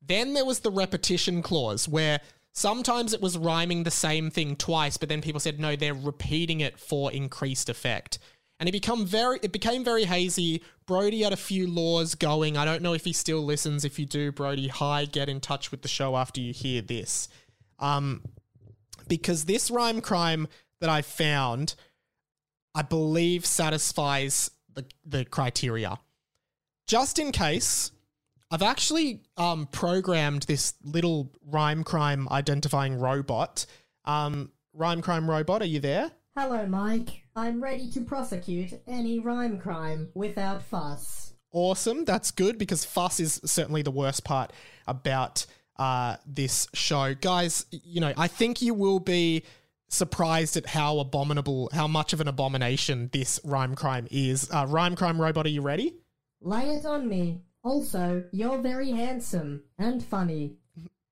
Then 0.00 0.34
there 0.34 0.44
was 0.44 0.60
the 0.60 0.70
repetition 0.70 1.42
clause 1.42 1.88
where 1.88 2.20
sometimes 2.52 3.12
it 3.12 3.20
was 3.20 3.36
rhyming 3.36 3.82
the 3.82 3.90
same 3.90 4.30
thing 4.30 4.56
twice, 4.56 4.96
but 4.96 5.08
then 5.08 5.20
people 5.20 5.40
said 5.40 5.58
no, 5.60 5.74
they're 5.74 5.94
repeating 5.94 6.60
it 6.60 6.78
for 6.78 7.12
increased 7.12 7.68
effect. 7.68 8.18
And 8.60 8.68
it 8.68 8.72
become 8.72 9.04
very 9.04 9.40
it 9.42 9.52
became 9.52 9.84
very 9.84 10.04
hazy. 10.04 10.62
Brody 10.86 11.22
had 11.22 11.32
a 11.32 11.36
few 11.36 11.66
laws 11.66 12.14
going. 12.14 12.56
I 12.56 12.64
don't 12.64 12.82
know 12.82 12.92
if 12.92 13.04
he 13.04 13.12
still 13.12 13.42
listens. 13.42 13.84
If 13.84 13.98
you 13.98 14.06
do, 14.06 14.32
Brody, 14.32 14.68
hi, 14.68 15.06
get 15.06 15.28
in 15.28 15.40
touch 15.40 15.70
with 15.70 15.82
the 15.82 15.88
show 15.88 16.16
after 16.16 16.40
you 16.40 16.52
hear 16.52 16.82
this. 16.82 17.28
Um 17.78 18.22
because 19.08 19.46
this 19.46 19.70
rhyme 19.70 20.00
crime 20.00 20.46
that 20.80 20.88
I 20.88 21.02
found, 21.02 21.74
I 22.74 22.82
believe 22.82 23.44
satisfies 23.46 24.50
the, 24.74 24.84
the 25.04 25.24
criteria. 25.24 25.98
Just 26.86 27.18
in 27.18 27.32
case, 27.32 27.92
I've 28.50 28.62
actually 28.62 29.20
um, 29.36 29.66
programmed 29.66 30.42
this 30.44 30.74
little 30.82 31.32
rhyme 31.46 31.84
crime 31.84 32.28
identifying 32.30 32.98
robot. 32.98 33.66
Um, 34.04 34.50
rhyme 34.72 35.02
crime 35.02 35.28
robot, 35.30 35.62
are 35.62 35.66
you 35.66 35.80
there? 35.80 36.10
Hello, 36.36 36.66
Mike. 36.66 37.22
I'm 37.36 37.62
ready 37.62 37.90
to 37.90 38.00
prosecute 38.00 38.72
any 38.86 39.18
rhyme 39.18 39.58
crime 39.58 40.08
without 40.14 40.62
fuss. 40.62 41.34
Awesome. 41.52 42.04
That's 42.04 42.30
good 42.30 42.58
because 42.58 42.84
fuss 42.84 43.18
is 43.20 43.40
certainly 43.44 43.82
the 43.82 43.90
worst 43.90 44.24
part 44.24 44.52
about 44.86 45.46
uh, 45.76 46.16
this 46.26 46.68
show. 46.74 47.14
Guys, 47.14 47.66
you 47.70 48.00
know, 48.00 48.12
I 48.16 48.28
think 48.28 48.62
you 48.62 48.74
will 48.74 49.00
be 49.00 49.44
surprised 49.90 50.56
at 50.56 50.66
how 50.66 50.98
abominable, 51.00 51.68
how 51.72 51.86
much 51.86 52.12
of 52.12 52.20
an 52.20 52.28
abomination 52.28 53.10
this 53.12 53.38
rhyme 53.44 53.74
crime 53.74 54.06
is. 54.10 54.48
Uh, 54.50 54.64
rhyme 54.68 54.96
crime 54.96 55.20
robot, 55.20 55.44
are 55.44 55.50
you 55.50 55.60
ready? 55.60 55.94
Lay 56.40 56.70
it 56.70 56.86
on 56.86 57.08
me. 57.08 57.42
Also, 57.62 58.24
you're 58.32 58.58
very 58.58 58.90
handsome 58.92 59.64
and 59.78 60.02
funny. 60.02 60.54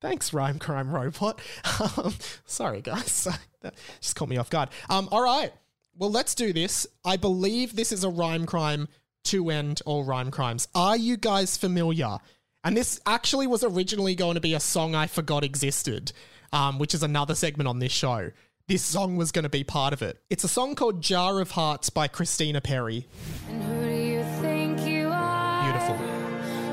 Thanks, 0.01 0.33
rhyme 0.33 0.57
crime 0.57 0.91
robot. 0.91 1.39
Um, 1.97 2.13
sorry, 2.45 2.81
guys. 2.81 3.27
that 3.61 3.73
just 4.01 4.15
caught 4.15 4.27
me 4.27 4.37
off 4.37 4.49
guard. 4.49 4.69
Um, 4.89 5.07
all 5.11 5.21
right. 5.21 5.51
well, 5.95 6.11
let's 6.11 6.35
do 6.35 6.51
this. 6.51 6.87
I 7.05 7.15
believe 7.15 7.75
this 7.75 7.91
is 7.91 8.03
a 8.03 8.09
rhyme 8.09 8.45
crime 8.45 8.87
to 9.25 9.49
end 9.49 9.81
all 9.85 10.03
rhyme 10.03 10.31
crimes. 10.31 10.67
Are 10.75 10.97
you 10.97 11.15
guys 11.15 11.55
familiar? 11.57 12.17
And 12.63 12.75
this 12.75 12.99
actually 13.05 13.47
was 13.47 13.63
originally 13.63 14.15
going 14.15 14.35
to 14.35 14.41
be 14.41 14.53
a 14.53 14.59
song 14.59 14.95
I 14.95 15.07
forgot 15.07 15.43
existed, 15.43 16.11
um, 16.51 16.79
which 16.79 16.93
is 16.93 17.03
another 17.03 17.35
segment 17.35 17.67
on 17.67 17.79
this 17.79 17.91
show. 17.91 18.31
This 18.69 18.83
song 18.83 19.15
was 19.15 19.31
going 19.31 19.43
to 19.43 19.49
be 19.49 19.63
part 19.63 19.93
of 19.93 20.03
it. 20.03 20.21
It's 20.29 20.43
a 20.43 20.47
song 20.47 20.75
called 20.75 21.01
Jar 21.01 21.41
of 21.41 21.49
Hearts 21.49 21.89
by 21.89 22.07
Christina 22.07 22.61
Perri. 22.61 23.07
And 23.47 23.63
who 23.63 23.89
do 23.89 23.95
you 23.95 24.23
think 24.41 24.81
you 24.81 25.07
are? 25.07 25.63
Beautiful. 25.63 25.95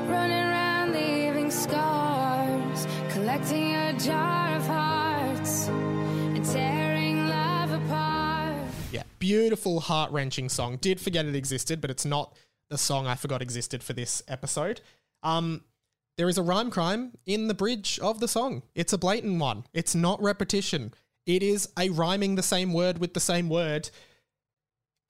Running 0.07 0.43
around 0.43 0.93
leaving 0.93 1.49
scars, 1.49 2.85
collecting 3.09 3.73
a 3.73 3.97
jar 3.97 4.55
of 4.57 4.67
hearts 4.67 5.69
and 5.69 6.45
tearing 6.45 7.29
love 7.29 7.71
apart. 7.71 8.71
Yeah, 8.91 9.01
beautiful, 9.17 9.79
heart 9.79 10.11
wrenching 10.11 10.49
song. 10.49 10.77
Did 10.77 11.01
forget 11.01 11.25
it 11.25 11.33
existed, 11.33 11.81
but 11.81 11.89
it's 11.89 12.05
not 12.05 12.37
the 12.69 12.77
song 12.77 13.07
I 13.07 13.15
forgot 13.15 13.41
existed 13.41 13.81
for 13.81 13.93
this 13.93 14.21
episode. 14.27 14.81
Um, 15.23 15.63
there 16.15 16.29
is 16.29 16.37
a 16.37 16.43
rhyme 16.43 16.69
crime 16.69 17.13
in 17.25 17.47
the 17.47 17.55
bridge 17.55 17.97
of 18.03 18.19
the 18.19 18.27
song. 18.27 18.61
It's 18.75 18.93
a 18.93 18.99
blatant 18.99 19.39
one. 19.39 19.63
It's 19.73 19.95
not 19.95 20.21
repetition. 20.21 20.93
It 21.27 21.43
is 21.43 21.69
a 21.77 21.89
rhyming 21.89 22.35
the 22.35 22.41
same 22.41 22.71
word 22.71 22.99
with 22.99 23.13
the 23.13 23.19
same 23.19 23.49
word. 23.49 23.89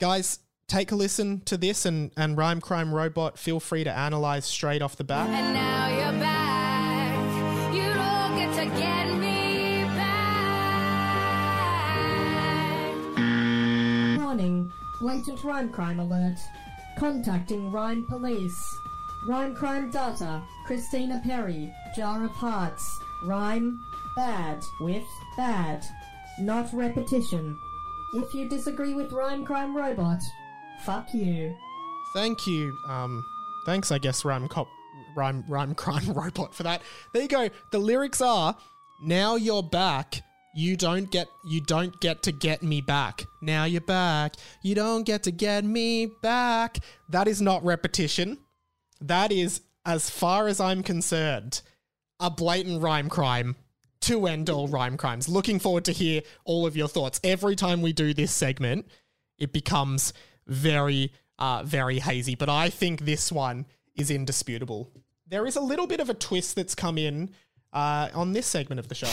Guys, 0.02 0.40
take 0.68 0.92
a 0.92 0.96
listen 0.96 1.42
to 1.42 1.58
this 1.58 1.86
and, 1.86 2.12
and 2.18 2.36
Rhyme 2.36 2.60
Crime 2.60 2.92
Robot, 2.92 3.38
feel 3.38 3.60
free 3.60 3.84
to 3.84 3.92
analyze 3.92 4.46
straight 4.46 4.82
off 4.82 4.96
the 4.96 5.04
bat. 5.04 5.30
And 5.30 5.54
now 5.54 5.88
you're 5.90 6.20
back. 6.20 7.74
You 7.74 7.94
don't 7.94 8.36
get 8.36 8.52
to 8.56 8.66
get 8.80 9.14
me 9.14 9.84
back. 9.96 10.18
Warning. 14.18 14.72
Blatant 15.00 15.44
rhyme 15.44 15.70
crime 15.70 16.00
alert. 16.00 16.40
Contacting 16.98 17.72
Rhyme 17.72 18.08
Police. 18.08 18.76
Rhyme 19.28 19.54
crime 19.54 19.92
data. 19.92 20.42
Christina 20.66 21.22
Perri. 21.24 21.72
Jar 21.96 22.26
of 22.26 22.32
Hearts. 22.32 23.00
Rhyme 23.24 23.80
bad 24.16 24.64
with 24.80 25.06
bad. 25.38 25.86
Not 26.40 26.72
repetition. 26.72 27.58
If 28.14 28.34
you 28.34 28.48
disagree 28.48 28.94
with 28.94 29.12
Rhyme 29.12 29.44
Crime 29.46 29.76
Robot, 29.76 30.20
fuck 30.84 31.14
you. 31.14 31.56
Thank 32.14 32.46
you. 32.46 32.78
Um, 32.88 33.24
thanks, 33.66 33.92
I 33.92 33.98
guess, 33.98 34.24
rhyme 34.24 34.48
cop, 34.48 34.68
rhyme, 35.16 35.44
rhyme 35.48 35.74
crime 35.76 36.06
robot 36.14 36.54
for 36.54 36.64
that. 36.64 36.82
There 37.14 37.24
you 37.24 37.28
go. 37.28 37.50
The 37.72 37.80
lyrics 37.80 38.22
are: 38.22 38.56
"Now 39.04 39.36
you're 39.36 39.64
back. 39.64 40.22
You 40.56 40.78
don't 40.78 41.12
get, 41.12 41.28
you 41.46 41.62
don't 41.62 42.00
get 42.00 42.24
to 42.24 42.32
get 42.32 42.64
me 42.64 42.82
back. 42.82 43.26
Now 43.42 43.66
you're 43.66 43.82
back. 43.82 44.36
You 44.64 44.76
don't 44.76 45.04
get 45.04 45.24
to 45.24 45.32
get 45.32 45.66
me 45.66 46.06
back." 46.22 46.78
That 47.10 47.28
is 47.28 47.42
not 47.42 47.64
repetition. 47.66 48.38
That 49.02 49.32
is, 49.32 49.62
as 49.86 50.10
far 50.10 50.48
as 50.48 50.60
I'm 50.60 50.84
concerned, 50.84 51.62
a 52.20 52.30
blatant 52.30 52.82
rhyme 52.82 53.10
crime 53.10 53.56
to 54.08 54.26
end 54.26 54.50
all 54.50 54.68
rhyme 54.68 54.98
crimes. 54.98 55.28
Looking 55.30 55.60
forward 55.60 55.86
to 55.86 55.92
hear 55.92 56.22
all 56.46 56.66
of 56.66 56.76
your 56.76 56.88
thoughts. 56.88 57.20
Every 57.24 57.56
time 57.56 57.82
we 57.82 57.94
do 57.94 58.14
this 58.14 58.32
segment, 58.32 58.88
it 59.38 59.52
becomes 59.54 60.14
very, 60.48 61.12
uh, 61.40 61.64
very 61.64 62.00
hazy. 62.00 62.36
But 62.36 62.50
I 62.50 62.70
think 62.70 63.02
this 63.02 63.32
one 63.32 63.66
is 63.96 64.10
indisputable. 64.10 64.92
There 65.28 65.46
is 65.46 65.58
a 65.58 65.62
little 65.62 65.88
bit 65.88 66.00
of 66.00 66.10
a 66.10 66.14
twist 66.14 66.56
that's 66.56 66.74
come 66.74 66.98
in 66.98 67.32
uh, 67.74 68.10
on 68.14 68.34
this 68.34 68.48
segment 68.48 68.80
of 68.80 68.88
the 68.88 68.96
show. 68.96 69.08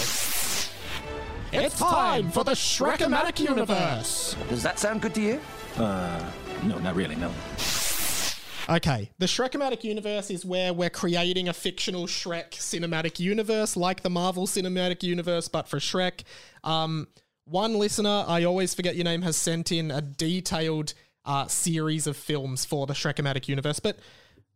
It's 1.53 1.78
time 1.78 2.30
for 2.30 2.45
the 2.45 2.53
Shrekamatic 2.53 3.40
universe. 3.40 4.36
Does 4.49 4.62
that 4.62 4.78
sound 4.78 5.03
good 5.03 5.14
to 5.14 5.20
you? 5.20 5.40
Uh, 5.76 6.30
no, 6.64 6.78
not 6.78 6.95
really, 6.95 7.16
no. 7.16 7.30
Okay, 8.67 9.11
the 9.19 9.27
Shrekamatic 9.27 9.85
universe 9.85 10.31
is 10.31 10.43
where 10.43 10.73
we're 10.73 10.89
creating 10.89 11.49
a 11.49 11.53
fictional 11.53 12.07
Shrek 12.07 12.53
cinematic 12.53 13.21
universe, 13.21 13.77
like 13.77 14.03
the 14.03 14.09
Marvel 14.09 14.47
cinematic 14.47 15.03
universe, 15.03 15.49
but 15.49 15.69
for 15.69 15.79
Shrek. 15.79 16.23
Um, 16.62 17.09
one 17.45 17.75
listener, 17.79 18.25
I 18.27 18.45
always 18.45 18.73
forget 18.75 18.97
your 18.97 19.05
name, 19.05 19.21
has 19.21 19.37
sent 19.37 19.71
in 19.71 19.91
a 19.91 20.01
detailed 20.01 20.95
uh, 21.27 21.47
series 21.47 22.07
of 22.07 22.17
films 22.17 22.65
for 22.65 22.87
the 22.87 22.95
Shrekamatic 22.95 23.49
universe. 23.49 23.81
But 23.81 23.99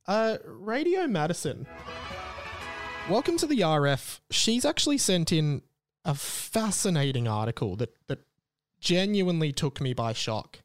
uh, 0.07 0.39
Radio 0.47 1.07
Madison, 1.07 1.67
welcome 3.11 3.37
to 3.37 3.47
the 3.47 3.61
RF. 3.61 4.21
She's 4.31 4.65
actually 4.65 4.97
sent 4.97 5.33
in 5.33 5.61
a 6.07 6.15
fascinating 6.15 7.29
article 7.29 7.77
that 7.77 7.95
that 8.07 8.21
genuinely 8.81 9.53
took 9.53 9.83
me 9.83 9.93
by 9.93 10.15
shock. 10.15 10.61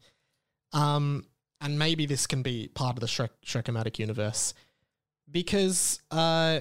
Um, 0.72 1.26
and 1.64 1.80
maybe 1.80 2.06
this 2.06 2.28
can 2.28 2.44
be 2.44 2.70
part 2.76 2.98
of 2.98 3.00
the 3.00 3.08
Shrek 3.08 3.30
Shrekamatic 3.46 3.98
universe 3.98 4.54
because 5.32 6.02
uh, 6.12 6.60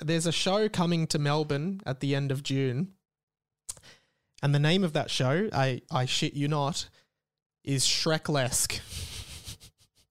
there's 0.00 0.26
a 0.26 0.32
show 0.32 0.68
coming 0.68 1.08
to 1.08 1.18
Melbourne 1.18 1.80
at 1.84 1.98
the 1.98 2.14
end 2.14 2.30
of 2.30 2.44
June, 2.44 2.92
and 4.42 4.54
the 4.54 4.60
name 4.60 4.84
of 4.84 4.92
that 4.92 5.10
show, 5.10 5.48
I 5.52 5.82
I 5.90 6.06
shit 6.06 6.34
you 6.34 6.46
not, 6.46 6.88
is 7.64 7.84
Shreklesque, 7.84 8.80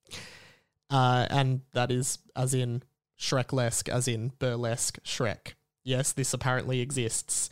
uh, 0.90 1.28
and 1.30 1.62
that 1.72 1.90
is 1.90 2.20
as 2.36 2.54
in 2.54 2.84
Shreklesque, 3.18 3.88
as 3.88 4.10
in 4.10 4.34
burlesque 4.40 5.02
Shrek. 5.04 5.54
Yes, 5.86 6.12
this 6.12 6.34
apparently 6.34 6.82
exists. 6.82 7.50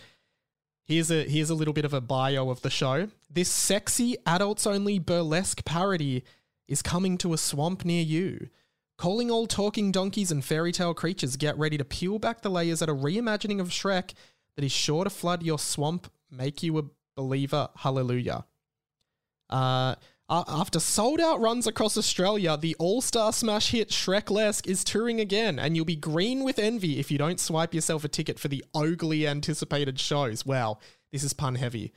Here's 0.86 1.10
a 1.10 1.24
here's 1.24 1.50
a 1.50 1.56
little 1.56 1.74
bit 1.74 1.86
of 1.86 1.94
a 1.94 2.02
bio 2.02 2.50
of 2.50 2.62
the 2.62 2.70
show. 2.70 3.08
This 3.30 3.50
sexy 3.50 4.18
adults 4.26 4.68
only 4.68 5.00
burlesque 5.00 5.64
parody 5.64 6.24
is 6.68 6.82
coming 6.82 7.18
to 7.20 7.34
a 7.34 7.38
swamp 7.38 7.86
near 7.86 8.04
you. 8.04 8.50
Calling 8.98 9.32
all 9.32 9.48
talking 9.48 9.92
donkeys 9.92 10.32
and 10.32 10.44
fairy 10.44 10.72
tale 10.72 10.94
creatures, 10.94 11.36
get 11.36 11.58
ready 11.58 11.78
to 11.78 11.86
peel 11.86 12.20
back 12.20 12.42
the 12.42 12.50
layers 12.50 12.82
at 12.82 12.90
a 12.90 12.96
reimagining 12.96 13.60
of 13.60 13.70
Shrek 13.70 14.14
that 14.56 14.64
is 14.64 14.72
sure 14.72 15.04
to 15.04 15.10
flood 15.10 15.42
your 15.42 15.58
swamp, 15.58 16.12
make 16.30 16.62
you 16.62 16.78
a 16.78 16.84
believer. 17.16 17.70
Hallelujah. 17.78 18.46
Uh, 19.50 19.96
a- 20.34 20.46
after 20.48 20.80
sold 20.80 21.20
out 21.20 21.40
runs 21.40 21.68
across 21.68 21.96
Australia, 21.96 22.58
the 22.58 22.76
all 22.80 23.02
star 23.02 23.32
smash 23.32 23.70
hit 23.70 23.90
Shreklesque 23.90 24.68
is 24.68 24.84
touring 24.84 25.20
again, 25.20 25.60
and 25.60 25.76
you'll 25.76 25.86
be 25.86 25.96
green 25.96 26.44
with 26.44 26.58
envy 26.58 27.00
if 27.00 27.12
you 27.12 27.20
don't 27.20 27.40
swipe 27.40 27.74
yourself 27.74 28.04
a 28.04 28.08
ticket 28.08 28.40
for 28.40 28.48
the 28.48 28.64
ogly 28.74 29.28
anticipated 29.28 30.00
shows. 30.00 30.46
Wow, 30.46 30.80
this 31.12 31.24
is 31.24 31.34
pun 31.34 31.56
heavy. 31.56 31.94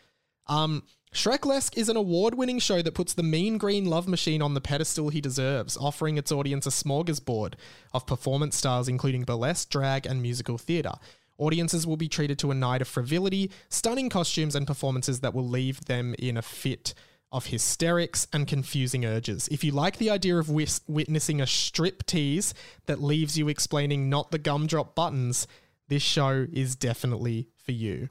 Um, 0.48 0.82
Shreklesque 1.14 1.78
is 1.78 1.88
an 1.88 1.96
award 1.96 2.34
winning 2.34 2.58
show 2.58 2.82
that 2.82 2.94
puts 2.94 3.14
the 3.14 3.22
mean 3.22 3.56
green 3.56 3.86
love 3.86 4.06
machine 4.06 4.42
on 4.42 4.52
the 4.52 4.60
pedestal 4.60 5.08
he 5.08 5.22
deserves, 5.22 5.78
offering 5.78 6.18
its 6.18 6.30
audience 6.30 6.66
a 6.66 6.70
smorgasbord 6.70 7.54
of 7.94 8.06
performance 8.06 8.56
styles 8.56 8.86
including 8.86 9.24
burlesque, 9.24 9.70
drag, 9.70 10.04
and 10.04 10.20
musical 10.20 10.58
theatre. 10.58 10.92
Audiences 11.38 11.86
will 11.86 11.96
be 11.96 12.08
treated 12.08 12.38
to 12.40 12.50
a 12.50 12.54
night 12.54 12.82
of 12.82 12.88
frivolity, 12.88 13.50
stunning 13.70 14.10
costumes, 14.10 14.54
and 14.54 14.66
performances 14.66 15.20
that 15.20 15.34
will 15.34 15.48
leave 15.48 15.86
them 15.86 16.14
in 16.18 16.36
a 16.36 16.42
fit 16.42 16.92
of 17.36 17.46
hysterics 17.46 18.26
and 18.32 18.48
confusing 18.48 19.04
urges. 19.04 19.46
If 19.48 19.62
you 19.62 19.70
like 19.72 19.98
the 19.98 20.10
idea 20.10 20.38
of 20.38 20.48
wis- 20.48 20.80
witnessing 20.88 21.40
a 21.40 21.46
strip 21.46 22.06
tease 22.06 22.54
that 22.86 23.02
leaves 23.02 23.36
you 23.36 23.48
explaining 23.48 24.08
not 24.08 24.30
the 24.30 24.38
gumdrop 24.38 24.94
buttons, 24.94 25.46
this 25.88 26.02
show 26.02 26.46
is 26.50 26.74
definitely 26.74 27.48
for 27.62 27.72
you. 27.72 28.08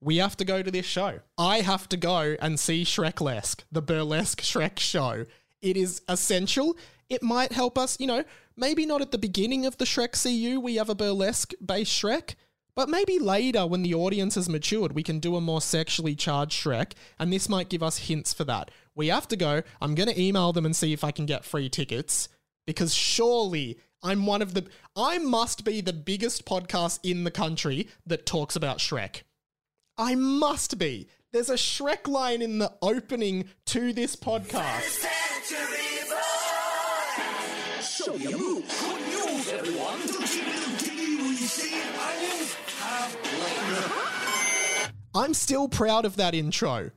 We 0.00 0.18
have 0.18 0.36
to 0.36 0.44
go 0.44 0.62
to 0.62 0.70
this 0.70 0.86
show. 0.86 1.20
I 1.38 1.60
have 1.60 1.88
to 1.88 1.96
go 1.96 2.36
and 2.40 2.60
see 2.60 2.84
Shreklesque, 2.84 3.62
the 3.72 3.82
burlesque 3.82 4.42
Shrek 4.42 4.78
show. 4.78 5.24
It 5.62 5.76
is 5.76 6.02
essential. 6.06 6.76
It 7.08 7.22
might 7.22 7.52
help 7.52 7.78
us, 7.78 7.98
you 7.98 8.06
know, 8.06 8.24
maybe 8.56 8.84
not 8.84 9.00
at 9.00 9.10
the 9.10 9.18
beginning 9.18 9.64
of 9.64 9.78
the 9.78 9.86
Shrek 9.86 10.22
CU, 10.22 10.60
we 10.60 10.76
have 10.76 10.90
a 10.90 10.94
burlesque 10.94 11.54
based 11.64 11.92
Shrek, 11.92 12.34
but 12.78 12.88
maybe 12.88 13.18
later 13.18 13.66
when 13.66 13.82
the 13.82 13.92
audience 13.92 14.36
has 14.36 14.48
matured, 14.48 14.92
we 14.92 15.02
can 15.02 15.18
do 15.18 15.34
a 15.34 15.40
more 15.40 15.60
sexually 15.60 16.14
charged 16.14 16.52
Shrek, 16.52 16.92
and 17.18 17.32
this 17.32 17.48
might 17.48 17.68
give 17.70 17.82
us 17.82 17.98
hints 17.98 18.32
for 18.32 18.44
that. 18.44 18.70
We 18.94 19.08
have 19.08 19.26
to 19.28 19.36
go. 19.36 19.64
I'm 19.82 19.96
going 19.96 20.08
to 20.08 20.22
email 20.22 20.52
them 20.52 20.64
and 20.64 20.76
see 20.76 20.92
if 20.92 21.02
I 21.02 21.10
can 21.10 21.26
get 21.26 21.44
free 21.44 21.68
tickets 21.68 22.28
because 22.68 22.94
surely 22.94 23.80
I'm 24.00 24.26
one 24.26 24.42
of 24.42 24.54
the. 24.54 24.68
I 24.94 25.18
must 25.18 25.64
be 25.64 25.80
the 25.80 25.92
biggest 25.92 26.46
podcast 26.46 27.00
in 27.02 27.24
the 27.24 27.32
country 27.32 27.88
that 28.06 28.26
talks 28.26 28.54
about 28.54 28.78
Shrek. 28.78 29.22
I 29.96 30.14
must 30.14 30.78
be. 30.78 31.08
There's 31.32 31.50
a 31.50 31.54
Shrek 31.54 32.06
line 32.06 32.42
in 32.42 32.60
the 32.60 32.72
opening 32.80 33.48
to 33.66 33.92
this 33.92 34.14
podcast. 34.14 35.04
Show 37.82 38.14
your. 38.14 38.87
I'm 45.14 45.34
still 45.34 45.68
proud 45.68 46.04
of 46.04 46.16
that 46.16 46.34
intro. 46.34 46.90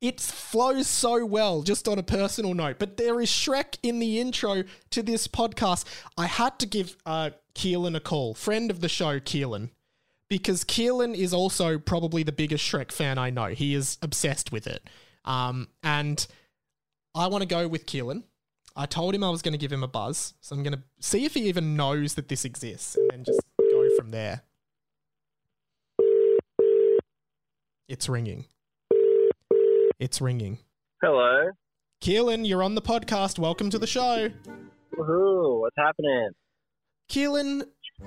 It 0.00 0.20
flows 0.20 0.86
so 0.86 1.24
well, 1.26 1.62
just 1.62 1.88
on 1.88 1.98
a 1.98 2.04
personal 2.04 2.54
note. 2.54 2.78
But 2.78 2.96
there 2.96 3.20
is 3.20 3.28
Shrek 3.28 3.78
in 3.82 3.98
the 3.98 4.20
intro 4.20 4.64
to 4.90 5.02
this 5.02 5.26
podcast. 5.26 5.84
I 6.16 6.26
had 6.26 6.58
to 6.60 6.66
give 6.66 6.96
uh, 7.04 7.30
Keelan 7.54 7.96
a 7.96 8.00
call, 8.00 8.34
friend 8.34 8.70
of 8.70 8.80
the 8.80 8.88
show, 8.88 9.18
Keelan, 9.18 9.70
because 10.28 10.62
Keelan 10.64 11.16
is 11.16 11.34
also 11.34 11.78
probably 11.78 12.22
the 12.22 12.32
biggest 12.32 12.64
Shrek 12.64 12.92
fan 12.92 13.18
I 13.18 13.30
know. 13.30 13.46
He 13.46 13.74
is 13.74 13.98
obsessed 14.00 14.52
with 14.52 14.68
it. 14.68 14.88
Um, 15.24 15.68
and 15.82 16.24
I 17.14 17.26
want 17.26 17.42
to 17.42 17.48
go 17.48 17.66
with 17.66 17.86
Keelan. 17.86 18.22
I 18.76 18.86
told 18.86 19.12
him 19.12 19.24
I 19.24 19.30
was 19.30 19.42
going 19.42 19.52
to 19.52 19.58
give 19.58 19.72
him 19.72 19.82
a 19.82 19.88
buzz, 19.88 20.34
so 20.40 20.54
I'm 20.54 20.62
going 20.62 20.76
to 20.76 20.82
see 21.00 21.24
if 21.24 21.34
he 21.34 21.48
even 21.48 21.74
knows 21.74 22.14
that 22.14 22.28
this 22.28 22.44
exists, 22.44 22.94
and 22.94 23.10
then 23.10 23.24
just 23.24 23.40
go 23.58 23.96
from 23.96 24.12
there. 24.12 24.42
It's 27.88 28.08
ringing. 28.08 28.44
It's 29.98 30.20
ringing. 30.20 30.58
Hello. 31.02 31.50
Keelan, 32.02 32.46
you're 32.46 32.62
on 32.62 32.74
the 32.74 32.82
podcast. 32.82 33.38
Welcome 33.38 33.70
to 33.70 33.78
the 33.78 33.86
show. 33.86 34.28
Woohoo! 34.96 35.60
What's 35.60 35.76
happening? 35.76 36.30
Keelan, 37.10 37.62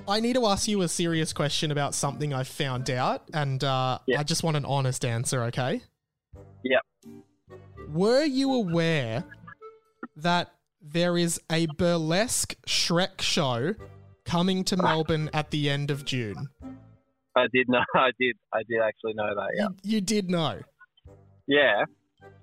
I 0.06 0.20
need 0.20 0.34
to 0.34 0.46
ask 0.46 0.68
you 0.68 0.82
a 0.82 0.88
serious 0.88 1.32
question 1.32 1.70
about 1.70 1.94
something 1.94 2.32
I've 2.32 2.48
found 2.48 2.90
out, 2.90 3.24
and 3.34 3.62
uh, 3.64 3.98
Yeah. 4.06 4.20
I 4.20 4.22
just 4.22 4.42
want 4.44 4.56
an 4.56 4.64
honest 4.64 5.04
answer, 5.04 5.42
okay? 5.44 5.82
Yep. 6.62 6.82
Were 7.88 8.22
you 8.24 8.54
aware 8.54 9.24
that 10.16 10.52
there 10.80 11.18
is 11.18 11.40
a 11.50 11.66
burlesque 11.76 12.54
Shrek 12.66 13.20
show 13.20 13.74
coming 14.24 14.62
to 14.64 14.76
Melbourne 14.76 15.28
at 15.34 15.50
the 15.50 15.68
end 15.68 15.90
of 15.90 16.04
June? 16.04 16.48
I 17.36 17.46
did 17.52 17.68
know. 17.68 17.80
I 17.94 18.10
did. 18.20 18.36
I 18.52 18.62
did 18.68 18.80
actually 18.80 19.14
know 19.14 19.34
that. 19.34 19.48
Yeah. 19.56 19.68
You, 19.82 19.94
you 19.96 20.00
did 20.00 20.30
know. 20.30 20.60
Yeah. 21.46 21.84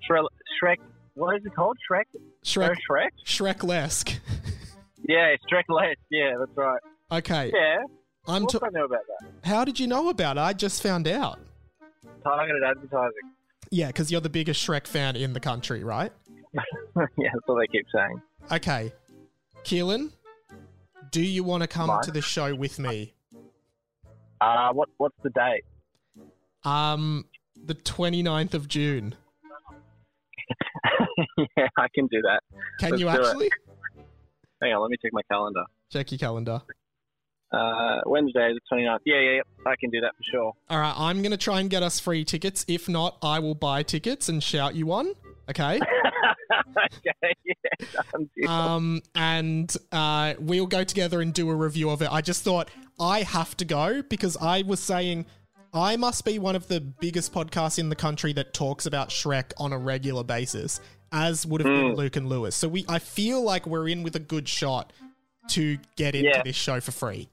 Shrek. 0.10 0.26
Shrek. 0.62 0.78
What 1.16 1.36
is 1.36 1.46
it 1.46 1.54
called? 1.56 1.78
Shrek. 1.90 2.04
Shrek, 2.46 2.76
Oh, 2.76 2.94
Shrek. 2.94 3.10
Shreklesque. 3.26 4.20
Yeah, 5.08 5.34
Shrek 5.52 5.64
Less. 5.70 5.96
Yeah, 6.12 6.34
that's 6.38 6.52
right. 6.56 6.80
Okay, 7.12 7.52
Yeah. 7.56 7.78
I'm. 8.28 8.44
Of 8.44 8.50
course 8.50 8.64
I 8.64 8.70
know 8.78 8.86
about 8.86 9.00
that. 9.22 9.48
how 9.48 9.66
did 9.66 9.80
you 9.80 9.88
know 9.88 10.10
about 10.10 10.38
it? 10.38 10.42
I 10.42 10.54
just 10.54 10.84
found 10.84 11.08
out. 11.08 11.40
Targeted 12.24 12.62
advertising. 12.64 13.14
Yeah, 13.72 13.88
because 13.88 14.12
you're 14.12 14.22
the 14.22 14.30
biggest 14.30 14.66
Shrek 14.68 14.86
fan 14.86 15.16
in 15.16 15.34
the 15.34 15.40
country, 15.40 15.84
right? 15.84 16.12
yeah, 16.54 16.62
that's 16.96 17.48
what 17.48 17.60
they 17.60 17.68
keep 17.68 17.88
saying. 17.96 18.22
Okay, 18.52 18.92
Keelan, 19.64 20.12
do 21.12 21.22
you 21.24 21.44
want 21.44 21.62
to 21.64 21.68
come 21.68 21.88
Mike? 21.88 22.02
to 22.02 22.12
the 22.12 22.22
show 22.22 22.54
with 22.54 22.78
me? 22.78 23.14
Uh, 24.42 24.74
what 24.74 24.90
what's 24.98 25.16
the 25.24 25.30
date? 25.30 25.64
Um, 26.64 27.26
the 27.56 27.76
29th 27.76 28.54
of 28.54 28.68
June. 28.68 29.16
yeah, 31.38 31.68
I 31.78 31.88
can 31.94 32.08
do 32.08 32.22
that. 32.22 32.42
Can 32.80 32.92
Let's 32.92 33.02
you 33.02 33.10
do 33.10 33.16
it. 33.16 33.26
actually? 33.26 33.50
Hang 34.62 34.74
on, 34.74 34.82
let 34.82 34.92
me 34.92 34.98
check 35.02 35.12
my 35.14 35.22
calendar. 35.32 35.64
Check 35.92 36.12
your 36.12 36.20
calendar. 36.20 36.62
Uh, 37.52 38.02
Wednesday, 38.06 38.54
the 38.54 38.60
29th. 38.72 39.00
Yeah, 39.06 39.20
yeah, 39.20 39.32
yeah. 39.38 39.42
I 39.66 39.76
can 39.80 39.90
do 39.90 40.02
that 40.02 40.12
for 40.16 40.24
sure. 40.24 40.54
All 40.70 40.80
right, 40.80 40.94
I'm 40.96 41.22
going 41.22 41.32
to 41.32 41.38
try 41.38 41.60
and 41.60 41.70
get 41.70 41.82
us 41.82 42.00
free 42.00 42.24
tickets. 42.24 42.64
If 42.68 42.88
not, 42.88 43.18
I 43.24 43.40
will 43.40 43.56
buy 43.56 43.84
tickets 43.84 44.30
and 44.30 44.44
shout 44.44 44.76
you 44.76 44.86
one. 44.86 45.14
Okay. 45.50 45.80
okay, 46.78 47.34
yeah. 47.46 48.48
Um, 48.48 49.02
and 49.16 49.76
uh, 49.92 50.36
we'll 50.40 50.68
go 50.68 50.84
together 50.84 51.22
and 51.22 51.34
do 51.34 51.50
a 51.50 51.56
review 51.56 51.90
of 51.90 52.02
it. 52.02 52.12
I 52.12 52.22
just 52.22 52.44
thought 52.44 52.70
I 53.00 53.22
have 53.22 53.58
to 53.58 53.66
go 53.66 54.02
because 54.04 54.38
I 54.38 54.64
was 54.64 54.80
saying 54.80 55.26
I 55.74 55.96
must 55.98 56.26
be 56.26 56.40
one 56.40 56.56
of 56.56 56.68
the 56.68 56.82
biggest 56.82 57.34
podcasts 57.34 57.80
in 57.80 57.90
the 57.90 57.96
country 57.96 58.34
that 58.34 58.54
talks 58.54 58.86
about 58.86 59.10
Shrek 59.10 59.52
on 59.58 59.74
a 59.74 59.78
regular 59.78 60.24
basis, 60.24 60.82
as 61.12 61.46
would 61.46 61.62
have 61.62 61.70
been 61.72 61.96
Luke 61.96 62.16
and 62.16 62.28
Lewis. 62.30 62.56
So 62.56 62.68
we, 62.68 62.86
I 62.88 63.00
feel 63.00 63.42
like 63.42 63.66
we're 63.66 63.88
in 63.88 64.04
with 64.04 64.16
a 64.16 64.20
good 64.20 64.48
shot 64.48 64.94
to 65.50 65.78
get 65.96 66.16
into 66.16 66.30
Yeah. 66.30 66.44
this 66.44 66.56
show 66.56 66.80
for 66.80 66.92
free. 66.92 67.30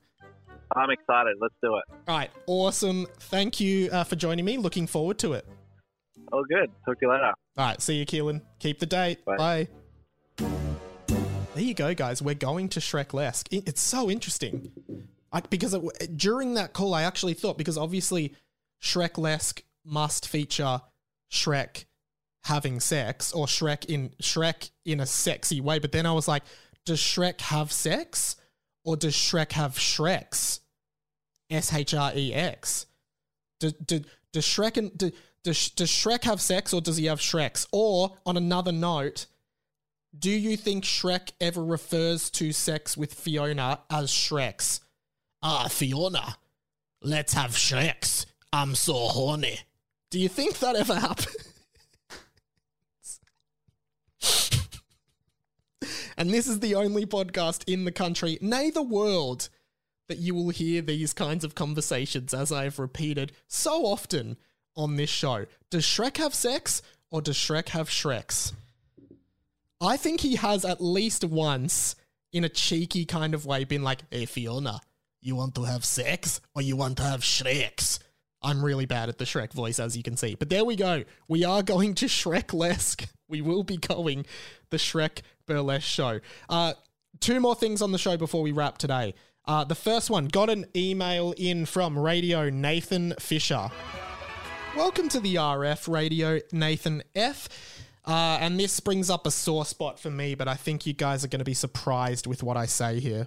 I'm 0.75 0.91
excited. 0.91 1.37
Let's 1.41 1.55
do 1.63 1.77
it. 1.77 1.85
All 2.09 2.17
right, 2.17 2.31
awesome. 2.47 3.07
Thank 3.19 3.61
you 3.61 3.89
uh, 3.91 4.05
for 4.05 4.17
joining 4.17 4.45
me. 4.45 4.59
Looking 4.59 4.87
forward 4.87 5.19
to 5.21 5.35
it. 5.35 5.47
All 6.33 6.45
good. 6.45 6.71
Talk 6.85 6.99
to 7.01 7.07
you 7.07 7.11
later. 7.13 7.27
All 7.57 7.67
right, 7.67 7.81
see 7.81 7.97
you, 7.97 8.07
Keelan. 8.07 8.41
Keep 8.59 8.79
the 8.81 8.87
date. 8.87 9.25
Bye. 9.25 9.37
Bye. 9.37 9.69
There 11.55 11.65
you 11.65 11.75
go, 11.75 11.95
guys. 11.95 12.21
We're 12.21 12.35
going 12.35 12.69
to 12.71 12.81
Shreklesque. 12.81 13.47
It- 13.51 13.67
It's 13.69 13.81
so 13.81 14.11
interesting. 14.11 14.73
I, 15.33 15.41
because 15.41 15.75
it, 15.75 16.17
during 16.17 16.55
that 16.55 16.73
call, 16.73 16.93
I 16.95 17.03
actually 17.03 17.35
thought, 17.35 17.57
because 17.59 17.79
obviously 17.79 18.35
Shreklesque 18.83 19.63
must 19.85 20.29
feature 20.29 20.83
Shrek 21.31 21.85
having 22.45 22.79
sex 22.81 23.33
or 23.33 23.47
Shrek 23.47 23.87
in 23.87 24.11
Shrek 24.23 24.71
in 24.85 25.01
a 25.01 25.07
sexy 25.07 25.61
way. 25.61 25.79
But 25.79 25.93
then 25.93 26.07
I 26.07 26.13
was 26.13 26.29
like, 26.29 26.43
does 26.85 27.01
Shrek 27.01 27.41
have 27.41 27.73
sex 27.73 28.37
or 28.85 28.97
does 28.97 29.15
Shrek 29.15 29.53
have 29.53 29.73
Shreks? 29.77 30.61
S 31.51 31.73
H 31.73 31.95
R 31.95 32.13
E 32.15 32.33
X. 32.35 32.87
Do, 33.61 33.71
do, 33.71 34.01
does 34.33 34.45
Shrek 34.45 34.77
and 34.77 34.97
do, 34.97 35.11
does, 35.47 35.71
does 35.71 35.89
Shrek 35.89 36.25
have 36.25 36.41
sex 36.41 36.75
or 36.75 36.81
does 36.81 36.97
he 36.97 37.05
have 37.05 37.21
Shreks? 37.21 37.69
Or 37.71 38.17
on 38.27 38.37
another 38.37 38.73
note, 38.73 39.27
do 40.19 40.31
you 40.31 40.57
think 40.57 40.83
Shrek 40.83 41.31
ever 41.41 41.65
refers 41.65 42.31
to 42.31 42.51
sex 42.53 42.97
with 42.97 43.15
Fiona 43.15 43.79
as 43.89 44.11
Shreks? 44.11 44.81
Ah, 45.41 45.69
Fiona, 45.69 46.37
let's 47.01 47.35
have 47.35 47.53
Shreks. 47.53 48.27
I'm 48.53 48.75
so 48.75 48.95
horny. 48.95 49.61
Do 50.11 50.19
you 50.19 50.29
think 50.29 50.59
that 50.59 50.75
ever 50.75 50.97
happened? 50.97 51.37
and 56.19 56.31
this 56.31 56.49
is 56.49 56.59
the 56.59 56.75
only 56.75 57.07
podcast 57.07 57.63
in 57.73 57.85
the 57.85 57.93
country, 57.93 58.37
nay, 58.41 58.71
the 58.71 58.83
world, 58.83 59.49
that 60.09 60.19
you 60.19 60.35
will 60.35 60.49
hear 60.49 60.83
these 60.83 61.13
kinds 61.13 61.45
of 61.45 61.55
conversations 61.55 62.35
as 62.35 62.51
I 62.51 62.65
have 62.65 62.81
repeated 62.81 63.31
so 63.47 63.87
often 63.87 64.37
on 64.77 64.97
this 64.97 65.11
show. 65.11 65.47
Does 65.71 65.85
Shrek 65.85 66.19
have 66.19 66.35
sex 66.35 66.83
or 67.11 67.23
does 67.23 67.37
Shrek 67.37 67.71
have 67.71 67.89
Shreks? 67.89 68.53
I 69.81 69.97
think 69.97 70.21
he 70.21 70.37
has 70.37 70.65
at 70.65 70.81
least 70.81 71.25
once, 71.25 71.97
in 72.33 72.45
a 72.45 72.49
cheeky 72.49 73.05
kind 73.05 73.35
of 73.35 73.47
way, 73.47 73.65
been 73.65 73.83
like, 73.83 74.03
Hey 74.11 74.27
Fiona, 74.27 74.81
you 75.21 75.37
want 75.37 75.55
to 75.57 75.65
have 75.65 75.85
sex 75.85 76.41
or 76.55 76.63
you 76.63 76.77
want 76.77 76.97
to 76.99 77.03
have 77.03 77.21
Shreks? 77.21 77.99
I'm 78.43 78.65
really 78.65 78.87
bad 78.87 79.09
at 79.09 79.19
the 79.19 79.25
Shrek 79.25 79.53
voice, 79.53 79.79
as 79.81 79.97
you 79.97 80.03
can 80.03 80.17
see. 80.17 80.35
But 80.35 80.51
there 80.51 80.65
we 80.65 80.77
go. 80.77 81.05
We 81.29 81.45
are 81.45 81.63
going 81.63 81.95
to 81.97 82.07
Shreklesque. 82.07 83.07
We 83.29 83.41
will 83.41 83.65
be 83.65 83.77
going 83.77 84.25
the 84.71 84.77
Shrek 84.77 85.23
Burlesque 85.49 85.83
show. 85.83 86.21
Uh, 86.49 86.75
two 87.19 87.41
more 87.41 87.57
things 87.57 87.83
on 87.83 87.91
the 87.91 87.99
show 87.99 88.17
before 88.17 88.41
we 88.41 88.53
wrap 88.53 88.79
today. 88.79 89.15
Uh, 89.47 89.65
the 89.65 89.75
first 89.75 90.11
one 90.11 90.29
got 90.29 90.49
an 90.49 90.67
email 90.77 91.35
in 91.37 91.67
from 91.67 91.99
Radio 91.99 92.51
Nathan 92.51 93.15
Fisher. 93.19 93.69
Welcome 94.77 95.09
to 95.09 95.21
the 95.21 95.37
RF 95.37 95.89
Radio 95.89 96.39
Nathan 96.53 97.03
F. 97.15 97.49
Uh, 98.05 98.37
and 98.43 98.61
this 98.61 98.79
brings 98.79 99.09
up 99.09 99.27
a 99.27 99.31
sore 99.31 99.65
spot 99.65 99.99
for 99.99 100.11
me, 100.11 100.35
but 100.35 100.49
I 100.49 100.55
think 100.55 100.85
you 100.85 100.93
guys 100.93 101.25
are 101.25 101.29
going 101.29 101.41
to 101.41 101.47
be 101.47 101.55
surprised 101.55 102.27
with 102.27 102.43
what 102.43 102.59
I 102.59 102.67
say 102.67 103.01
here. 103.01 103.27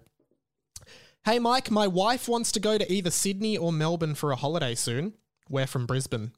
Hey, 1.26 1.40
Mike, 1.40 1.72
my 1.72 1.88
wife 1.88 2.30
wants 2.30 2.52
to 2.52 2.60
go 2.60 2.78
to 2.78 2.94
either 2.94 3.10
Sydney 3.10 3.58
or 3.58 3.74
Melbourne 3.74 4.14
for 4.14 4.32
a 4.32 4.36
holiday 4.36 4.76
soon. 4.76 5.16
We're 5.50 5.66
from 5.66 5.88
Brisbane. 5.88 6.34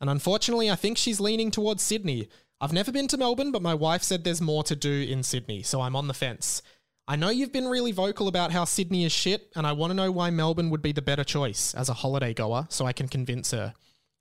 And 0.00 0.08
unfortunately, 0.08 0.70
I 0.70 0.76
think 0.76 0.98
she's 0.98 1.18
leaning 1.18 1.50
towards 1.50 1.82
Sydney. 1.82 2.28
I've 2.60 2.72
never 2.72 2.92
been 2.92 3.08
to 3.08 3.18
Melbourne, 3.18 3.50
but 3.50 3.60
my 3.60 3.74
wife 3.74 4.04
said 4.04 4.22
there's 4.22 4.40
more 4.40 4.62
to 4.64 4.76
do 4.76 5.02
in 5.02 5.24
Sydney, 5.24 5.64
so 5.64 5.80
I'm 5.80 5.96
on 5.96 6.06
the 6.06 6.14
fence. 6.14 6.62
I 7.08 7.16
know 7.16 7.30
you've 7.30 7.52
been 7.52 7.66
really 7.66 7.92
vocal 7.92 8.28
about 8.28 8.52
how 8.52 8.66
Sydney 8.66 9.04
is 9.04 9.10
shit, 9.10 9.50
and 9.56 9.66
I 9.66 9.72
want 9.72 9.90
to 9.90 9.96
know 9.96 10.12
why 10.12 10.30
Melbourne 10.30 10.70
would 10.70 10.80
be 10.80 10.92
the 10.92 11.02
better 11.02 11.24
choice 11.24 11.74
as 11.74 11.88
a 11.88 11.94
holiday 11.94 12.32
goer 12.32 12.68
so 12.70 12.86
I 12.86 12.92
can 12.92 13.08
convince 13.08 13.50
her. 13.50 13.74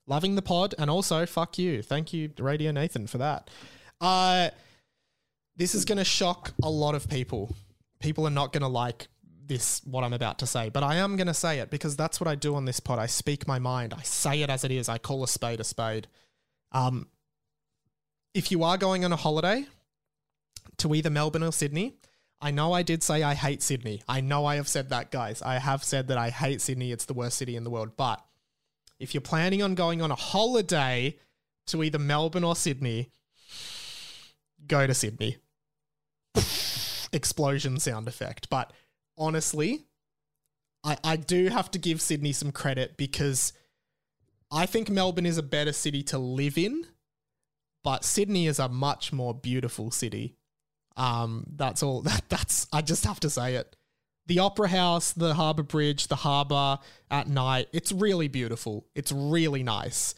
Loving 0.06 0.36
the 0.36 0.42
pod, 0.42 0.76
and 0.78 0.90
also, 0.90 1.26
fuck 1.26 1.58
you. 1.58 1.82
Thank 1.82 2.14
you, 2.14 2.32
Radio 2.38 2.72
Nathan, 2.72 3.08
for 3.08 3.20
that. 3.20 3.50
Uh, 4.02 4.50
this 5.56 5.74
is 5.74 5.86
going 5.86 5.98
to 5.98 6.04
shock 6.04 6.54
a 6.62 6.70
lot 6.70 6.96
of 6.96 7.08
people. 7.10 7.56
People 8.00 8.28
are 8.28 8.32
not 8.32 8.52
going 8.52 8.64
to 8.64 8.68
like 8.68 9.08
this, 9.46 9.82
what 9.86 10.04
I'm 10.04 10.14
about 10.14 10.40
to 10.40 10.46
say, 10.46 10.70
but 10.70 10.84
I 10.84 10.96
am 10.96 11.16
going 11.16 11.28
to 11.28 11.34
say 11.34 11.60
it 11.60 11.70
because 11.70 11.96
that's 11.96 12.20
what 12.20 12.28
I 12.28 12.36
do 12.36 12.56
on 12.56 12.66
this 12.66 12.80
pod. 12.80 13.00
I 13.00 13.06
speak 13.06 13.48
my 13.48 13.60
mind, 13.60 13.94
I 13.94 14.02
say 14.02 14.42
it 14.42 14.50
as 14.50 14.64
it 14.64 14.72
is, 14.72 14.90
I 14.90 14.98
call 14.98 15.24
a 15.24 15.28
spade 15.28 15.60
a 15.60 15.64
spade. 15.64 16.08
Um, 16.72 17.08
if 18.34 18.52
you 18.52 18.64
are 18.64 18.78
going 18.78 19.06
on 19.06 19.14
a 19.14 19.18
holiday 19.18 19.66
to 20.78 20.94
either 20.96 21.10
Melbourne 21.10 21.44
or 21.44 21.52
Sydney, 21.52 21.96
I 22.42 22.52
know 22.52 22.74
I 22.74 22.84
did 22.84 23.04
say 23.04 23.24
I 23.24 23.36
hate 23.36 23.62
Sydney. 23.62 24.04
I 24.08 24.20
know 24.20 24.46
I 24.46 24.56
have 24.56 24.68
said 24.68 24.90
that, 24.90 25.12
guys. 25.12 25.42
I 25.42 25.60
have 25.60 25.84
said 25.84 26.10
that 26.10 26.18
I 26.18 26.30
hate 26.30 26.60
Sydney. 26.60 26.92
It's 26.92 27.06
the 27.06 27.14
worst 27.14 27.38
city 27.38 27.56
in 27.56 27.64
the 27.64 27.70
world. 27.70 27.96
But 27.96 28.22
if 29.04 29.14
you're 29.14 29.22
planning 29.22 29.62
on 29.62 29.76
going 29.76 30.02
on 30.02 30.12
a 30.12 30.16
holiday 30.16 31.18
to 31.68 31.84
either 31.84 32.00
Melbourne 32.00 32.46
or 32.46 32.56
Sydney, 32.56 33.12
go 34.66 34.88
to 34.88 34.94
Sydney. 34.94 35.38
Explosion 37.14 37.80
sound 37.80 38.08
effect. 38.08 38.50
But 38.50 38.72
honestly, 39.18 39.86
I, 40.86 40.98
I 41.04 41.16
do 41.18 41.50
have 41.50 41.70
to 41.72 41.80
give 41.80 42.02
Sydney 42.02 42.32
some 42.32 42.54
credit 42.54 42.96
because 42.96 43.52
I 44.50 44.66
think 44.66 44.90
Melbourne 44.90 45.26
is 45.26 45.38
a 45.38 45.44
better 45.44 45.74
city 45.74 46.02
to 46.04 46.18
live 46.18 46.58
in, 46.58 46.86
but 47.84 48.06
Sydney 48.06 48.48
is 48.48 48.58
a 48.58 48.70
much 48.70 49.12
more 49.12 49.34
beautiful 49.34 49.92
city. 49.92 50.38
Um, 50.96 51.46
that's 51.56 51.84
all. 51.84 52.02
That 52.04 52.24
that's. 52.30 52.68
I 52.72 52.82
just 52.82 53.06
have 53.06 53.20
to 53.20 53.30
say 53.30 53.56
it. 53.56 53.76
The 54.26 54.40
Opera 54.40 54.70
House, 54.70 55.12
the 55.12 55.34
Harbour 55.34 55.64
Bridge, 55.64 56.08
the 56.08 56.16
harbour 56.16 56.80
at 57.12 57.28
night. 57.28 57.68
It's 57.74 57.92
really 57.92 58.28
beautiful. 58.28 58.86
It's 58.96 59.12
really 59.12 59.64
nice. 59.64 60.16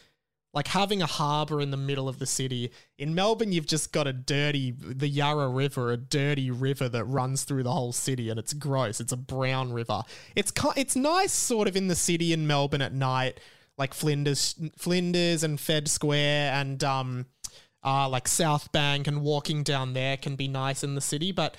like 0.55 0.69
having 0.69 1.01
a 1.01 1.05
harbour 1.05 1.59
in 1.59 1.69
the 1.69 1.77
middle 1.77 2.07
of 2.07 2.17
the 2.17 2.25
city. 2.25 2.71
In 2.97 3.13
Melbourne, 3.13 3.51
you've 3.51 3.67
just 3.67 3.91
got 3.91 4.07
a 4.07 4.13
dirty, 4.13 4.71
the 4.71 5.09
Yarra 5.09 5.49
River, 5.49 5.91
a 5.91 5.97
dirty 5.97 6.49
river 6.49 6.87
that 6.87 7.03
runs 7.03 7.43
through 7.43 7.63
the 7.63 7.73
whole 7.73 7.91
city, 7.91 8.29
and 8.29 8.39
it's 8.39 8.53
gross. 8.53 9.01
It's 9.01 9.11
a 9.11 9.17
brown 9.17 9.73
river. 9.73 10.03
It's 10.33 10.53
it's 10.77 10.95
nice, 10.95 11.33
sort 11.33 11.67
of 11.67 11.75
in 11.75 11.89
the 11.89 11.95
city 11.95 12.31
in 12.31 12.47
Melbourne 12.47 12.81
at 12.81 12.93
night, 12.93 13.41
like 13.77 13.93
Flinders, 13.93 14.55
Flinders 14.77 15.43
and 15.43 15.59
Fed 15.59 15.89
Square, 15.89 16.53
and 16.53 16.81
um, 16.85 17.25
uh, 17.83 18.07
like 18.07 18.29
South 18.29 18.71
Bank, 18.71 19.07
and 19.07 19.21
walking 19.21 19.61
down 19.61 19.91
there 19.91 20.15
can 20.15 20.37
be 20.37 20.47
nice 20.47 20.85
in 20.85 20.95
the 20.95 21.01
city, 21.01 21.33
but 21.33 21.57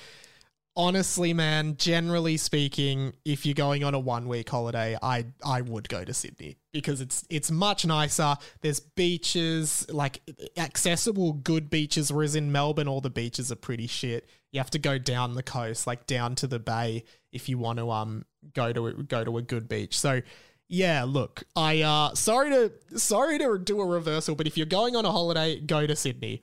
honestly, 0.76 1.32
man, 1.32 1.76
generally 1.76 2.36
speaking, 2.36 3.14
if 3.24 3.46
you're 3.46 3.54
going 3.54 3.82
on 3.82 3.94
a 3.94 3.98
one 3.98 4.28
week 4.28 4.48
holiday, 4.48 4.96
I 5.02 5.26
I 5.44 5.62
would 5.62 5.88
go 5.88 6.04
to 6.04 6.12
Sydney 6.12 6.56
because 6.72 7.00
it's 7.00 7.24
it's 7.30 7.50
much 7.50 7.86
nicer. 7.86 8.36
There's 8.60 8.80
beaches, 8.80 9.86
like 9.90 10.20
accessible 10.56 11.32
good 11.32 11.70
beaches, 11.70 12.12
whereas 12.12 12.36
in 12.36 12.52
Melbourne 12.52 12.88
all 12.88 13.00
the 13.00 13.10
beaches 13.10 13.50
are 13.50 13.56
pretty 13.56 13.86
shit. 13.86 14.28
You 14.52 14.60
have 14.60 14.70
to 14.70 14.78
go 14.78 14.98
down 14.98 15.34
the 15.34 15.42
coast, 15.42 15.86
like 15.86 16.06
down 16.06 16.34
to 16.36 16.46
the 16.46 16.58
bay, 16.58 17.04
if 17.32 17.48
you 17.48 17.58
want 17.58 17.78
to 17.78 17.90
um 17.90 18.24
go 18.54 18.72
to 18.72 19.02
go 19.02 19.24
to 19.24 19.38
a 19.38 19.42
good 19.42 19.68
beach. 19.68 19.98
So 19.98 20.20
yeah, 20.68 21.04
look, 21.04 21.44
I 21.54 21.82
uh 21.82 22.14
sorry 22.14 22.50
to 22.50 22.98
sorry 22.98 23.38
to 23.38 23.58
do 23.58 23.80
a 23.80 23.86
reversal, 23.86 24.34
but 24.34 24.46
if 24.46 24.56
you're 24.56 24.66
going 24.66 24.96
on 24.96 25.04
a 25.04 25.12
holiday, 25.12 25.60
go 25.60 25.86
to 25.86 25.96
Sydney. 25.96 26.42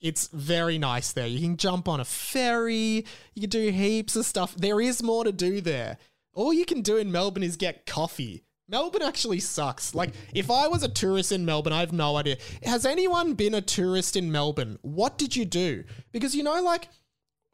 It's 0.00 0.28
very 0.28 0.78
nice 0.78 1.12
there. 1.12 1.26
You 1.26 1.40
can 1.40 1.56
jump 1.56 1.88
on 1.88 2.00
a 2.00 2.04
ferry, 2.04 3.04
you 3.34 3.40
can 3.40 3.50
do 3.50 3.70
heaps 3.70 4.16
of 4.16 4.26
stuff. 4.26 4.54
There 4.54 4.80
is 4.80 5.02
more 5.02 5.24
to 5.24 5.32
do 5.32 5.60
there. 5.60 5.98
All 6.34 6.52
you 6.52 6.64
can 6.64 6.82
do 6.82 6.96
in 6.96 7.10
Melbourne 7.10 7.42
is 7.42 7.56
get 7.56 7.86
coffee. 7.86 8.44
Melbourne 8.68 9.02
actually 9.02 9.40
sucks. 9.40 9.94
Like, 9.94 10.10
if 10.34 10.50
I 10.50 10.68
was 10.68 10.82
a 10.82 10.88
tourist 10.88 11.32
in 11.32 11.44
Melbourne, 11.44 11.72
I 11.72 11.80
have 11.80 11.92
no 11.92 12.16
idea. 12.16 12.36
Has 12.62 12.84
anyone 12.84 13.32
been 13.32 13.54
a 13.54 13.62
tourist 13.62 14.14
in 14.14 14.30
Melbourne? 14.30 14.78
What 14.82 15.16
did 15.16 15.34
you 15.34 15.44
do? 15.46 15.84
Because, 16.12 16.34
you 16.34 16.42
know, 16.42 16.60
like, 16.62 16.88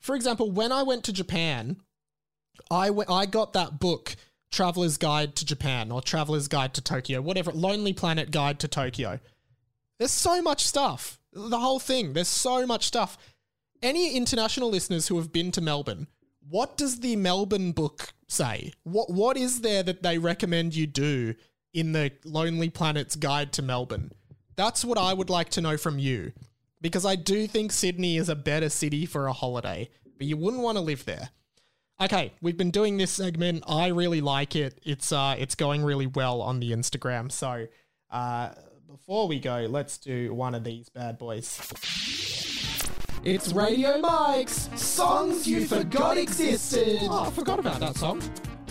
for 0.01 0.17
example, 0.17 0.51
when 0.51 0.73
I 0.73 0.83
went 0.83 1.05
to 1.05 1.13
Japan, 1.13 1.77
I 2.71 2.89
w- 2.89 3.09
I 3.09 3.27
got 3.27 3.53
that 3.53 3.79
book, 3.79 4.17
Traveler's 4.51 4.97
Guide 4.97 5.37
to 5.37 5.47
Japan 5.47 5.93
or 5.93 6.03
Traveler's 6.03 6.49
Guide 6.49 6.75
to 6.75 6.81
Tokyo, 6.81 7.21
whatever, 7.23 7.53
Lonely 7.53 7.93
Planet 7.93 8.31
Guide 8.31 8.59
to 8.61 8.69
Tokyo. 8.69 9.21
There's 9.99 10.11
so 10.11 10.43
much 10.43 10.67
stuff. 10.67 11.21
The 11.35 11.59
whole 11.59 11.81
thing. 11.81 12.13
There's 12.13 12.29
so 12.29 12.67
much 12.67 12.87
stuff. 12.87 13.19
Any 13.83 14.17
international 14.17 14.71
listeners 14.71 15.09
who 15.09 15.17
have 15.19 15.33
been 15.33 15.51
to 15.53 15.61
Melbourne, 15.61 16.07
what 16.49 16.77
does 16.77 17.01
the 17.01 17.17
Melbourne 17.17 17.73
book 17.73 18.13
say? 18.29 18.73
What 18.85 19.11
what 19.11 19.37
is 19.37 19.61
there 19.61 19.83
that 19.83 20.03
they 20.03 20.19
recommend 20.19 20.75
you 20.75 20.87
do 20.87 21.35
in 21.73 21.93
the 21.93 22.13
Lonely 22.25 22.71
Planet's 22.71 23.17
Guide 23.17 23.53
to 23.55 23.63
Melbourne? 23.63 24.13
That's 24.57 24.85
what 24.85 24.99
I 24.99 25.13
would 25.13 25.31
like 25.31 25.51
to 25.51 25.61
know 25.61 25.77
from 25.77 25.99
you. 25.99 26.33
Because 26.81 27.05
I 27.05 27.17
do 27.17 27.47
think 27.47 27.73
Sydney 27.73 28.17
is 28.17 28.29
a 28.29 28.37
better 28.37 28.69
city 28.69 29.07
for 29.07 29.27
a 29.27 29.33
holiday, 29.33 29.89
but 30.19 30.27
you 30.27 30.37
wouldn't 30.37 30.63
want 30.63 30.77
to 30.77 30.83
live 30.83 31.05
there. 31.07 31.31
Okay, 32.01 32.33
we've 32.43 32.57
been 32.57 32.71
doing 32.71 32.97
this 32.97 33.11
segment. 33.11 33.65
I 33.67 33.89
really 33.89 34.21
like 34.21 34.57
it. 34.57 34.81
It's 34.85 35.13
uh 35.13 35.37
it's 35.39 35.55
going 35.55 35.83
really 35.83 36.07
well 36.07 36.41
on 36.43 36.61
the 36.61 36.73
Instagram. 36.73 37.31
So 37.31 37.67
uh 38.11 38.51
before 38.95 39.27
we 39.27 39.41
go, 39.41 39.67
let's 39.69 39.99
do 39.99 40.33
one 40.33 40.55
of 40.55 40.63
these 40.63 40.89
bad 40.89 41.19
boys. 41.19 41.61
It's 43.25 43.53
Radio 43.53 43.99
Mike's 43.99 44.69
Songs 44.81 45.49
You 45.49 45.67
Forgot 45.67 46.17
Existed. 46.17 46.99
Oh, 47.03 47.25
I 47.25 47.31
forgot 47.31 47.59
about 47.59 47.81
that 47.81 47.97
song. 47.97 48.23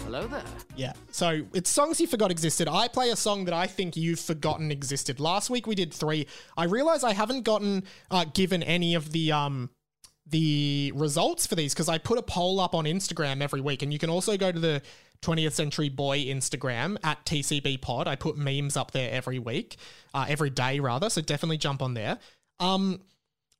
Hello 0.05 0.25
there. 0.27 0.45
Yeah. 0.77 0.93
So 1.11 1.41
it's 1.53 1.69
songs 1.69 1.99
you 1.99 2.07
forgot 2.07 2.31
existed. 2.31 2.69
I 2.69 2.87
play 2.87 3.09
a 3.09 3.17
song 3.17 3.43
that 3.45 3.53
I 3.53 3.67
think 3.67 3.97
you've 3.97 4.19
forgotten 4.19 4.71
existed. 4.71 5.19
Last 5.19 5.49
week 5.49 5.67
we 5.67 5.75
did 5.75 5.93
three. 5.93 6.25
I 6.55 6.65
realize 6.65 7.03
I 7.03 7.11
haven't 7.11 7.41
gotten 7.41 7.83
uh, 8.09 8.23
given 8.33 8.63
any 8.63 8.95
of 8.95 9.11
the 9.11 9.33
um 9.33 9.71
the 10.25 10.93
results 10.95 11.45
for 11.45 11.55
these 11.55 11.73
because 11.73 11.89
I 11.89 11.97
put 11.97 12.17
a 12.17 12.21
poll 12.23 12.61
up 12.61 12.73
on 12.73 12.85
Instagram 12.85 13.41
every 13.41 13.59
week, 13.59 13.81
and 13.81 13.91
you 13.91 13.99
can 13.99 14.09
also 14.09 14.37
go 14.37 14.53
to 14.53 14.59
the 14.59 14.81
20th 15.23 15.53
Century 15.53 15.89
Boy 15.89 16.25
Instagram 16.25 16.97
at 17.03 17.25
TCB 17.25 17.81
Pod. 17.81 18.07
I 18.07 18.15
put 18.15 18.37
memes 18.37 18.77
up 18.77 18.91
there 18.91 19.11
every 19.11 19.39
week, 19.39 19.77
uh, 20.13 20.25
every 20.27 20.49
day 20.49 20.79
rather. 20.79 21.09
So 21.09 21.21
definitely 21.21 21.57
jump 21.57 21.81
on 21.81 21.93
there. 21.93 22.19
Um, 22.59 23.01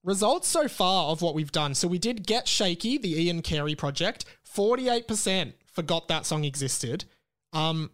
results 0.04 0.48
so 0.48 0.68
far 0.68 1.06
of 1.06 1.22
what 1.22 1.34
we've 1.34 1.52
done. 1.52 1.74
So 1.74 1.88
we 1.88 1.98
did 1.98 2.28
Get 2.28 2.48
Shaky, 2.48 2.98
the 2.98 3.22
Ian 3.24 3.42
Carey 3.42 3.76
project. 3.76 4.26
48% 4.56 5.54
forgot 5.74 6.08
that 6.08 6.26
song 6.26 6.46
existed. 6.46 7.06
Um, 7.52 7.90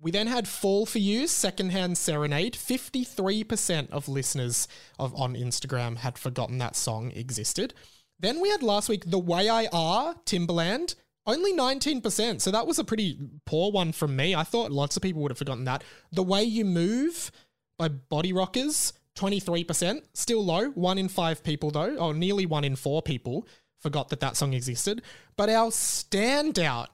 we 0.00 0.10
then 0.12 0.28
had 0.28 0.46
Fall 0.46 0.86
for 0.86 0.98
You, 0.98 1.26
Secondhand 1.26 1.98
Serenade. 1.98 2.54
53% 2.54 3.90
of 3.90 4.08
listeners 4.08 4.68
of 4.98 5.14
on 5.14 5.34
Instagram 5.34 5.98
had 5.98 6.16
forgotten 6.16 6.58
that 6.58 6.76
song 6.76 7.10
existed. 7.12 7.74
Then 8.20 8.40
we 8.40 8.48
had 8.50 8.62
last 8.62 8.88
week 8.88 9.04
The 9.06 9.18
Way 9.18 9.48
I 9.48 9.66
Are, 9.72 10.14
Timbaland. 10.24 10.94
Only 11.28 11.52
19%. 11.52 12.40
So 12.40 12.50
that 12.50 12.66
was 12.66 12.78
a 12.78 12.84
pretty 12.84 13.18
poor 13.44 13.70
one 13.70 13.92
from 13.92 14.16
me. 14.16 14.34
I 14.34 14.44
thought 14.44 14.72
lots 14.72 14.96
of 14.96 15.02
people 15.02 15.20
would 15.22 15.30
have 15.30 15.38
forgotten 15.38 15.64
that. 15.64 15.84
The 16.10 16.22
Way 16.22 16.42
You 16.42 16.64
Move 16.64 17.30
by 17.78 17.88
Body 17.88 18.32
Rockers, 18.32 18.94
23%. 19.16 20.00
Still 20.14 20.42
low. 20.42 20.70
One 20.70 20.96
in 20.96 21.08
five 21.08 21.44
people, 21.44 21.70
though, 21.70 21.96
or 21.96 22.14
nearly 22.14 22.46
one 22.46 22.64
in 22.64 22.76
four 22.76 23.02
people 23.02 23.46
forgot 23.78 24.08
that 24.08 24.20
that 24.20 24.36
song 24.36 24.54
existed. 24.54 25.02
But 25.36 25.50
our 25.50 25.68
standout, 25.68 26.86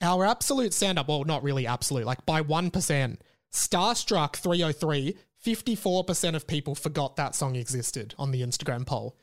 our 0.00 0.24
absolute 0.24 0.70
standout, 0.70 1.08
well, 1.08 1.24
not 1.24 1.42
really 1.42 1.66
absolute, 1.66 2.06
like 2.06 2.24
by 2.24 2.40
1%, 2.40 3.16
Starstrukk 3.52 4.32
3OH!3, 4.40 5.16
54% 5.44 6.34
of 6.36 6.46
people 6.46 6.74
forgot 6.74 7.16
that 7.16 7.34
song 7.34 7.56
existed 7.56 8.14
on 8.16 8.30
the 8.30 8.42
Instagram 8.42 8.86
poll. 8.86 9.16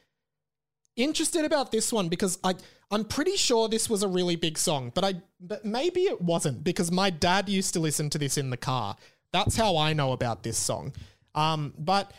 Interested 1.00 1.46
about 1.46 1.72
this 1.72 1.94
one 1.94 2.10
because 2.10 2.38
I 2.44 2.56
I'm 2.92 3.06
pretty 3.06 3.38
sure 3.38 3.70
this 3.70 3.90
was 3.90 4.04
a 4.04 4.08
really 4.10 4.36
big 4.36 4.58
song, 4.58 4.92
but 4.94 5.06
I 5.06 5.14
but 5.40 5.64
maybe 5.64 6.02
it 6.02 6.22
wasn't 6.22 6.62
because 6.62 6.92
my 6.92 7.10
dad 7.10 7.48
used 7.48 7.74
to 7.76 7.80
listen 7.80 8.10
to 8.10 8.18
this 8.18 8.38
in 8.38 8.50
the 8.50 8.58
car. 8.58 8.98
That's 9.32 9.56
how 9.56 9.78
I 9.78 9.94
know 9.94 10.12
about 10.12 10.44
this 10.44 10.58
song. 10.58 10.92
Um, 11.36 11.74
but 11.78 12.12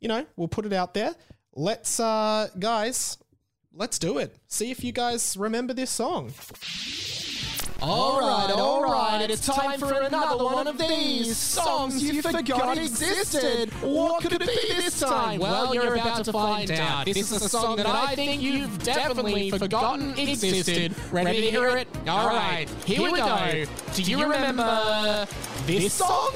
you 0.00 0.08
know, 0.08 0.26
we'll 0.34 0.48
put 0.48 0.66
it 0.66 0.72
out 0.72 0.92
there. 0.92 1.14
Let's 1.54 2.00
uh 2.00 2.48
guys, 2.58 3.16
let's 3.72 4.00
do 4.00 4.18
it. 4.18 4.34
See 4.48 4.72
if 4.72 4.82
you 4.82 4.90
guys 4.90 5.36
remember 5.36 5.72
this 5.72 5.90
song. 5.90 6.32
All 7.82 8.20
right, 8.20 8.52
all 8.54 8.82
right, 8.82 9.30
it's 9.30 9.46
time 9.46 9.78
for 9.80 9.92
another 9.94 10.44
one 10.44 10.66
of 10.66 10.76
these 10.76 11.34
songs 11.36 12.02
you 12.02 12.20
forgot 12.20 12.76
existed. 12.76 13.72
What 13.82 14.22
could 14.22 14.32
it 14.32 14.40
be 14.40 14.74
this 14.74 15.00
time? 15.00 15.40
Well, 15.40 15.74
you're 15.74 15.94
about 15.94 16.24
to 16.26 16.32
find 16.32 16.70
out. 16.72 17.06
This 17.06 17.32
is 17.32 17.42
a 17.42 17.48
song 17.48 17.76
that 17.76 17.86
I 17.86 18.14
think 18.14 18.42
you've 18.42 18.82
definitely 18.82 19.50
forgotten 19.50 20.18
existed. 20.18 20.94
Ready 21.10 21.40
to 21.40 21.50
hear 21.50 21.68
it? 21.78 21.88
All 22.06 22.26
right, 22.26 22.66
here 22.84 23.02
we 23.10 23.18
go. 23.18 23.64
Do 23.94 24.02
you 24.02 24.22
remember 24.22 25.26
this 25.66 25.94
song? 25.94 26.32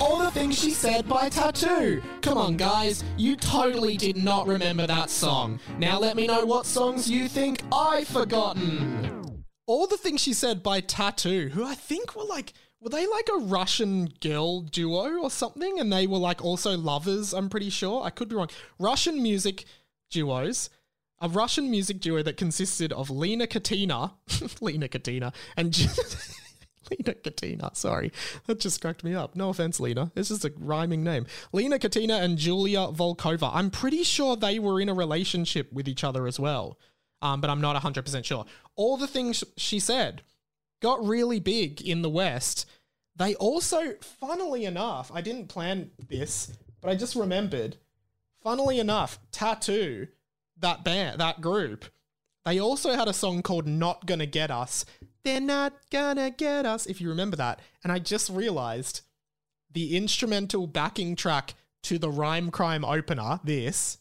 All 0.00 0.18
the 0.18 0.30
things 0.30 0.56
she 0.56 0.70
said 0.70 1.08
by 1.08 1.28
Tattoo. 1.28 2.00
Come 2.22 2.38
on, 2.38 2.56
guys, 2.56 3.02
you 3.16 3.34
totally 3.34 3.96
did 3.96 4.16
not 4.16 4.46
remember 4.46 4.86
that 4.86 5.10
song. 5.10 5.58
Now 5.78 5.98
let 5.98 6.14
me 6.14 6.28
know 6.28 6.44
what 6.44 6.66
songs 6.66 7.10
you 7.10 7.26
think 7.28 7.62
I've 7.72 8.06
forgotten. 8.06 9.44
All 9.66 9.88
the 9.88 9.96
things 9.96 10.20
she 10.20 10.32
said 10.32 10.62
by 10.62 10.80
t.A.T.u., 10.80 11.48
who 11.48 11.64
I 11.64 11.74
think 11.74 12.14
were 12.14 12.24
like, 12.24 12.52
were 12.80 12.90
they 12.90 13.08
like 13.08 13.28
a 13.28 13.40
Russian 13.40 14.12
girl 14.20 14.60
duo 14.60 15.18
or 15.18 15.30
something? 15.32 15.80
And 15.80 15.92
they 15.92 16.06
were 16.06 16.18
like 16.18 16.44
also 16.44 16.76
lovers, 16.78 17.34
I'm 17.34 17.48
pretty 17.48 17.70
sure. 17.70 18.04
I 18.04 18.10
could 18.10 18.28
be 18.28 18.36
wrong. 18.36 18.50
Russian 18.78 19.20
music 19.20 19.64
duos. 20.10 20.70
A 21.20 21.28
Russian 21.28 21.68
music 21.68 22.00
duo 22.00 22.22
that 22.22 22.36
consisted 22.36 22.92
of 22.92 23.10
Lena 23.10 23.48
Katina, 23.48 24.12
Lena 24.60 24.86
Katina, 24.86 25.32
and 25.56 25.74
Lena 26.98 27.14
Katina. 27.14 27.70
Sorry, 27.74 28.12
that 28.46 28.60
just 28.60 28.80
cracked 28.80 29.04
me 29.04 29.14
up. 29.14 29.36
No 29.36 29.50
offense, 29.50 29.80
Lena. 29.80 30.10
It's 30.14 30.28
just 30.28 30.44
a 30.44 30.52
rhyming 30.58 31.02
name. 31.02 31.26
Lena 31.52 31.78
Katina 31.78 32.16
and 32.16 32.38
Julia 32.38 32.88
Volkova. 32.88 33.50
I'm 33.52 33.70
pretty 33.70 34.02
sure 34.02 34.36
they 34.36 34.58
were 34.58 34.80
in 34.80 34.88
a 34.88 34.94
relationship 34.94 35.72
with 35.72 35.88
each 35.88 36.04
other 36.04 36.26
as 36.26 36.38
well, 36.38 36.78
um, 37.22 37.40
but 37.40 37.50
I'm 37.50 37.60
not 37.60 37.80
100% 37.80 38.24
sure. 38.24 38.44
All 38.76 38.96
the 38.96 39.06
things 39.06 39.44
she 39.56 39.78
said 39.78 40.22
got 40.80 41.04
really 41.04 41.40
big 41.40 41.80
in 41.82 42.02
the 42.02 42.10
West. 42.10 42.66
They 43.16 43.34
also, 43.34 43.94
funnily 44.00 44.64
enough, 44.64 45.10
I 45.12 45.20
didn't 45.22 45.48
plan 45.48 45.90
this, 46.08 46.56
but 46.80 46.90
I 46.90 46.94
just 46.94 47.16
remembered. 47.16 47.76
Funnily 48.42 48.78
enough, 48.78 49.18
t.A.T.u., 49.32 50.06
that 50.60 50.84
band, 50.84 51.20
that 51.20 51.40
group, 51.40 51.84
they 52.44 52.60
also 52.60 52.94
had 52.94 53.08
a 53.08 53.12
song 53.12 53.42
called 53.42 53.66
Not 53.66 54.06
Gonna 54.06 54.26
Get 54.26 54.50
Us. 54.50 54.84
They're 55.24 55.40
not 55.40 55.74
gonna 55.90 56.30
get 56.30 56.66
us, 56.66 56.86
if 56.86 57.00
you 57.00 57.08
remember 57.08 57.36
that. 57.36 57.60
And 57.82 57.92
I 57.92 57.98
just 57.98 58.30
realized 58.30 59.02
the 59.72 59.96
instrumental 59.96 60.66
backing 60.66 61.16
track 61.16 61.54
to 61.82 61.98
the 61.98 62.10
Rhyme 62.10 62.50
Crime 62.50 62.84
opener, 62.84 63.40
this. 63.44 63.98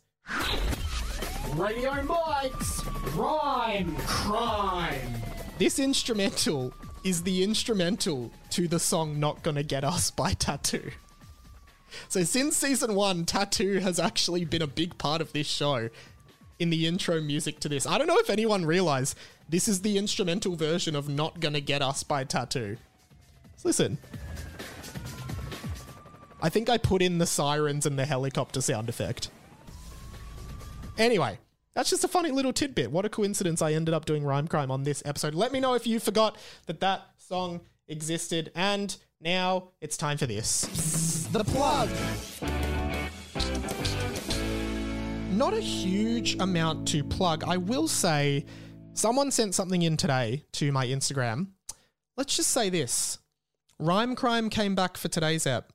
Radio 1.55 2.03
Mike's 2.03 2.85
Rhyme 3.15 3.95
Crime. 3.97 5.13
This 5.57 5.79
instrumental 5.79 6.73
is 7.03 7.23
the 7.23 7.43
instrumental 7.43 8.31
to 8.51 8.67
the 8.67 8.79
song 8.79 9.19
Not 9.19 9.43
Gonna 9.43 9.63
Get 9.63 9.83
Us 9.83 10.11
by 10.11 10.33
Tattoo. 10.33 10.91
So 12.09 12.23
since 12.23 12.57
season 12.57 12.95
one, 12.95 13.25
t.A.T.u. 13.25 13.79
has 13.79 13.99
actually 13.99 14.45
been 14.45 14.61
a 14.61 14.67
big 14.67 14.97
part 14.97 15.21
of 15.21 15.33
this 15.33 15.47
show 15.47 15.89
in 16.59 16.69
the 16.69 16.85
intro 16.85 17.21
music 17.21 17.59
to 17.61 17.69
this. 17.69 17.87
I 17.87 17.97
don't 17.97 18.07
know 18.07 18.17
if 18.17 18.29
anyone 18.29 18.65
realized 18.65 19.17
this 19.49 19.67
is 19.67 19.81
the 19.81 19.97
instrumental 19.97 20.55
version 20.55 20.95
of 20.95 21.07
Not 21.07 21.39
Gonna 21.39 21.61
Get 21.61 21.81
Us 21.81 22.03
by 22.03 22.23
Tattoo. 22.23 22.77
Listen. 23.63 23.97
I 26.41 26.49
think 26.49 26.69
I 26.69 26.77
put 26.77 27.01
in 27.01 27.17
the 27.17 27.25
sirens 27.25 27.85
and 27.85 27.97
the 27.97 28.05
helicopter 28.05 28.61
sound 28.61 28.89
effect. 28.89 29.29
Anyway, 30.97 31.39
that's 31.73 31.89
just 31.89 32.03
a 32.03 32.07
funny 32.07 32.31
little 32.31 32.53
tidbit. 32.53 32.91
What 32.91 33.05
a 33.05 33.09
coincidence 33.09 33.61
I 33.61 33.73
ended 33.73 33.93
up 33.93 34.05
doing 34.05 34.23
Rhyme 34.23 34.47
Crime 34.47 34.69
on 34.69 34.83
this 34.83 35.01
episode. 35.05 35.33
Let 35.33 35.51
me 35.51 35.59
know 35.59 35.73
if 35.73 35.87
you 35.87 35.99
forgot 35.99 36.37
that 36.65 36.79
that 36.81 37.07
song 37.17 37.61
existed. 37.87 38.51
And 38.55 38.95
now 39.21 39.69
it's 39.81 39.97
time 39.97 40.17
for 40.17 40.25
this. 40.25 41.27
The 41.31 41.43
plug. 41.43 41.89
Not 45.31 45.53
a 45.53 45.61
huge 45.61 46.35
amount 46.39 46.87
to 46.89 47.03
plug. 47.03 47.43
I 47.43 47.57
will 47.57 47.87
say 47.87 48.45
someone 48.97 49.31
sent 49.31 49.55
something 49.55 49.81
in 49.81 49.97
today 49.97 50.43
to 50.53 50.71
my 50.71 50.87
Instagram. 50.87 51.47
Let's 52.15 52.35
just 52.35 52.49
say 52.49 52.69
this. 52.69 53.19
Rhyme 53.79 54.15
Crime 54.15 54.49
came 54.49 54.75
back 54.75 54.97
for 54.97 55.07
today's 55.07 55.45
app. 55.45 55.71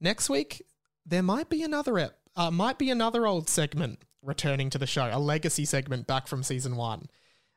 Next 0.00 0.30
week, 0.30 0.62
there 1.04 1.22
might 1.22 1.48
be 1.48 1.62
another 1.62 1.98
app, 1.98 2.14
Uh, 2.36 2.50
might 2.50 2.78
be 2.78 2.90
another 2.90 3.26
old 3.26 3.48
segment 3.48 4.00
returning 4.22 4.70
to 4.70 4.78
the 4.78 4.86
show, 4.86 5.08
a 5.12 5.18
legacy 5.18 5.64
segment 5.64 6.06
back 6.06 6.26
from 6.26 6.42
season 6.42 6.76
one. 6.76 7.08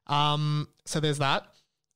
Um, 0.07 0.67
so 0.85 0.99
there's 0.99 1.19
that. 1.19 1.47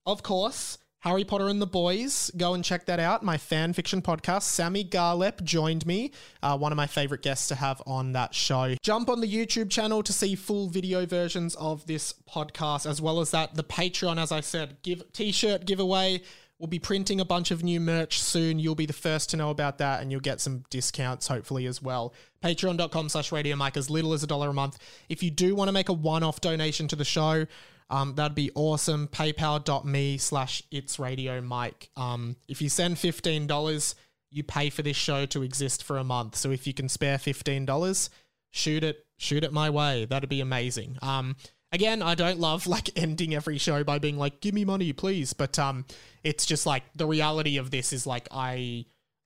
Of 0.05 0.23
course, 0.23 0.77
Harry 1.01 1.23
Potter 1.23 1.47
and 1.47 1.61
the 1.61 1.67
Boys. 1.67 2.31
Go 2.37 2.53
and 2.53 2.63
check 2.63 2.85
that 2.85 2.99
out. 2.99 3.23
My 3.23 3.37
fan 3.37 3.73
fiction 3.73 4.01
podcast. 4.01 4.43
Sammy 4.43 4.83
Garlep 4.83 5.43
joined 5.43 5.85
me, 5.85 6.11
uh, 6.43 6.55
one 6.57 6.71
of 6.71 6.75
my 6.75 6.85
favorite 6.85 7.23
guests 7.23 7.47
to 7.47 7.55
have 7.55 7.81
on 7.87 8.13
that 8.13 8.35
show. 8.35 8.75
Jump 8.83 9.09
on 9.09 9.19
the 9.19 9.27
YouTube 9.27 9.71
channel 9.71 10.03
to 10.03 10.13
see 10.13 10.35
full 10.35 10.69
video 10.69 11.07
versions 11.07 11.55
of 11.55 11.87
this 11.87 12.13
podcast, 12.29 12.89
as 12.89 13.01
well 13.01 13.19
as 13.19 13.31
that 13.31 13.55
the 13.55 13.63
Patreon. 13.63 14.21
As 14.21 14.31
I 14.31 14.41
said, 14.41 14.77
give 14.83 15.11
t-shirt 15.11 15.65
giveaway. 15.65 16.21
We'll 16.59 16.67
be 16.67 16.77
printing 16.77 17.19
a 17.19 17.25
bunch 17.25 17.49
of 17.49 17.63
new 17.63 17.79
merch 17.79 18.21
soon. 18.21 18.59
You'll 18.59 18.75
be 18.75 18.85
the 18.85 18.93
first 18.93 19.31
to 19.31 19.37
know 19.37 19.49
about 19.49 19.79
that, 19.79 20.03
and 20.03 20.11
you'll 20.11 20.21
get 20.21 20.39
some 20.39 20.63
discounts 20.69 21.25
hopefully 21.25 21.65
as 21.65 21.81
well. 21.81 22.13
Patreon.com 22.43 23.09
slash 23.09 23.31
Radio 23.31 23.55
Mike, 23.55 23.77
as 23.77 23.89
little 23.89 24.13
as 24.13 24.21
a 24.21 24.27
dollar 24.27 24.49
a 24.49 24.53
month. 24.53 24.77
If 25.09 25.23
you 25.23 25.31
do 25.31 25.55
want 25.55 25.69
to 25.69 25.71
make 25.71 25.89
a 25.89 25.93
one-off 25.93 26.39
donation 26.39 26.87
to 26.89 26.95
the 26.95 27.03
show, 27.03 27.47
um, 27.91 28.15
that'd 28.15 28.33
be 28.33 28.51
awesome. 28.55 29.07
PayPal.me 29.09 30.17
slash 30.17 30.63
It's 30.71 30.97
Radio 30.97 31.41
Mike. 31.41 31.89
Um, 31.97 32.37
if 32.47 32.61
you 32.61 32.69
send 32.69 32.97
fifteen 32.97 33.47
dollars, 33.47 33.95
you 34.31 34.43
pay 34.43 34.69
for 34.69 34.81
this 34.81 34.95
show 34.95 35.25
to 35.27 35.43
exist 35.43 35.83
for 35.83 35.97
a 35.97 36.03
month. 36.03 36.37
So 36.37 36.51
if 36.51 36.65
you 36.65 36.73
can 36.73 36.87
spare 36.87 37.17
fifteen 37.17 37.65
dollars, 37.65 38.09
shoot 38.51 38.83
it, 38.83 39.05
shoot 39.17 39.43
it 39.43 39.51
my 39.51 39.69
way. 39.69 40.05
That'd 40.05 40.29
be 40.29 40.39
amazing. 40.39 40.97
Um, 41.01 41.35
again, 41.73 42.01
I 42.01 42.15
don't 42.15 42.39
love 42.39 42.65
like 42.65 42.89
ending 42.95 43.35
every 43.35 43.57
show 43.57 43.83
by 43.83 43.99
being 43.99 44.17
like, 44.17 44.39
"Give 44.39 44.53
me 44.55 44.63
money, 44.63 44.93
please," 44.93 45.33
but 45.33 45.59
um, 45.59 45.85
it's 46.23 46.45
just 46.45 46.65
like 46.65 46.83
the 46.95 47.05
reality 47.05 47.57
of 47.57 47.71
this 47.71 47.91
is 47.93 48.07
like 48.07 48.27
I. 48.31 48.85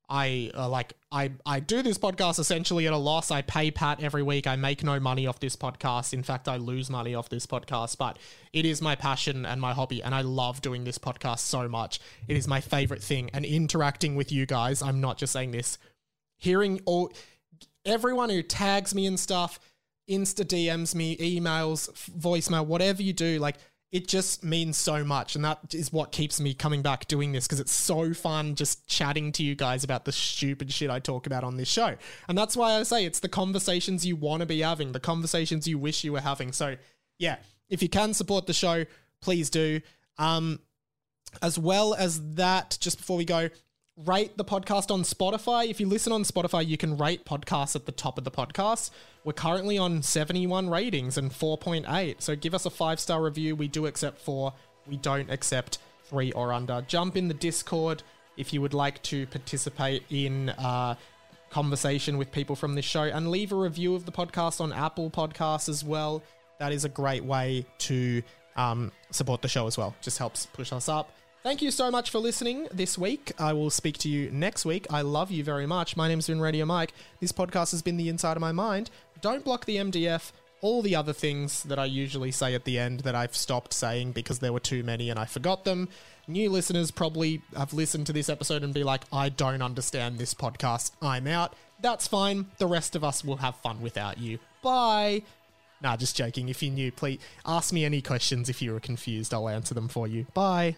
I 0.09 0.51
uh, 0.55 0.69
like 0.69 0.93
I 1.11 1.31
I 1.45 1.59
do 1.59 1.81
this 1.81 1.97
podcast 1.97 2.39
essentially 2.39 2.87
at 2.87 2.93
a 2.93 2.97
loss. 2.97 3.31
I 3.31 3.41
pay 3.41 3.71
Pat 3.71 4.01
every 4.03 4.23
week. 4.23 4.47
I 4.47 4.55
make 4.55 4.83
no 4.83 4.99
money 4.99 5.27
off 5.27 5.39
this 5.39 5.55
podcast. 5.55 6.13
In 6.13 6.23
fact, 6.23 6.47
I 6.47 6.57
lose 6.57 6.89
money 6.89 7.15
off 7.15 7.29
this 7.29 7.45
podcast, 7.45 7.97
but 7.97 8.19
it 8.53 8.65
is 8.65 8.81
my 8.81 8.95
passion 8.95 9.45
and 9.45 9.59
my 9.59 9.73
hobby 9.73 10.03
and 10.03 10.13
I 10.13 10.21
love 10.21 10.61
doing 10.61 10.83
this 10.83 10.97
podcast 10.97 11.39
so 11.39 11.67
much. 11.67 11.99
It 12.27 12.37
is 12.37 12.47
my 12.47 12.61
favorite 12.61 13.03
thing 13.03 13.29
and 13.33 13.45
interacting 13.45 14.15
with 14.15 14.31
you 14.31 14.45
guys. 14.45 14.81
I'm 14.81 15.01
not 15.01 15.17
just 15.17 15.33
saying 15.33 15.51
this. 15.51 15.77
Hearing 16.37 16.81
all 16.85 17.11
everyone 17.85 18.29
who 18.29 18.43
tags 18.43 18.93
me 18.93 19.05
and 19.05 19.19
stuff, 19.19 19.59
Insta 20.09 20.45
DMs 20.45 20.93
me, 20.93 21.17
emails, 21.17 21.89
voicemail, 22.11 22.65
whatever 22.65 23.01
you 23.01 23.13
do, 23.13 23.39
like 23.39 23.55
it 23.91 24.07
just 24.07 24.43
means 24.43 24.77
so 24.77 25.03
much. 25.03 25.35
And 25.35 25.45
that 25.45 25.73
is 25.73 25.93
what 25.93 26.11
keeps 26.11 26.39
me 26.39 26.53
coming 26.53 26.81
back 26.81 27.07
doing 27.07 27.31
this 27.31 27.47
because 27.47 27.59
it's 27.59 27.71
so 27.71 28.13
fun 28.13 28.55
just 28.55 28.87
chatting 28.87 29.31
to 29.33 29.43
you 29.43 29.55
guys 29.55 29.83
about 29.83 30.05
the 30.05 30.11
stupid 30.11 30.71
shit 30.71 30.89
I 30.89 30.99
talk 30.99 31.27
about 31.27 31.43
on 31.43 31.55
this 31.55 31.69
show. 31.69 31.95
And 32.27 32.37
that's 32.37 32.57
why 32.57 32.73
I 32.73 32.83
say 32.83 33.05
it's 33.05 33.19
the 33.19 33.29
conversations 33.29 34.05
you 34.05 34.15
want 34.15 34.41
to 34.41 34.45
be 34.45 34.61
having, 34.61 34.91
the 34.91 34.99
conversations 34.99 35.67
you 35.67 35.77
wish 35.77 36.03
you 36.03 36.11
were 36.13 36.21
having. 36.21 36.51
So, 36.51 36.75
yeah, 37.19 37.37
if 37.69 37.81
you 37.81 37.89
can 37.89 38.13
support 38.13 38.47
the 38.47 38.53
show, 38.53 38.85
please 39.21 39.49
do. 39.49 39.81
Um, 40.17 40.59
as 41.41 41.59
well 41.59 41.93
as 41.93 42.35
that, 42.35 42.77
just 42.79 42.97
before 42.97 43.17
we 43.17 43.25
go, 43.25 43.49
rate 44.03 44.37
the 44.37 44.43
podcast 44.43 44.91
on 44.91 45.03
Spotify. 45.03 45.69
If 45.69 45.79
you 45.79 45.87
listen 45.87 46.11
on 46.11 46.23
Spotify, 46.23 46.67
you 46.67 46.77
can 46.77 46.97
rate 46.97 47.25
podcasts 47.25 47.75
at 47.75 47.85
the 47.85 47.91
top 47.91 48.17
of 48.17 48.23
the 48.23 48.31
podcast. 48.31 48.91
We're 49.23 49.33
currently 49.33 49.77
on 49.77 50.03
71 50.03 50.69
ratings 50.69 51.17
and 51.17 51.31
4.8. 51.31 52.21
So 52.21 52.35
give 52.35 52.53
us 52.53 52.65
a 52.65 52.69
five 52.69 52.99
star 52.99 53.23
review. 53.23 53.55
We 53.55 53.67
do 53.67 53.85
accept 53.85 54.19
four, 54.19 54.53
we 54.85 54.97
don't 54.97 55.29
accept 55.29 55.79
three 56.03 56.31
or 56.33 56.51
under. 56.51 56.83
Jump 56.87 57.15
in 57.15 57.27
the 57.27 57.33
Discord 57.33 58.03
if 58.37 58.53
you 58.53 58.61
would 58.61 58.73
like 58.73 59.01
to 59.03 59.25
participate 59.27 60.03
in 60.09 60.49
uh, 60.49 60.95
conversation 61.49 62.17
with 62.17 62.31
people 62.31 62.55
from 62.55 62.75
this 62.75 62.85
show 62.85 63.03
and 63.03 63.31
leave 63.31 63.53
a 63.53 63.55
review 63.55 63.95
of 63.95 64.05
the 64.05 64.11
podcast 64.11 64.59
on 64.59 64.73
Apple 64.73 65.09
Podcasts 65.09 65.69
as 65.69 65.83
well. 65.85 66.21
That 66.59 66.73
is 66.73 66.83
a 66.83 66.89
great 66.89 67.23
way 67.23 67.65
to 67.79 68.21
um, 68.57 68.91
support 69.11 69.41
the 69.41 69.47
show 69.47 69.67
as 69.67 69.77
well. 69.77 69.95
Just 70.01 70.17
helps 70.17 70.47
push 70.47 70.73
us 70.73 70.89
up. 70.89 71.11
Thank 71.45 71.61
you 71.61 71.69
so 71.69 71.91
much 71.91 72.09
for 72.09 72.17
listening 72.17 72.67
this 72.73 72.97
week. 72.97 73.31
I 73.37 73.53
will 73.53 73.69
speak 73.69 73.99
to 73.99 74.09
you 74.09 74.31
next 74.31 74.65
week. 74.65 74.87
I 74.89 75.03
love 75.03 75.29
you 75.29 75.43
very 75.43 75.67
much. 75.67 75.95
My 75.95 76.07
name's 76.07 76.25
been 76.25 76.41
Radio 76.41 76.65
Mike. 76.65 76.91
This 77.19 77.31
podcast 77.31 77.69
has 77.69 77.83
been 77.83 77.97
The 77.97 78.09
Inside 78.09 78.35
of 78.35 78.41
My 78.41 78.51
Mind. 78.51 78.89
Don't 79.21 79.45
block 79.45 79.65
the 79.65 79.75
MDF. 79.75 80.31
All 80.61 80.81
the 80.81 80.95
other 80.95 81.13
things 81.13 81.61
that 81.61 81.77
I 81.77 81.85
usually 81.85 82.31
say 82.31 82.55
at 82.55 82.63
the 82.63 82.79
end 82.79 83.01
that 83.01 83.13
I've 83.13 83.35
stopped 83.35 83.73
saying 83.73 84.13
because 84.13 84.39
there 84.39 84.53
were 84.53 84.59
too 84.59 84.81
many 84.81 85.11
and 85.11 85.19
I 85.19 85.25
forgot 85.25 85.65
them. 85.65 85.87
New 86.27 86.49
listeners 86.49 86.89
probably 86.89 87.43
have 87.55 87.73
listened 87.73 88.07
to 88.07 88.13
this 88.13 88.27
episode 88.27 88.63
and 88.63 88.73
be 88.73 88.83
like, 88.83 89.03
I 89.13 89.29
don't 89.29 89.61
understand 89.61 90.17
this 90.17 90.33
podcast. 90.33 90.93
I'm 90.99 91.27
out. 91.27 91.53
That's 91.79 92.07
fine. 92.07 92.47
The 92.57 92.65
rest 92.65 92.95
of 92.95 93.03
us 93.03 93.23
will 93.23 93.37
have 93.37 93.55
fun 93.57 93.83
without 93.83 94.17
you. 94.17 94.39
Bye. 94.63 95.21
Nah, 95.79 95.95
just 95.95 96.17
joking. 96.17 96.49
If 96.49 96.63
you're 96.63 96.73
new, 96.73 96.91
please 96.91 97.19
ask 97.45 97.71
me 97.71 97.85
any 97.85 98.01
questions 98.01 98.49
if 98.49 98.63
you 98.63 98.73
were 98.73 98.79
confused. 98.79 99.31
I'll 99.31 99.47
answer 99.47 99.75
them 99.75 99.89
for 99.89 100.07
you. 100.07 100.25
Bye. 100.33 100.77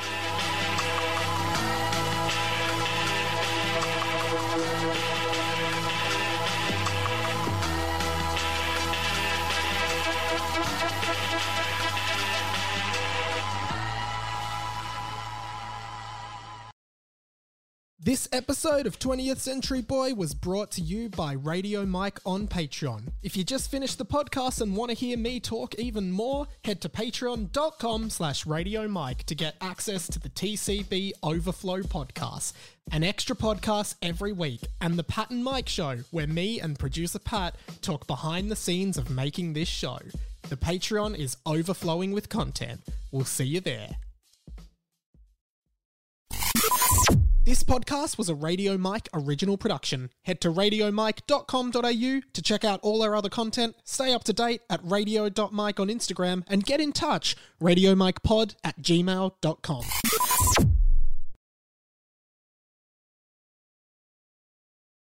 This 18.03 18.27
episode 18.31 18.87
of 18.87 18.97
20th 18.97 19.37
Century 19.37 19.83
Boy 19.83 20.15
was 20.15 20.33
brought 20.33 20.71
to 20.71 20.81
you 20.81 21.07
by 21.07 21.33
Radio 21.33 21.85
Mike 21.85 22.19
on 22.25 22.47
Patreon. 22.47 23.09
If 23.21 23.37
you 23.37 23.43
just 23.43 23.69
finished 23.69 23.99
the 23.99 24.07
podcast 24.07 24.59
and 24.59 24.75
want 24.75 24.89
to 24.89 24.97
hear 24.97 25.15
me 25.15 25.39
talk 25.39 25.75
even 25.75 26.11
more, 26.11 26.47
head 26.63 26.81
to 26.81 26.89
patreon.com 26.89 28.09
slash 28.09 28.47
Radio 28.47 28.87
Mike 28.87 29.25
to 29.25 29.35
get 29.35 29.53
access 29.61 30.07
to 30.07 30.17
the 30.17 30.29
TCB 30.29 31.11
Overflow 31.21 31.81
podcast, 31.81 32.53
an 32.91 33.03
extra 33.03 33.35
podcast 33.35 33.93
every 34.01 34.33
week, 34.33 34.61
and 34.81 34.97
the 34.97 35.03
Pat 35.03 35.29
and 35.29 35.43
Mike 35.43 35.69
show, 35.69 35.97
where 36.09 36.25
me 36.25 36.59
and 36.59 36.79
producer 36.79 37.19
Pat 37.19 37.55
talk 37.83 38.07
behind 38.07 38.49
the 38.49 38.55
scenes 38.55 38.97
of 38.97 39.11
making 39.11 39.53
this 39.53 39.69
show. 39.69 39.99
The 40.49 40.57
Patreon 40.57 41.19
is 41.19 41.37
overflowing 41.45 42.13
with 42.13 42.29
content. 42.29 42.81
We'll 43.11 43.25
see 43.25 43.45
you 43.45 43.59
there. 43.59 43.97
This 47.43 47.63
podcast 47.63 48.19
was 48.19 48.29
a 48.29 48.35
Radio 48.35 48.77
Mike 48.77 49.09
original 49.15 49.57
production. 49.57 50.11
Head 50.21 50.41
to 50.41 50.49
radiomike.com.au 50.49 52.21
to 52.33 52.41
check 52.43 52.63
out 52.63 52.79
all 52.83 53.01
our 53.01 53.15
other 53.15 53.29
content, 53.29 53.75
stay 53.83 54.13
up 54.13 54.23
to 54.25 54.33
date 54.33 54.61
at 54.69 54.79
radio.mike 54.83 55.79
on 55.79 55.87
Instagram, 55.87 56.43
and 56.47 56.63
get 56.63 56.79
in 56.79 56.91
touch, 56.91 57.35
radiomikepod 57.59 58.53
at 58.63 58.79
gmail.com. 58.83 60.70